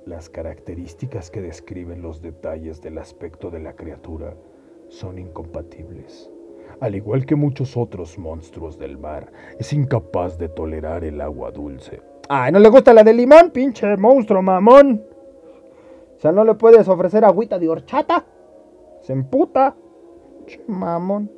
las 0.06 0.30
características 0.30 1.30
que 1.30 1.42
describen 1.42 2.02
los 2.02 2.22
detalles 2.22 2.82
del 2.82 2.98
aspecto 2.98 3.50
de 3.50 3.60
la 3.60 3.74
criatura 3.74 4.36
son 4.90 5.18
incompatibles. 5.18 6.30
Al 6.80 6.96
igual 6.96 7.26
que 7.26 7.36
muchos 7.36 7.78
otros 7.78 8.18
monstruos 8.18 8.78
del 8.78 8.98
mar, 8.98 9.32
es 9.60 9.74
incapaz 9.74 10.38
de 10.38 10.50
tolerar 10.50 11.04
el 11.04 11.22
agua 11.22 11.52
dulce. 11.52 12.02
Ay, 12.30 12.52
¿no 12.52 12.60
le 12.60 12.70
gusta 12.70 12.94
la 12.94 13.04
de 13.04 13.14
limón, 13.14 13.52
pinche 13.52 13.98
monstruo 13.98 14.42
mamón? 14.42 15.04
O 16.16 16.20
sea, 16.20 16.32
¿no 16.32 16.44
le 16.44 16.54
puedes 16.54 16.88
ofrecer 16.88 17.26
agüita 17.26 17.60
de 17.60 17.68
horchata? 17.68 18.26
Se 19.02 19.14
emputa. 19.14 19.76
Mamón. 20.68 21.32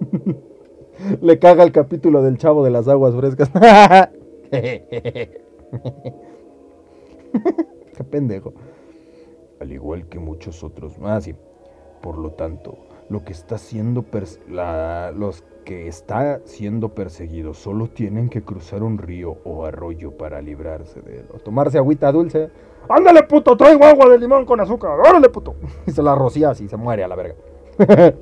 Le 1.20 1.38
caga 1.38 1.62
el 1.62 1.72
capítulo 1.72 2.22
del 2.22 2.38
chavo 2.38 2.64
de 2.64 2.70
las 2.70 2.88
aguas 2.88 3.14
frescas. 3.14 3.50
Qué 4.50 5.30
pendejo. 8.10 8.54
Al 9.60 9.72
igual 9.72 10.08
que 10.08 10.18
muchos 10.18 10.64
otros 10.64 10.98
más. 10.98 11.28
Ah, 11.28 11.32
Por 12.02 12.18
lo 12.18 12.32
tanto, 12.32 12.76
lo 13.08 13.24
que 13.24 13.32
está 13.32 13.58
siendo 13.58 14.04
los 15.14 15.44
que 15.64 15.88
está 15.88 16.40
siendo 16.44 16.90
perseguidos 16.90 17.58
solo 17.58 17.88
tienen 17.88 18.28
que 18.28 18.42
cruzar 18.42 18.84
un 18.84 18.98
río 18.98 19.38
o 19.44 19.66
arroyo 19.66 20.12
para 20.12 20.40
librarse 20.40 21.00
de 21.00 21.18
él. 21.18 21.26
O 21.34 21.38
tomarse 21.38 21.76
agüita 21.76 22.12
dulce. 22.12 22.50
¡Ándale, 22.88 23.24
puto! 23.24 23.56
Traigo 23.56 23.84
agua 23.84 24.08
de 24.08 24.18
limón 24.18 24.46
con 24.46 24.60
azúcar. 24.60 24.92
¡Órale, 25.00 25.28
puto! 25.28 25.56
Y 25.86 25.90
se 25.90 26.02
la 26.02 26.14
rocía 26.14 26.50
así, 26.50 26.68
se 26.68 26.76
muere 26.76 27.02
a 27.02 27.08
la 27.08 27.16
verga. 27.16 27.34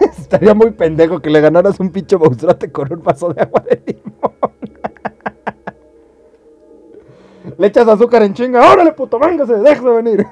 Estaría 0.00 0.54
muy 0.54 0.70
pendejo 0.70 1.20
que 1.20 1.28
le 1.28 1.42
ganaras 1.42 1.78
un 1.78 1.90
pinche 1.90 2.16
monstruote 2.16 2.72
con 2.72 2.90
un 2.90 3.02
vaso 3.02 3.32
de 3.34 3.42
agua 3.42 3.62
de 3.68 3.82
limón. 3.86 4.32
le 7.58 7.66
echas 7.66 7.86
azúcar 7.86 8.22
en 8.22 8.32
chinga. 8.32 8.72
¡Órale, 8.72 8.92
puto! 8.92 9.18
¡Véngase! 9.18 9.58
¡Déjese 9.58 9.90
venir! 9.90 10.26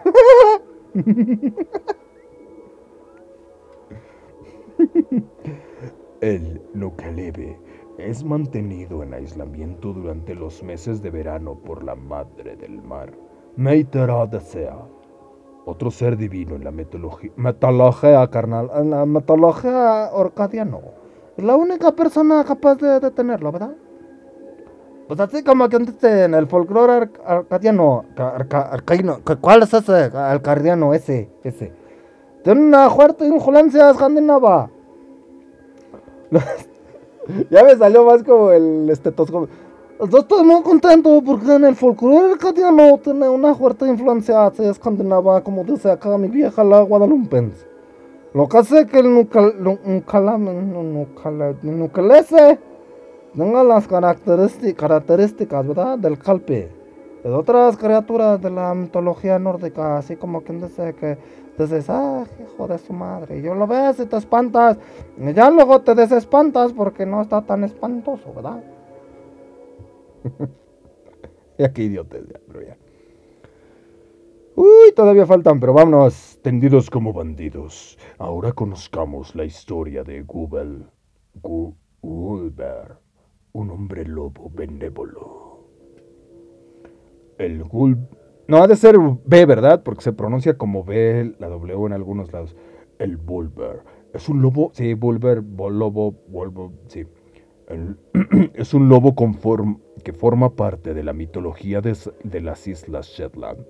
El 6.20 6.62
Nukalebe 6.74 7.58
es 7.98 8.24
mantenido 8.24 9.02
en 9.02 9.14
aislamiento 9.14 9.92
durante 9.92 10.34
los 10.34 10.62
meses 10.62 11.02
de 11.02 11.10
verano 11.10 11.56
por 11.56 11.84
la 11.84 11.94
madre 11.94 12.56
del 12.56 12.80
mar, 12.82 13.12
Sea, 14.40 14.78
otro 15.64 15.90
ser 15.90 16.16
divino 16.16 16.56
en 16.56 16.64
la 16.64 16.70
mitología, 16.70 18.30
carnal, 18.30 18.70
en 18.74 18.90
la 18.90 19.04
mitología 19.06 20.10
orcadiano. 20.12 20.80
La 21.36 21.56
única 21.56 21.92
persona 21.92 22.44
capaz 22.44 22.76
de 22.76 23.00
detenerlo, 23.00 23.52
¿verdad? 23.52 23.74
Pues 25.08 25.20
así 25.20 25.42
como 25.42 25.68
que 25.68 25.76
en 25.76 26.34
el 26.34 26.46
folclore 26.46 27.10
arcadiano, 27.24 28.04
¿cuál 29.40 29.62
es 29.62 29.74
ese 29.74 30.10
arcadiano? 30.16 30.94
Ese, 30.94 31.28
ese. 31.42 31.81
Tiene 32.42 32.60
una 32.60 32.90
fuerte 32.90 33.26
influencia 33.26 33.90
escandinava. 33.90 34.68
ya 37.50 37.62
me 37.64 37.76
salió 37.76 38.04
más 38.04 38.22
como 38.24 38.50
el 38.50 38.90
estetoscopio. 38.90 39.48
Estoy 40.00 40.44
muy 40.44 40.62
contento 40.62 41.22
porque 41.24 41.54
en 41.54 41.64
el 41.64 41.76
folclore 41.76 42.34
no 42.72 42.98
tiene 42.98 43.28
una 43.28 43.54
fuerte 43.54 43.86
influencia 43.86 44.52
escandinava, 44.58 45.42
como 45.42 45.62
dice 45.62 45.90
acá 45.90 46.18
mi 46.18 46.26
vieja 46.28 46.64
la 46.64 46.82
guadalumpense. 46.82 47.64
Lo 48.34 48.48
que 48.48 48.58
hace 48.58 48.86
que 48.86 48.98
el 48.98 49.12
nucalese 51.62 52.58
tenga 53.36 53.62
las 53.62 53.86
características, 53.86 54.74
características 54.74 55.68
¿verdad? 55.68 55.98
del 55.98 56.18
calpe. 56.18 56.70
De 57.22 57.30
otras 57.30 57.76
criaturas 57.76 58.42
de 58.42 58.50
la 58.50 58.74
mitología 58.74 59.38
nórdica, 59.38 59.98
así 59.98 60.16
como 60.16 60.40
quien 60.40 60.60
dice 60.60 60.94
que 60.94 61.18
entonces, 61.52 61.84
ah, 61.90 62.24
hijo 62.40 62.66
de 62.66 62.78
su 62.78 62.94
madre. 62.94 63.42
yo 63.42 63.54
lo 63.54 63.66
ves 63.66 64.00
y 64.00 64.06
te 64.06 64.16
espantas. 64.16 64.78
Y 65.18 65.34
ya 65.34 65.50
luego 65.50 65.82
te 65.82 65.94
desespantas 65.94 66.72
porque 66.72 67.04
no 67.04 67.20
está 67.20 67.42
tan 67.42 67.62
espantoso, 67.62 68.32
¿verdad? 68.32 68.64
ya 71.58 71.72
qué 71.72 71.82
idiotes, 71.82 72.26
ya, 72.26 72.40
pero 72.46 72.62
ya. 72.62 72.78
Uy, 74.56 74.92
todavía 74.96 75.26
faltan, 75.26 75.60
pero 75.60 75.74
vámonos. 75.74 76.38
Tendidos 76.42 76.88
como 76.88 77.12
bandidos. 77.12 77.98
Ahora 78.18 78.52
conozcamos 78.52 79.34
la 79.34 79.44
historia 79.44 80.04
de 80.04 80.22
Gubel. 80.22 80.86
Gulber, 81.34 82.96
un 83.52 83.70
hombre 83.70 84.06
lobo 84.06 84.50
benévolo. 84.54 85.68
El 87.38 87.62
Gulber 87.64 88.21
no, 88.52 88.62
ha 88.62 88.66
de 88.66 88.76
ser 88.76 88.98
B, 88.98 89.46
¿verdad? 89.46 89.82
Porque 89.82 90.02
se 90.02 90.12
pronuncia 90.12 90.58
como 90.58 90.84
B, 90.84 91.34
la 91.38 91.48
W 91.48 91.86
en 91.86 91.94
algunos 91.94 92.30
lados. 92.34 92.54
El 92.98 93.16
Bulber. 93.16 93.80
Es 94.12 94.28
un 94.28 94.42
lobo, 94.42 94.72
sí, 94.74 94.92
Bulber, 94.92 95.42
lobo, 95.42 96.12
Wolvo, 96.28 96.74
sí. 96.86 97.06
es 98.54 98.74
un 98.74 98.90
lobo 98.90 99.14
que 100.04 100.12
forma 100.12 100.54
parte 100.54 100.92
de 100.92 101.02
la 101.02 101.14
mitología 101.14 101.80
de, 101.80 102.40
las 102.42 102.68
Islas 102.68 103.06
Shetland, 103.06 103.64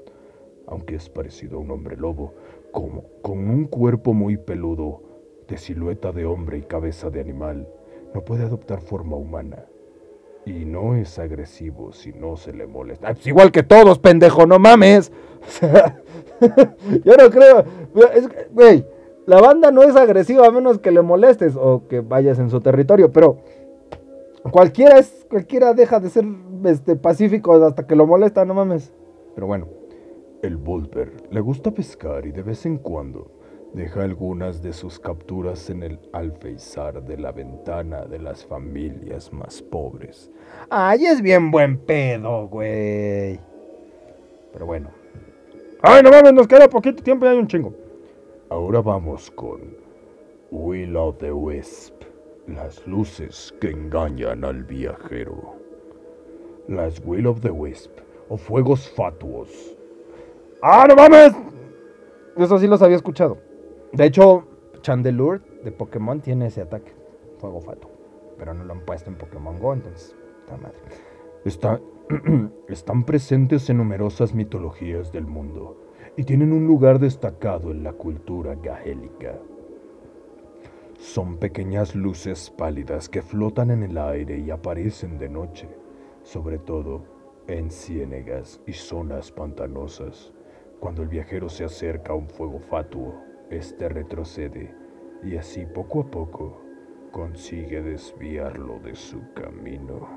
aunque 0.66 0.96
es 0.96 1.08
parecido 1.08 1.58
a 1.58 1.60
un 1.60 1.70
hombre 1.70 1.96
lobo, 1.96 2.34
como, 2.72 3.04
con 3.22 3.50
un 3.50 3.66
cuerpo 3.66 4.14
muy 4.14 4.36
peludo, 4.36 5.00
de 5.46 5.58
silueta 5.58 6.10
de 6.10 6.24
hombre 6.24 6.58
y 6.58 6.62
cabeza 6.62 7.08
de 7.08 7.20
animal, 7.20 7.68
no 8.14 8.24
puede 8.24 8.42
adoptar 8.42 8.80
forma 8.80 9.14
humana. 9.14 9.64
Y 10.44 10.64
no 10.64 10.96
es 10.96 11.18
agresivo 11.18 11.92
si 11.92 12.12
no 12.12 12.36
se 12.36 12.52
le 12.52 12.66
molesta. 12.66 13.08
Ah, 13.08 13.14
pues 13.14 13.26
igual 13.26 13.52
que 13.52 13.62
todos, 13.62 13.98
pendejo, 13.98 14.46
no 14.46 14.58
mames. 14.58 15.12
yo 17.04 17.16
no 17.16 17.30
creo. 17.30 17.64
Güey, 18.52 18.84
la 19.26 19.40
banda 19.40 19.70
no 19.70 19.82
es 19.82 19.96
agresiva 19.96 20.46
a 20.46 20.50
menos 20.50 20.78
que 20.78 20.90
le 20.90 21.02
molestes 21.02 21.54
o 21.56 21.86
que 21.88 22.00
vayas 22.00 22.38
en 22.38 22.50
su 22.50 22.60
territorio, 22.60 23.12
pero 23.12 23.38
cualquiera 24.50 24.98
es 24.98 25.26
cualquiera 25.30 25.74
deja 25.74 26.00
de 26.00 26.10
ser 26.10 26.24
este 26.64 26.96
pacífico 26.96 27.54
hasta 27.64 27.86
que 27.86 27.96
lo 27.96 28.06
molesta, 28.06 28.44
no 28.44 28.54
mames. 28.54 28.92
Pero 29.34 29.46
bueno, 29.46 29.68
el 30.42 30.56
Volper 30.56 31.12
le 31.30 31.40
gusta 31.40 31.70
pescar 31.70 32.26
y 32.26 32.32
de 32.32 32.42
vez 32.42 32.66
en 32.66 32.78
cuando 32.78 33.30
Deja 33.74 34.02
algunas 34.02 34.62
de 34.62 34.74
sus 34.74 34.98
capturas 34.98 35.70
en 35.70 35.82
el 35.82 35.98
alfeizar 36.12 37.02
de 37.02 37.16
la 37.16 37.32
ventana 37.32 38.04
de 38.04 38.18
las 38.18 38.44
familias 38.44 39.32
más 39.32 39.62
pobres. 39.62 40.30
Ay, 40.68 41.06
es 41.06 41.22
bien 41.22 41.50
buen 41.50 41.78
pedo, 41.78 42.48
güey. 42.48 43.40
Pero 44.52 44.66
bueno. 44.66 44.90
Ay, 45.80 46.02
no 46.02 46.10
mames, 46.10 46.34
nos 46.34 46.46
queda 46.46 46.68
poquito 46.68 47.02
tiempo 47.02 47.24
y 47.24 47.30
hay 47.30 47.38
un 47.38 47.46
chingo. 47.46 47.72
Ahora 48.50 48.82
vamos 48.82 49.30
con 49.30 49.74
Will 50.50 50.94
of 50.94 51.16
the 51.16 51.32
Wisp, 51.32 51.94
las 52.46 52.86
luces 52.86 53.54
que 53.58 53.70
engañan 53.70 54.44
al 54.44 54.64
viajero. 54.64 55.56
Las 56.68 57.00
Will 57.06 57.26
of 57.26 57.40
the 57.40 57.50
Wisp, 57.50 57.92
o 58.28 58.36
fuegos 58.36 58.90
fatuos. 58.90 59.48
¡Ah, 60.60 60.84
no 60.86 60.94
mames! 60.94 61.32
Eso 62.36 62.58
sí 62.58 62.66
los 62.66 62.82
había 62.82 62.96
escuchado. 62.96 63.38
De 63.92 64.06
hecho, 64.06 64.46
Chandelure 64.80 65.42
de 65.62 65.70
Pokémon 65.70 66.20
tiene 66.22 66.46
ese 66.46 66.62
ataque, 66.62 66.92
fuego 67.38 67.60
fatuo. 67.60 67.90
Pero 68.38 68.54
no 68.54 68.64
lo 68.64 68.72
han 68.72 68.80
puesto 68.80 69.10
en 69.10 69.16
Pokémon 69.16 69.58
Go, 69.60 69.74
entonces, 69.74 70.16
está 70.40 70.56
madre. 70.56 70.78
Está, 71.44 71.80
están 72.68 73.04
presentes 73.04 73.68
en 73.68 73.76
numerosas 73.76 74.34
mitologías 74.34 75.12
del 75.12 75.26
mundo 75.26 75.76
y 76.16 76.24
tienen 76.24 76.52
un 76.54 76.66
lugar 76.66 76.98
destacado 76.98 77.70
en 77.70 77.84
la 77.84 77.92
cultura 77.92 78.54
gaélica. 78.54 79.38
Son 80.98 81.36
pequeñas 81.36 81.94
luces 81.94 82.48
pálidas 82.48 83.10
que 83.10 83.20
flotan 83.20 83.70
en 83.70 83.82
el 83.82 83.98
aire 83.98 84.38
y 84.38 84.50
aparecen 84.50 85.18
de 85.18 85.28
noche, 85.28 85.68
sobre 86.22 86.58
todo 86.58 87.04
en 87.46 87.70
ciénegas 87.70 88.60
y 88.66 88.72
zonas 88.72 89.32
pantanosas. 89.32 90.32
Cuando 90.80 91.02
el 91.02 91.08
viajero 91.08 91.50
se 91.50 91.64
acerca 91.64 92.12
a 92.12 92.16
un 92.16 92.28
fuego 92.28 92.58
fatuo, 92.58 93.31
éste 93.52 93.88
retrocede 93.88 94.74
y 95.22 95.36
así 95.36 95.66
poco 95.66 96.00
a 96.00 96.10
poco 96.10 96.62
consigue 97.10 97.82
desviarlo 97.82 98.78
de 98.80 98.94
su 98.94 99.32
camino. 99.34 100.08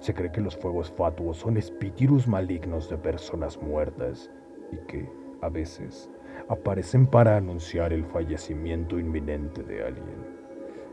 Se 0.00 0.14
cree 0.14 0.32
que 0.32 0.40
los 0.40 0.56
fuegos 0.56 0.90
fatuos 0.90 1.36
son 1.36 1.56
espíritus 1.56 2.26
malignos 2.26 2.88
de 2.88 2.96
personas 2.96 3.60
muertas 3.60 4.30
y 4.72 4.76
que, 4.86 5.08
a 5.42 5.48
veces, 5.48 6.10
aparecen 6.48 7.06
para 7.06 7.36
anunciar 7.36 7.92
el 7.92 8.04
fallecimiento 8.04 8.98
inminente 8.98 9.62
de 9.62 9.82
alguien. 9.82 10.36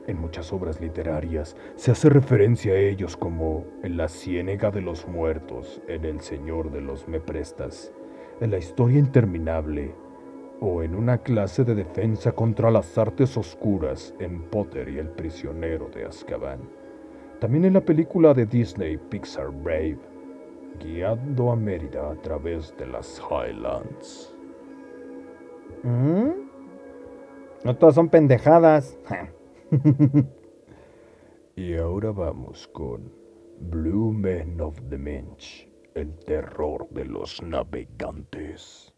En 0.05 0.19
muchas 0.19 0.51
obras 0.51 0.81
literarias 0.81 1.55
se 1.75 1.91
hace 1.91 2.09
referencia 2.09 2.73
a 2.73 2.77
ellos 2.77 3.15
como 3.15 3.65
en 3.83 3.95
la 3.95 4.09
Ciénega 4.09 4.69
de 4.69 4.81
los 4.81 5.07
Muertos, 5.07 5.81
en 5.87 6.03
El 6.03 6.19
Señor 6.19 6.71
de 6.71 6.81
los 6.81 7.07
Me 7.07 7.21
Prestas, 7.21 7.93
en 8.41 8.51
la 8.51 8.57
historia 8.57 8.99
interminable 8.99 9.95
o 10.65 10.81
en 10.81 10.95
una 10.95 11.17
clase 11.17 11.65
de 11.65 11.75
defensa 11.75 12.31
contra 12.31 12.71
las 12.71 12.97
artes 12.97 13.35
oscuras 13.35 14.15
en 14.19 14.43
Potter 14.43 14.87
y 14.87 14.97
el 14.97 15.09
prisionero 15.09 15.89
de 15.89 16.05
Azkaban. 16.05 16.61
También 17.41 17.65
en 17.65 17.73
la 17.73 17.81
película 17.81 18.33
de 18.33 18.45
Disney 18.45 18.95
Pixar 18.95 19.51
Brave, 19.51 19.99
guiando 20.79 21.51
a 21.51 21.57
Mérida 21.57 22.09
a 22.09 22.15
través 22.15 22.73
de 22.77 22.87
las 22.87 23.21
Highlands. 23.29 24.33
¿Mm? 25.83 26.29
No 27.65 27.75
todas 27.75 27.95
son 27.95 28.07
pendejadas. 28.07 28.97
y 31.57 31.75
ahora 31.75 32.11
vamos 32.11 32.69
con 32.69 33.11
Blue 33.59 34.13
Men 34.13 34.61
of 34.61 34.79
the 34.89 34.97
Minch, 34.97 35.69
el 35.93 36.15
terror 36.19 36.87
de 36.91 37.03
los 37.03 37.43
navegantes. 37.43 38.92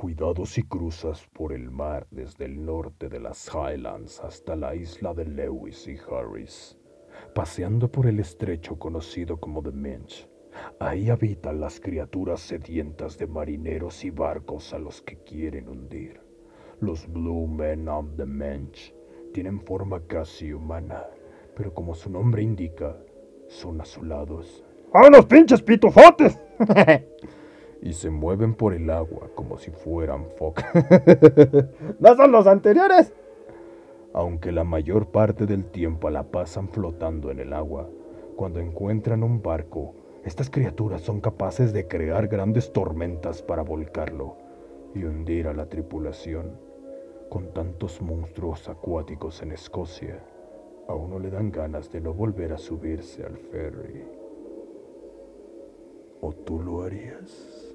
Cuidado 0.00 0.46
si 0.46 0.62
cruzas 0.62 1.28
por 1.34 1.52
el 1.52 1.70
mar 1.70 2.06
desde 2.10 2.46
el 2.46 2.64
norte 2.64 3.10
de 3.10 3.20
las 3.20 3.50
Highlands 3.52 4.18
hasta 4.20 4.56
la 4.56 4.74
isla 4.74 5.12
de 5.12 5.26
Lewis 5.26 5.86
y 5.88 5.98
Harris, 6.10 6.78
paseando 7.34 7.92
por 7.92 8.06
el 8.06 8.18
estrecho 8.18 8.78
conocido 8.78 9.38
como 9.38 9.62
The 9.62 9.72
Minch. 9.72 10.26
Ahí 10.78 11.10
habitan 11.10 11.60
las 11.60 11.80
criaturas 11.80 12.40
sedientas 12.40 13.18
de 13.18 13.26
marineros 13.26 14.02
y 14.02 14.08
barcos 14.08 14.72
a 14.72 14.78
los 14.78 15.02
que 15.02 15.18
quieren 15.18 15.68
hundir. 15.68 16.18
Los 16.80 17.06
Blue 17.06 17.46
Men 17.46 17.86
of 17.86 18.06
the 18.16 18.24
Minch 18.24 18.94
tienen 19.34 19.60
forma 19.60 20.00
casi 20.06 20.50
humana, 20.50 21.04
pero 21.54 21.74
como 21.74 21.94
su 21.94 22.08
nombre 22.08 22.42
indica, 22.42 22.96
son 23.48 23.82
azulados. 23.82 24.64
¡Ah, 24.94 25.10
los 25.12 25.26
pinches 25.26 25.60
pitufotes! 25.60 26.38
y 27.82 27.92
se 27.92 28.10
mueven 28.10 28.54
por 28.54 28.74
el 28.74 28.90
agua 28.90 29.30
como 29.34 29.58
si 29.58 29.70
fueran 29.70 30.26
focas. 30.36 30.66
¿No 31.98 32.14
son 32.14 32.32
los 32.32 32.46
anteriores? 32.46 33.12
Aunque 34.12 34.52
la 34.52 34.64
mayor 34.64 35.06
parte 35.06 35.46
del 35.46 35.64
tiempo 35.66 36.10
la 36.10 36.24
pasan 36.24 36.68
flotando 36.68 37.30
en 37.30 37.38
el 37.38 37.52
agua, 37.52 37.88
cuando 38.36 38.60
encuentran 38.60 39.22
un 39.22 39.42
barco, 39.42 39.94
estas 40.24 40.50
criaturas 40.50 41.00
son 41.00 41.20
capaces 41.20 41.72
de 41.72 41.86
crear 41.86 42.28
grandes 42.28 42.72
tormentas 42.72 43.42
para 43.42 43.62
volcarlo 43.62 44.36
y 44.94 45.04
hundir 45.04 45.46
a 45.46 45.54
la 45.54 45.66
tripulación. 45.66 46.58
Con 47.28 47.52
tantos 47.54 48.02
monstruos 48.02 48.68
acuáticos 48.68 49.40
en 49.42 49.52
Escocia, 49.52 50.24
a 50.88 50.94
uno 50.94 51.20
le 51.20 51.30
dan 51.30 51.52
ganas 51.52 51.92
de 51.92 52.00
no 52.00 52.12
volver 52.12 52.52
a 52.52 52.58
subirse 52.58 53.24
al 53.24 53.38
ferry. 53.38 54.04
¿O 56.20 56.32
tú 56.32 56.60
lo 56.60 56.82
harías? 56.82 57.69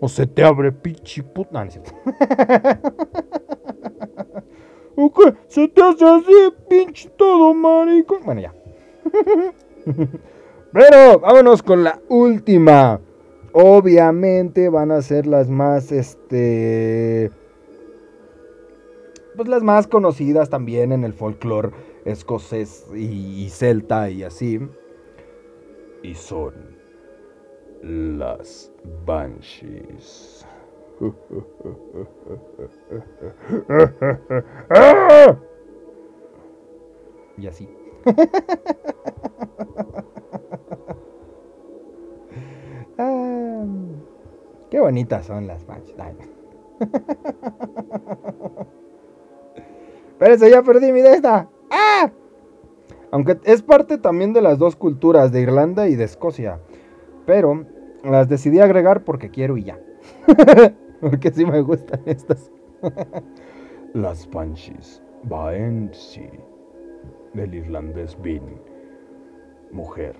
O 0.00 0.08
se 0.08 0.26
te 0.26 0.44
abre 0.44 0.72
pinche 0.72 1.22
puta. 1.22 1.64
No, 1.64 1.70
¿O 4.96 5.12
qué? 5.12 5.34
Se 5.48 5.68
te 5.68 5.82
hace 5.82 6.04
así, 6.04 6.32
pinche 6.68 7.08
todo, 7.10 7.54
marico. 7.54 8.18
Bueno, 8.24 8.40
ya. 8.40 8.54
Pero 10.72 11.20
vámonos 11.20 11.62
con 11.62 11.84
la 11.84 12.00
última. 12.08 13.00
Obviamente 13.52 14.68
van 14.68 14.90
a 14.92 15.02
ser 15.02 15.26
las 15.26 15.48
más, 15.48 15.90
este... 15.90 17.30
Pues 19.34 19.48
las 19.48 19.62
más 19.62 19.86
conocidas 19.86 20.50
también 20.50 20.92
en 20.92 21.04
el 21.04 21.14
folclore 21.14 21.70
escocés 22.04 22.86
y, 22.94 23.44
y 23.44 23.48
celta 23.50 24.10
y 24.10 24.24
así. 24.24 24.60
Y 26.02 26.14
son 26.14 26.67
las 27.82 28.72
Banshees. 29.04 30.46
Y 37.36 37.46
así. 37.46 37.68
Ah, 43.00 43.64
qué 44.70 44.80
bonitas 44.80 45.24
son 45.24 45.46
las 45.46 45.64
Banshees. 45.64 45.94
Pero 50.18 50.34
eso 50.34 50.48
ya 50.48 50.62
perdí 50.62 50.90
mi 50.92 51.00
de 51.00 51.12
esta. 51.12 51.48
¡Ah! 51.70 52.10
Aunque 53.10 53.38
es 53.44 53.62
parte 53.62 53.98
también 53.98 54.32
de 54.32 54.42
las 54.42 54.58
dos 54.58 54.74
culturas, 54.76 55.30
de 55.32 55.40
Irlanda 55.42 55.88
y 55.88 55.94
de 55.94 56.04
Escocia. 56.04 56.58
Pero 57.28 57.66
las 58.04 58.26
decidí 58.26 58.58
agregar 58.58 59.04
porque 59.04 59.28
quiero 59.28 59.58
y 59.58 59.64
ya. 59.64 59.78
porque 61.02 61.30
sí 61.30 61.44
me 61.44 61.60
gustan 61.60 62.00
estas. 62.06 62.50
Las 63.92 64.26
Banshees, 64.30 65.02
Baensi, 65.24 66.30
del 67.34 67.54
irlandés 67.54 68.16
Bin, 68.22 68.40
mujer 69.72 70.16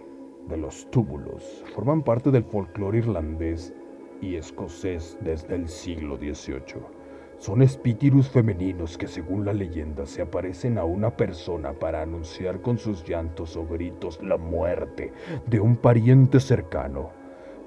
de 0.50 0.58
los 0.58 0.86
túbulos, 0.90 1.64
forman 1.74 2.02
parte 2.02 2.30
del 2.30 2.44
folclore 2.44 2.98
irlandés 2.98 3.72
y 4.20 4.36
escocés 4.36 5.16
desde 5.22 5.54
el 5.54 5.66
siglo 5.66 6.18
XVIII. 6.18 6.97
Son 7.38 7.62
espíritus 7.62 8.28
femeninos 8.28 8.98
que 8.98 9.06
según 9.06 9.44
la 9.44 9.52
leyenda 9.52 10.06
se 10.06 10.22
aparecen 10.22 10.76
a 10.76 10.84
una 10.84 11.16
persona 11.16 11.72
para 11.72 12.02
anunciar 12.02 12.60
con 12.60 12.78
sus 12.78 13.04
llantos 13.04 13.56
o 13.56 13.66
gritos 13.66 14.20
la 14.22 14.36
muerte 14.36 15.12
de 15.46 15.60
un 15.60 15.76
pariente 15.76 16.40
cercano 16.40 17.18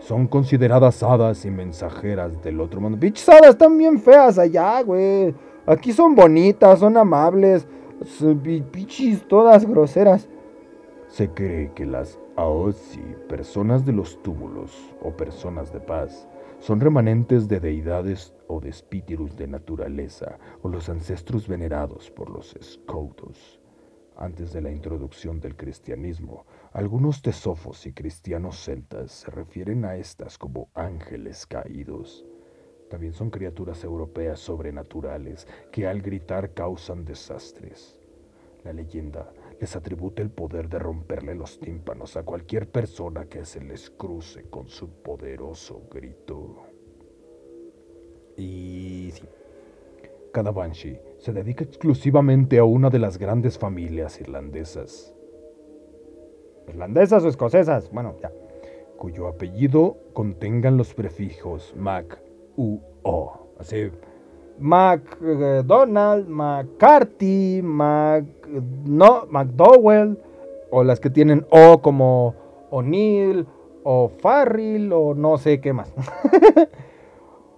son 0.01 0.27
consideradas 0.27 1.03
hadas 1.03 1.45
y 1.45 1.51
mensajeras 1.51 2.41
del 2.41 2.59
otro 2.59 2.81
mundo. 2.81 2.97
Bichas 2.97 3.29
hadas 3.29 3.51
están 3.51 3.77
bien 3.77 3.99
feas 3.99 4.37
allá, 4.39 4.81
güey. 4.81 5.33
Aquí 5.65 5.93
son 5.93 6.15
bonitas, 6.15 6.79
son 6.79 6.97
amables. 6.97 7.67
Pichis 8.71 9.27
todas 9.27 9.65
groseras. 9.65 10.27
Se 11.07 11.29
cree 11.29 11.71
que 11.75 11.85
las 11.85 12.17
Aosi, 12.35 13.03
personas 13.29 13.85
de 13.85 13.91
los 13.91 14.21
túmulos 14.23 14.71
o 15.03 15.11
personas 15.11 15.71
de 15.71 15.79
paz, 15.79 16.27
son 16.59 16.79
remanentes 16.79 17.47
de 17.47 17.59
deidades 17.59 18.33
o 18.51 18.59
de 18.59 18.71
de 19.37 19.47
naturaleza 19.47 20.37
o 20.61 20.67
los 20.67 20.89
ancestros 20.89 21.47
venerados 21.47 22.11
por 22.11 22.29
los 22.29 22.53
escoutos. 22.55 23.61
Antes 24.17 24.51
de 24.51 24.61
la 24.61 24.71
introducción 24.71 25.39
del 25.39 25.55
cristianismo, 25.55 26.45
algunos 26.73 27.21
tesofos 27.21 27.85
y 27.85 27.93
cristianos 27.93 28.57
celtas 28.57 29.11
se 29.11 29.31
refieren 29.31 29.85
a 29.85 29.95
estas 29.95 30.37
como 30.37 30.69
ángeles 30.73 31.45
caídos. 31.45 32.25
También 32.89 33.13
son 33.13 33.29
criaturas 33.29 33.83
europeas 33.85 34.39
sobrenaturales 34.39 35.47
que 35.71 35.87
al 35.87 36.01
gritar 36.01 36.53
causan 36.53 37.05
desastres. 37.05 37.97
La 38.65 38.73
leyenda 38.73 39.31
les 39.59 39.75
atribuye 39.75 40.21
el 40.21 40.29
poder 40.29 40.67
de 40.67 40.77
romperle 40.77 41.35
los 41.35 41.57
tímpanos 41.59 42.17
a 42.17 42.23
cualquier 42.23 42.69
persona 42.69 43.25
que 43.25 43.45
se 43.45 43.63
les 43.63 43.89
cruce 43.89 44.43
con 44.49 44.67
su 44.67 44.89
poderoso 45.01 45.83
grito. 45.89 46.70
Y 48.37 49.11
sí, 49.13 49.23
cada 50.31 50.51
Banshee 50.51 50.99
se 51.19 51.33
dedica 51.33 51.63
exclusivamente 51.63 52.57
a 52.57 52.63
una 52.63 52.89
de 52.89 52.99
las 52.99 53.17
grandes 53.17 53.57
familias 53.57 54.19
irlandesas. 54.19 55.13
¿Irlandesas 56.67 57.23
o 57.23 57.27
escocesas? 57.27 57.91
Bueno, 57.91 58.15
ya. 58.21 58.31
Cuyo 58.97 59.27
apellido 59.27 59.97
contengan 60.13 60.77
los 60.77 60.93
prefijos 60.93 61.73
Mac, 61.75 62.21
U, 62.55 62.79
O. 63.03 63.47
Así. 63.59 63.91
McDonald, 64.59 66.27
McCarthy, 66.27 67.61
Mac, 67.63 68.23
no, 68.85 69.25
McDowell, 69.27 70.17
o 70.69 70.83
las 70.83 70.99
que 70.99 71.09
tienen 71.09 71.45
O 71.49 71.81
como 71.81 72.35
O'Neill, 72.69 73.47
o 73.83 74.09
Farrell, 74.09 74.93
o 74.93 75.13
no 75.15 75.37
sé 75.37 75.59
qué 75.59 75.73
más. 75.73 75.93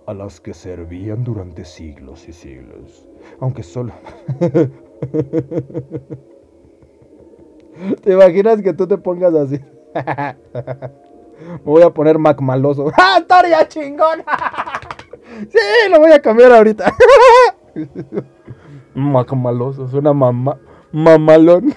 a 0.05 0.13
las 0.13 0.39
que 0.41 0.53
servían 0.53 1.23
durante 1.23 1.65
siglos 1.65 2.27
y 2.27 2.33
siglos, 2.33 3.05
aunque 3.39 3.63
solo... 3.63 3.93
¿Te 8.03 8.13
imaginas 8.13 8.61
que 8.61 8.73
tú 8.73 8.87
te 8.87 8.97
pongas 8.97 9.33
así? 9.33 9.59
Me 11.43 11.71
voy 11.71 11.81
a 11.81 11.89
poner 11.89 12.17
Macmaloso. 12.19 12.91
¡Ah, 12.97 13.17
estaría 13.19 13.67
chingón! 13.67 14.23
sí, 15.49 15.89
lo 15.89 15.99
voy 15.99 16.11
a 16.11 16.21
cambiar 16.21 16.51
ahorita. 16.51 16.93
Macmaloso, 18.93 19.87
suena 19.87 20.13
mamá, 20.13 20.57
mamalón. 20.91 21.73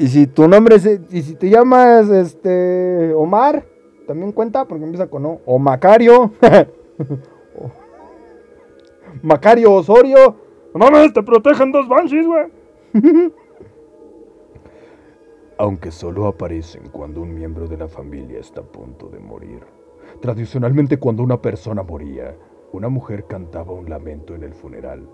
Y 0.00 0.08
si 0.08 0.26
tu 0.26 0.48
nombre 0.48 0.76
es, 0.76 0.86
y 1.10 1.20
si 1.20 1.34
te 1.34 1.50
llamas 1.50 2.08
este 2.08 3.12
Omar, 3.12 3.66
también 4.06 4.32
cuenta 4.32 4.64
porque 4.64 4.84
empieza 4.84 5.08
con 5.08 5.26
O. 5.26 5.42
O 5.44 5.58
Macario. 5.58 6.32
Macario 9.22 9.74
Osorio. 9.74 10.36
No 10.74 10.90
mames, 10.90 11.12
te 11.12 11.22
protegen 11.22 11.70
dos 11.70 11.86
banshees, 11.86 12.26
güey. 12.26 12.46
Aunque 15.58 15.90
solo 15.90 16.28
aparecen 16.28 16.88
cuando 16.90 17.20
un 17.20 17.34
miembro 17.34 17.68
de 17.68 17.76
la 17.76 17.86
familia 17.86 18.40
está 18.40 18.62
a 18.62 18.64
punto 18.64 19.10
de 19.10 19.18
morir. 19.18 19.60
Tradicionalmente 20.22 20.96
cuando 20.96 21.22
una 21.22 21.42
persona 21.42 21.82
moría, 21.82 22.34
una 22.72 22.88
mujer 22.88 23.26
cantaba 23.26 23.74
un 23.74 23.90
lamento 23.90 24.34
en 24.34 24.44
el 24.44 24.54
funeral. 24.54 25.06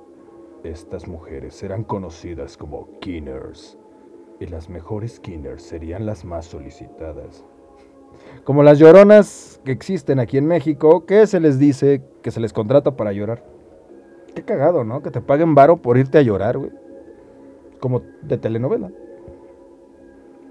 Estas 0.62 1.08
mujeres 1.08 1.60
eran 1.64 1.82
conocidas 1.82 2.56
como 2.56 3.00
Kinners 3.00 3.76
y 4.40 4.46
las 4.46 4.68
mejores 4.68 5.20
Kinners 5.20 5.62
serían 5.62 6.06
las 6.06 6.24
más 6.24 6.46
solicitadas. 6.46 7.44
Como 8.44 8.62
las 8.62 8.78
lloronas 8.78 9.60
que 9.64 9.72
existen 9.72 10.18
aquí 10.18 10.38
en 10.38 10.46
México, 10.46 11.04
que 11.06 11.26
se 11.26 11.40
les 11.40 11.58
dice 11.58 12.02
que 12.22 12.30
se 12.30 12.40
les 12.40 12.52
contrata 12.52 12.96
para 12.96 13.12
llorar. 13.12 13.44
Qué 14.34 14.42
cagado, 14.42 14.84
¿no? 14.84 15.02
Que 15.02 15.10
te 15.10 15.20
paguen 15.20 15.54
varo 15.54 15.78
por 15.78 15.98
irte 15.98 16.18
a 16.18 16.22
llorar, 16.22 16.58
güey. 16.58 16.70
Como 17.80 18.02
de 18.22 18.38
telenovela. 18.38 18.90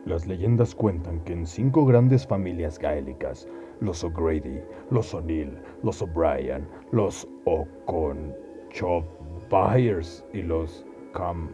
Las 0.06 0.28
leyendas 0.28 0.76
cuentan 0.76 1.22
que 1.22 1.34
en 1.34 1.48
cinco 1.48 1.86
grandes 1.86 2.28
familias 2.28 2.78
gaélicas, 2.78 3.48
los 3.80 4.04
O'Grady, 4.04 4.62
los 4.92 5.14
O'Neill, 5.14 5.58
los 5.82 6.02
O'Brien, 6.02 6.68
los 6.92 7.28
Byers 9.50 10.26
y 10.34 10.42
los 10.42 10.86
Cam... 11.14 11.50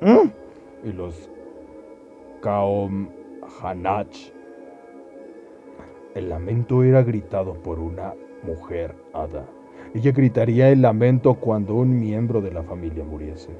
¿Mm? 0.00 0.45
Y 0.84 0.92
los 0.92 1.30
Kaom 2.42 3.08
Hanach. 3.60 4.32
El 6.14 6.28
lamento 6.28 6.82
era 6.82 7.02
gritado 7.02 7.54
por 7.54 7.78
una 7.78 8.14
mujer 8.42 8.94
hada. 9.12 9.46
Ella 9.94 10.12
gritaría 10.12 10.70
el 10.70 10.82
lamento 10.82 11.34
cuando 11.34 11.74
un 11.74 11.98
miembro 11.98 12.40
de 12.40 12.52
la 12.52 12.62
familia 12.62 13.04
muriese, 13.04 13.50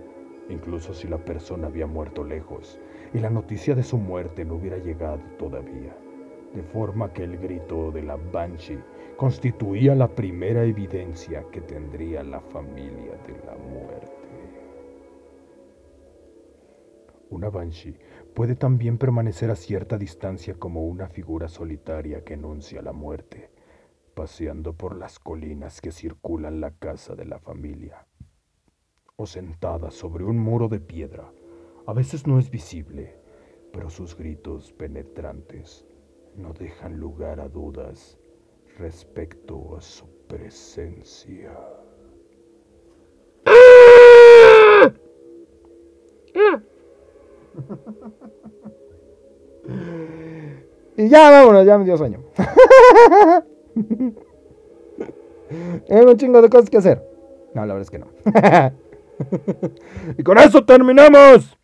incluso 0.48 0.94
si 0.94 1.08
la 1.08 1.18
persona 1.18 1.66
había 1.66 1.86
muerto 1.86 2.24
lejos 2.24 2.78
y 3.14 3.20
la 3.20 3.30
noticia 3.30 3.74
de 3.74 3.82
su 3.82 3.98
muerte 3.98 4.44
no 4.44 4.54
hubiera 4.54 4.78
llegado 4.78 5.20
todavía, 5.38 5.96
de 6.54 6.62
forma 6.62 7.12
que 7.12 7.24
el 7.24 7.38
grito 7.38 7.90
de 7.90 8.02
la 8.02 8.16
Banshee 8.16 8.78
constituía 9.16 9.94
la 9.94 10.08
primera 10.08 10.64
evidencia 10.64 11.44
que 11.50 11.60
tendría 11.60 12.22
la 12.22 12.40
familia 12.40 13.12
de 13.26 13.34
la 13.46 13.56
muerte. 13.56 14.25
Una 17.28 17.50
banshee 17.50 17.98
puede 18.34 18.54
también 18.54 18.98
permanecer 18.98 19.50
a 19.50 19.56
cierta 19.56 19.98
distancia 19.98 20.54
como 20.54 20.86
una 20.86 21.08
figura 21.08 21.48
solitaria 21.48 22.22
que 22.22 22.34
anuncia 22.34 22.82
la 22.82 22.92
muerte, 22.92 23.50
paseando 24.14 24.74
por 24.74 24.96
las 24.96 25.18
colinas 25.18 25.80
que 25.80 25.90
circulan 25.90 26.60
la 26.60 26.70
casa 26.70 27.16
de 27.16 27.24
la 27.24 27.38
familia, 27.40 28.06
o 29.16 29.26
sentada 29.26 29.90
sobre 29.90 30.24
un 30.24 30.38
muro 30.38 30.68
de 30.68 30.80
piedra. 30.80 31.32
A 31.86 31.92
veces 31.92 32.26
no 32.26 32.38
es 32.38 32.50
visible, 32.50 33.16
pero 33.72 33.90
sus 33.90 34.16
gritos 34.16 34.72
penetrantes 34.72 35.84
no 36.36 36.52
dejan 36.52 36.98
lugar 36.98 37.40
a 37.40 37.48
dudas 37.48 38.18
respecto 38.78 39.76
a 39.76 39.80
su 39.80 40.06
presencia. 40.28 41.52
Y 50.96 51.08
ya 51.08 51.30
vámonos, 51.30 51.66
ya 51.66 51.78
me 51.78 51.84
dio 51.84 51.96
sueño. 51.96 52.20
Hay 55.90 56.04
un 56.04 56.16
chingo 56.16 56.42
de 56.42 56.48
cosas 56.48 56.70
que 56.70 56.78
hacer. 56.78 57.02
No, 57.54 57.64
la 57.64 57.74
verdad 57.74 57.82
es 57.82 57.90
que 57.90 57.98
no. 57.98 58.06
y 60.18 60.22
con 60.22 60.38
eso 60.38 60.64
terminamos. 60.64 61.56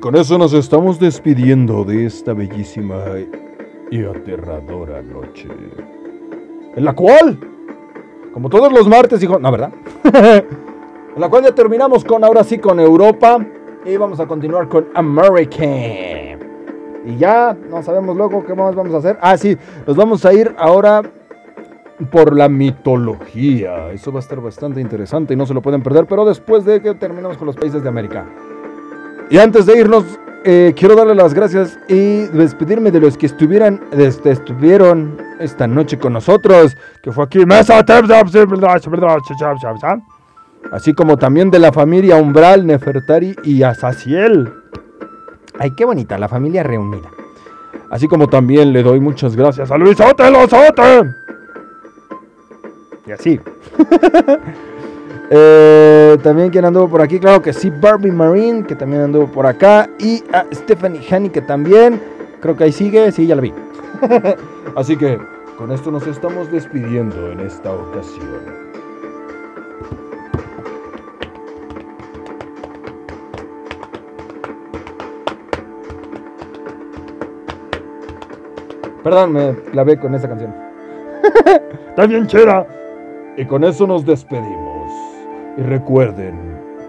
Con 0.00 0.14
eso 0.14 0.38
nos 0.38 0.52
estamos 0.52 1.00
despidiendo 1.00 1.82
de 1.82 2.06
esta 2.06 2.32
bellísima 2.32 3.02
y 3.90 4.04
aterradora 4.04 5.02
noche. 5.02 5.48
En 6.76 6.84
la 6.84 6.92
cual, 6.92 7.38
como 8.32 8.48
todos 8.48 8.72
los 8.72 8.86
martes, 8.86 9.18
dijo, 9.18 9.40
no, 9.40 9.50
¿verdad? 9.50 9.72
en 11.14 11.20
la 11.20 11.28
cual 11.28 11.42
ya 11.42 11.52
terminamos 11.52 12.04
con, 12.04 12.22
ahora 12.22 12.44
sí, 12.44 12.58
con 12.58 12.78
Europa. 12.78 13.44
Y 13.84 13.96
vamos 13.96 14.20
a 14.20 14.26
continuar 14.26 14.68
con 14.68 14.86
America. 14.94 15.64
Y 15.64 17.16
ya 17.16 17.56
no 17.68 17.82
sabemos 17.82 18.16
luego 18.16 18.44
qué 18.44 18.54
más 18.54 18.76
vamos 18.76 18.94
a 18.94 18.98
hacer. 18.98 19.18
Ah, 19.20 19.36
sí, 19.36 19.56
nos 19.84 19.96
vamos 19.96 20.24
a 20.24 20.32
ir 20.32 20.54
ahora 20.58 21.02
por 22.12 22.36
la 22.36 22.48
mitología. 22.48 23.90
Eso 23.90 24.12
va 24.12 24.20
a 24.20 24.22
estar 24.22 24.40
bastante 24.40 24.80
interesante 24.80 25.34
y 25.34 25.36
no 25.36 25.44
se 25.44 25.54
lo 25.54 25.62
pueden 25.62 25.82
perder. 25.82 26.06
Pero 26.06 26.24
después 26.24 26.64
de 26.64 26.80
que 26.80 26.94
terminemos 26.94 27.36
con 27.36 27.46
los 27.46 27.56
países 27.56 27.82
de 27.82 27.88
América. 27.88 28.26
Y 29.30 29.38
antes 29.38 29.66
de 29.66 29.78
irnos, 29.78 30.04
eh, 30.44 30.72
quiero 30.76 30.94
darle 30.94 31.14
las 31.14 31.34
gracias 31.34 31.78
y 31.88 32.26
despedirme 32.28 32.90
de 32.90 33.00
los 33.00 33.18
que 33.18 33.26
estuvieran, 33.26 33.80
este, 33.92 34.30
estuvieron 34.30 35.18
esta 35.38 35.66
noche 35.66 35.98
con 35.98 36.14
nosotros, 36.14 36.76
que 37.02 37.12
fue 37.12 37.24
aquí 37.24 37.40
así 40.72 40.94
como 40.94 41.16
también 41.16 41.50
de 41.50 41.58
la 41.58 41.72
familia 41.72 42.16
Umbral, 42.16 42.66
Nefertari 42.66 43.36
y 43.44 43.62
Asaciel. 43.62 44.52
Ay, 45.58 45.72
qué 45.76 45.84
bonita, 45.84 46.16
la 46.18 46.28
familia 46.28 46.62
reunida. 46.62 47.10
Así 47.90 48.06
como 48.06 48.28
también 48.28 48.72
le 48.72 48.82
doy 48.82 49.00
muchas 49.00 49.34
gracias 49.34 49.70
a 49.70 49.78
Luis 49.78 49.98
Lozote. 49.98 51.10
Y 53.06 53.12
así. 53.12 53.40
Eh, 55.30 56.16
también 56.22 56.50
quien 56.50 56.64
anduvo 56.64 56.88
por 56.88 57.02
aquí, 57.02 57.18
claro 57.18 57.42
que 57.42 57.52
sí, 57.52 57.70
Barbie 57.70 58.10
Marine, 58.10 58.64
que 58.64 58.74
también 58.74 59.02
anduvo 59.02 59.26
por 59.26 59.46
acá. 59.46 59.88
Y 59.98 60.22
a 60.32 60.46
Stephanie 60.52 61.00
Honey, 61.10 61.30
que 61.30 61.42
también, 61.42 62.00
creo 62.40 62.56
que 62.56 62.64
ahí 62.64 62.72
sigue, 62.72 63.12
sí, 63.12 63.26
ya 63.26 63.34
la 63.34 63.42
vi. 63.42 63.52
Así 64.76 64.96
que 64.96 65.18
con 65.56 65.72
esto 65.72 65.90
nos 65.90 66.06
estamos 66.06 66.50
despidiendo 66.50 67.32
en 67.32 67.40
esta 67.40 67.72
ocasión. 67.72 68.68
Perdón, 79.02 79.32
me 79.32 79.54
clavé 79.72 79.98
con 79.98 80.14
esa 80.14 80.28
canción. 80.28 80.54
Está 81.88 82.06
bien 82.06 82.26
chera. 82.26 82.66
Y 83.36 83.44
con 83.46 83.64
eso 83.64 83.86
nos 83.86 84.04
despedimos. 84.04 84.67
Y 85.58 85.62
recuerden 85.62 86.38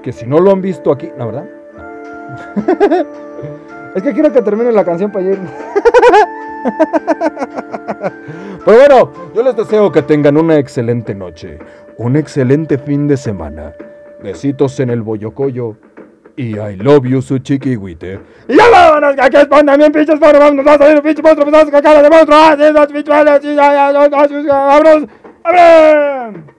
que 0.03 0.11
si 0.11 0.27
no 0.27 0.39
lo 0.39 0.51
han 0.51 0.61
visto 0.61 0.91
aquí, 0.91 1.09
¿no, 1.17 1.25
verdad? 1.25 1.45
es 3.95 4.03
que 4.03 4.13
quiero 4.13 4.31
que 4.31 4.43
termine 4.43 4.71
la 4.71 4.85
canción 4.85 5.11
para 5.11 5.25
ir. 5.25 5.39
Pero 8.65 8.77
bueno, 8.77 9.11
yo 9.33 9.41
les 9.41 9.55
deseo 9.55 9.91
que 9.91 10.03
tengan 10.03 10.37
una 10.37 10.57
excelente 10.57 11.15
noche, 11.15 11.57
un 11.97 12.15
excelente 12.15 12.77
fin 12.77 13.07
de 13.07 13.17
semana. 13.17 13.73
Besitos 14.21 14.79
en 14.79 14.91
el 14.91 15.01
boyocoyo. 15.01 15.75
Y 16.35 16.57
I 16.57 16.75
love 16.77 17.05
you, 17.05 17.21
su 17.21 17.39
chiquihuite. 17.39 18.19
Y 18.47 18.55
ya 18.55 18.69
vámonos, 18.69 19.15
que 19.15 19.21
aquí 19.21 19.37
es 19.37 19.49
también 19.49 19.91
pinches 19.91 20.19
monstruos, 20.19 20.39
vamos, 20.39 20.63
vamos 20.63 20.79
a 20.79 20.83
salir 20.83 20.97
un 20.97 21.03
pinche 21.03 21.21
monstruo, 21.21 21.51
vamos 21.51 21.73
a 21.73 21.81
cara 21.81 22.01
de 22.01 22.09
monstruo, 22.09 22.37
ah, 22.39 22.55
los 22.55 22.87
pinches, 22.87 23.55
ya, 23.55 23.91
vámonos, 24.47 25.09
¡abran! 25.43 26.58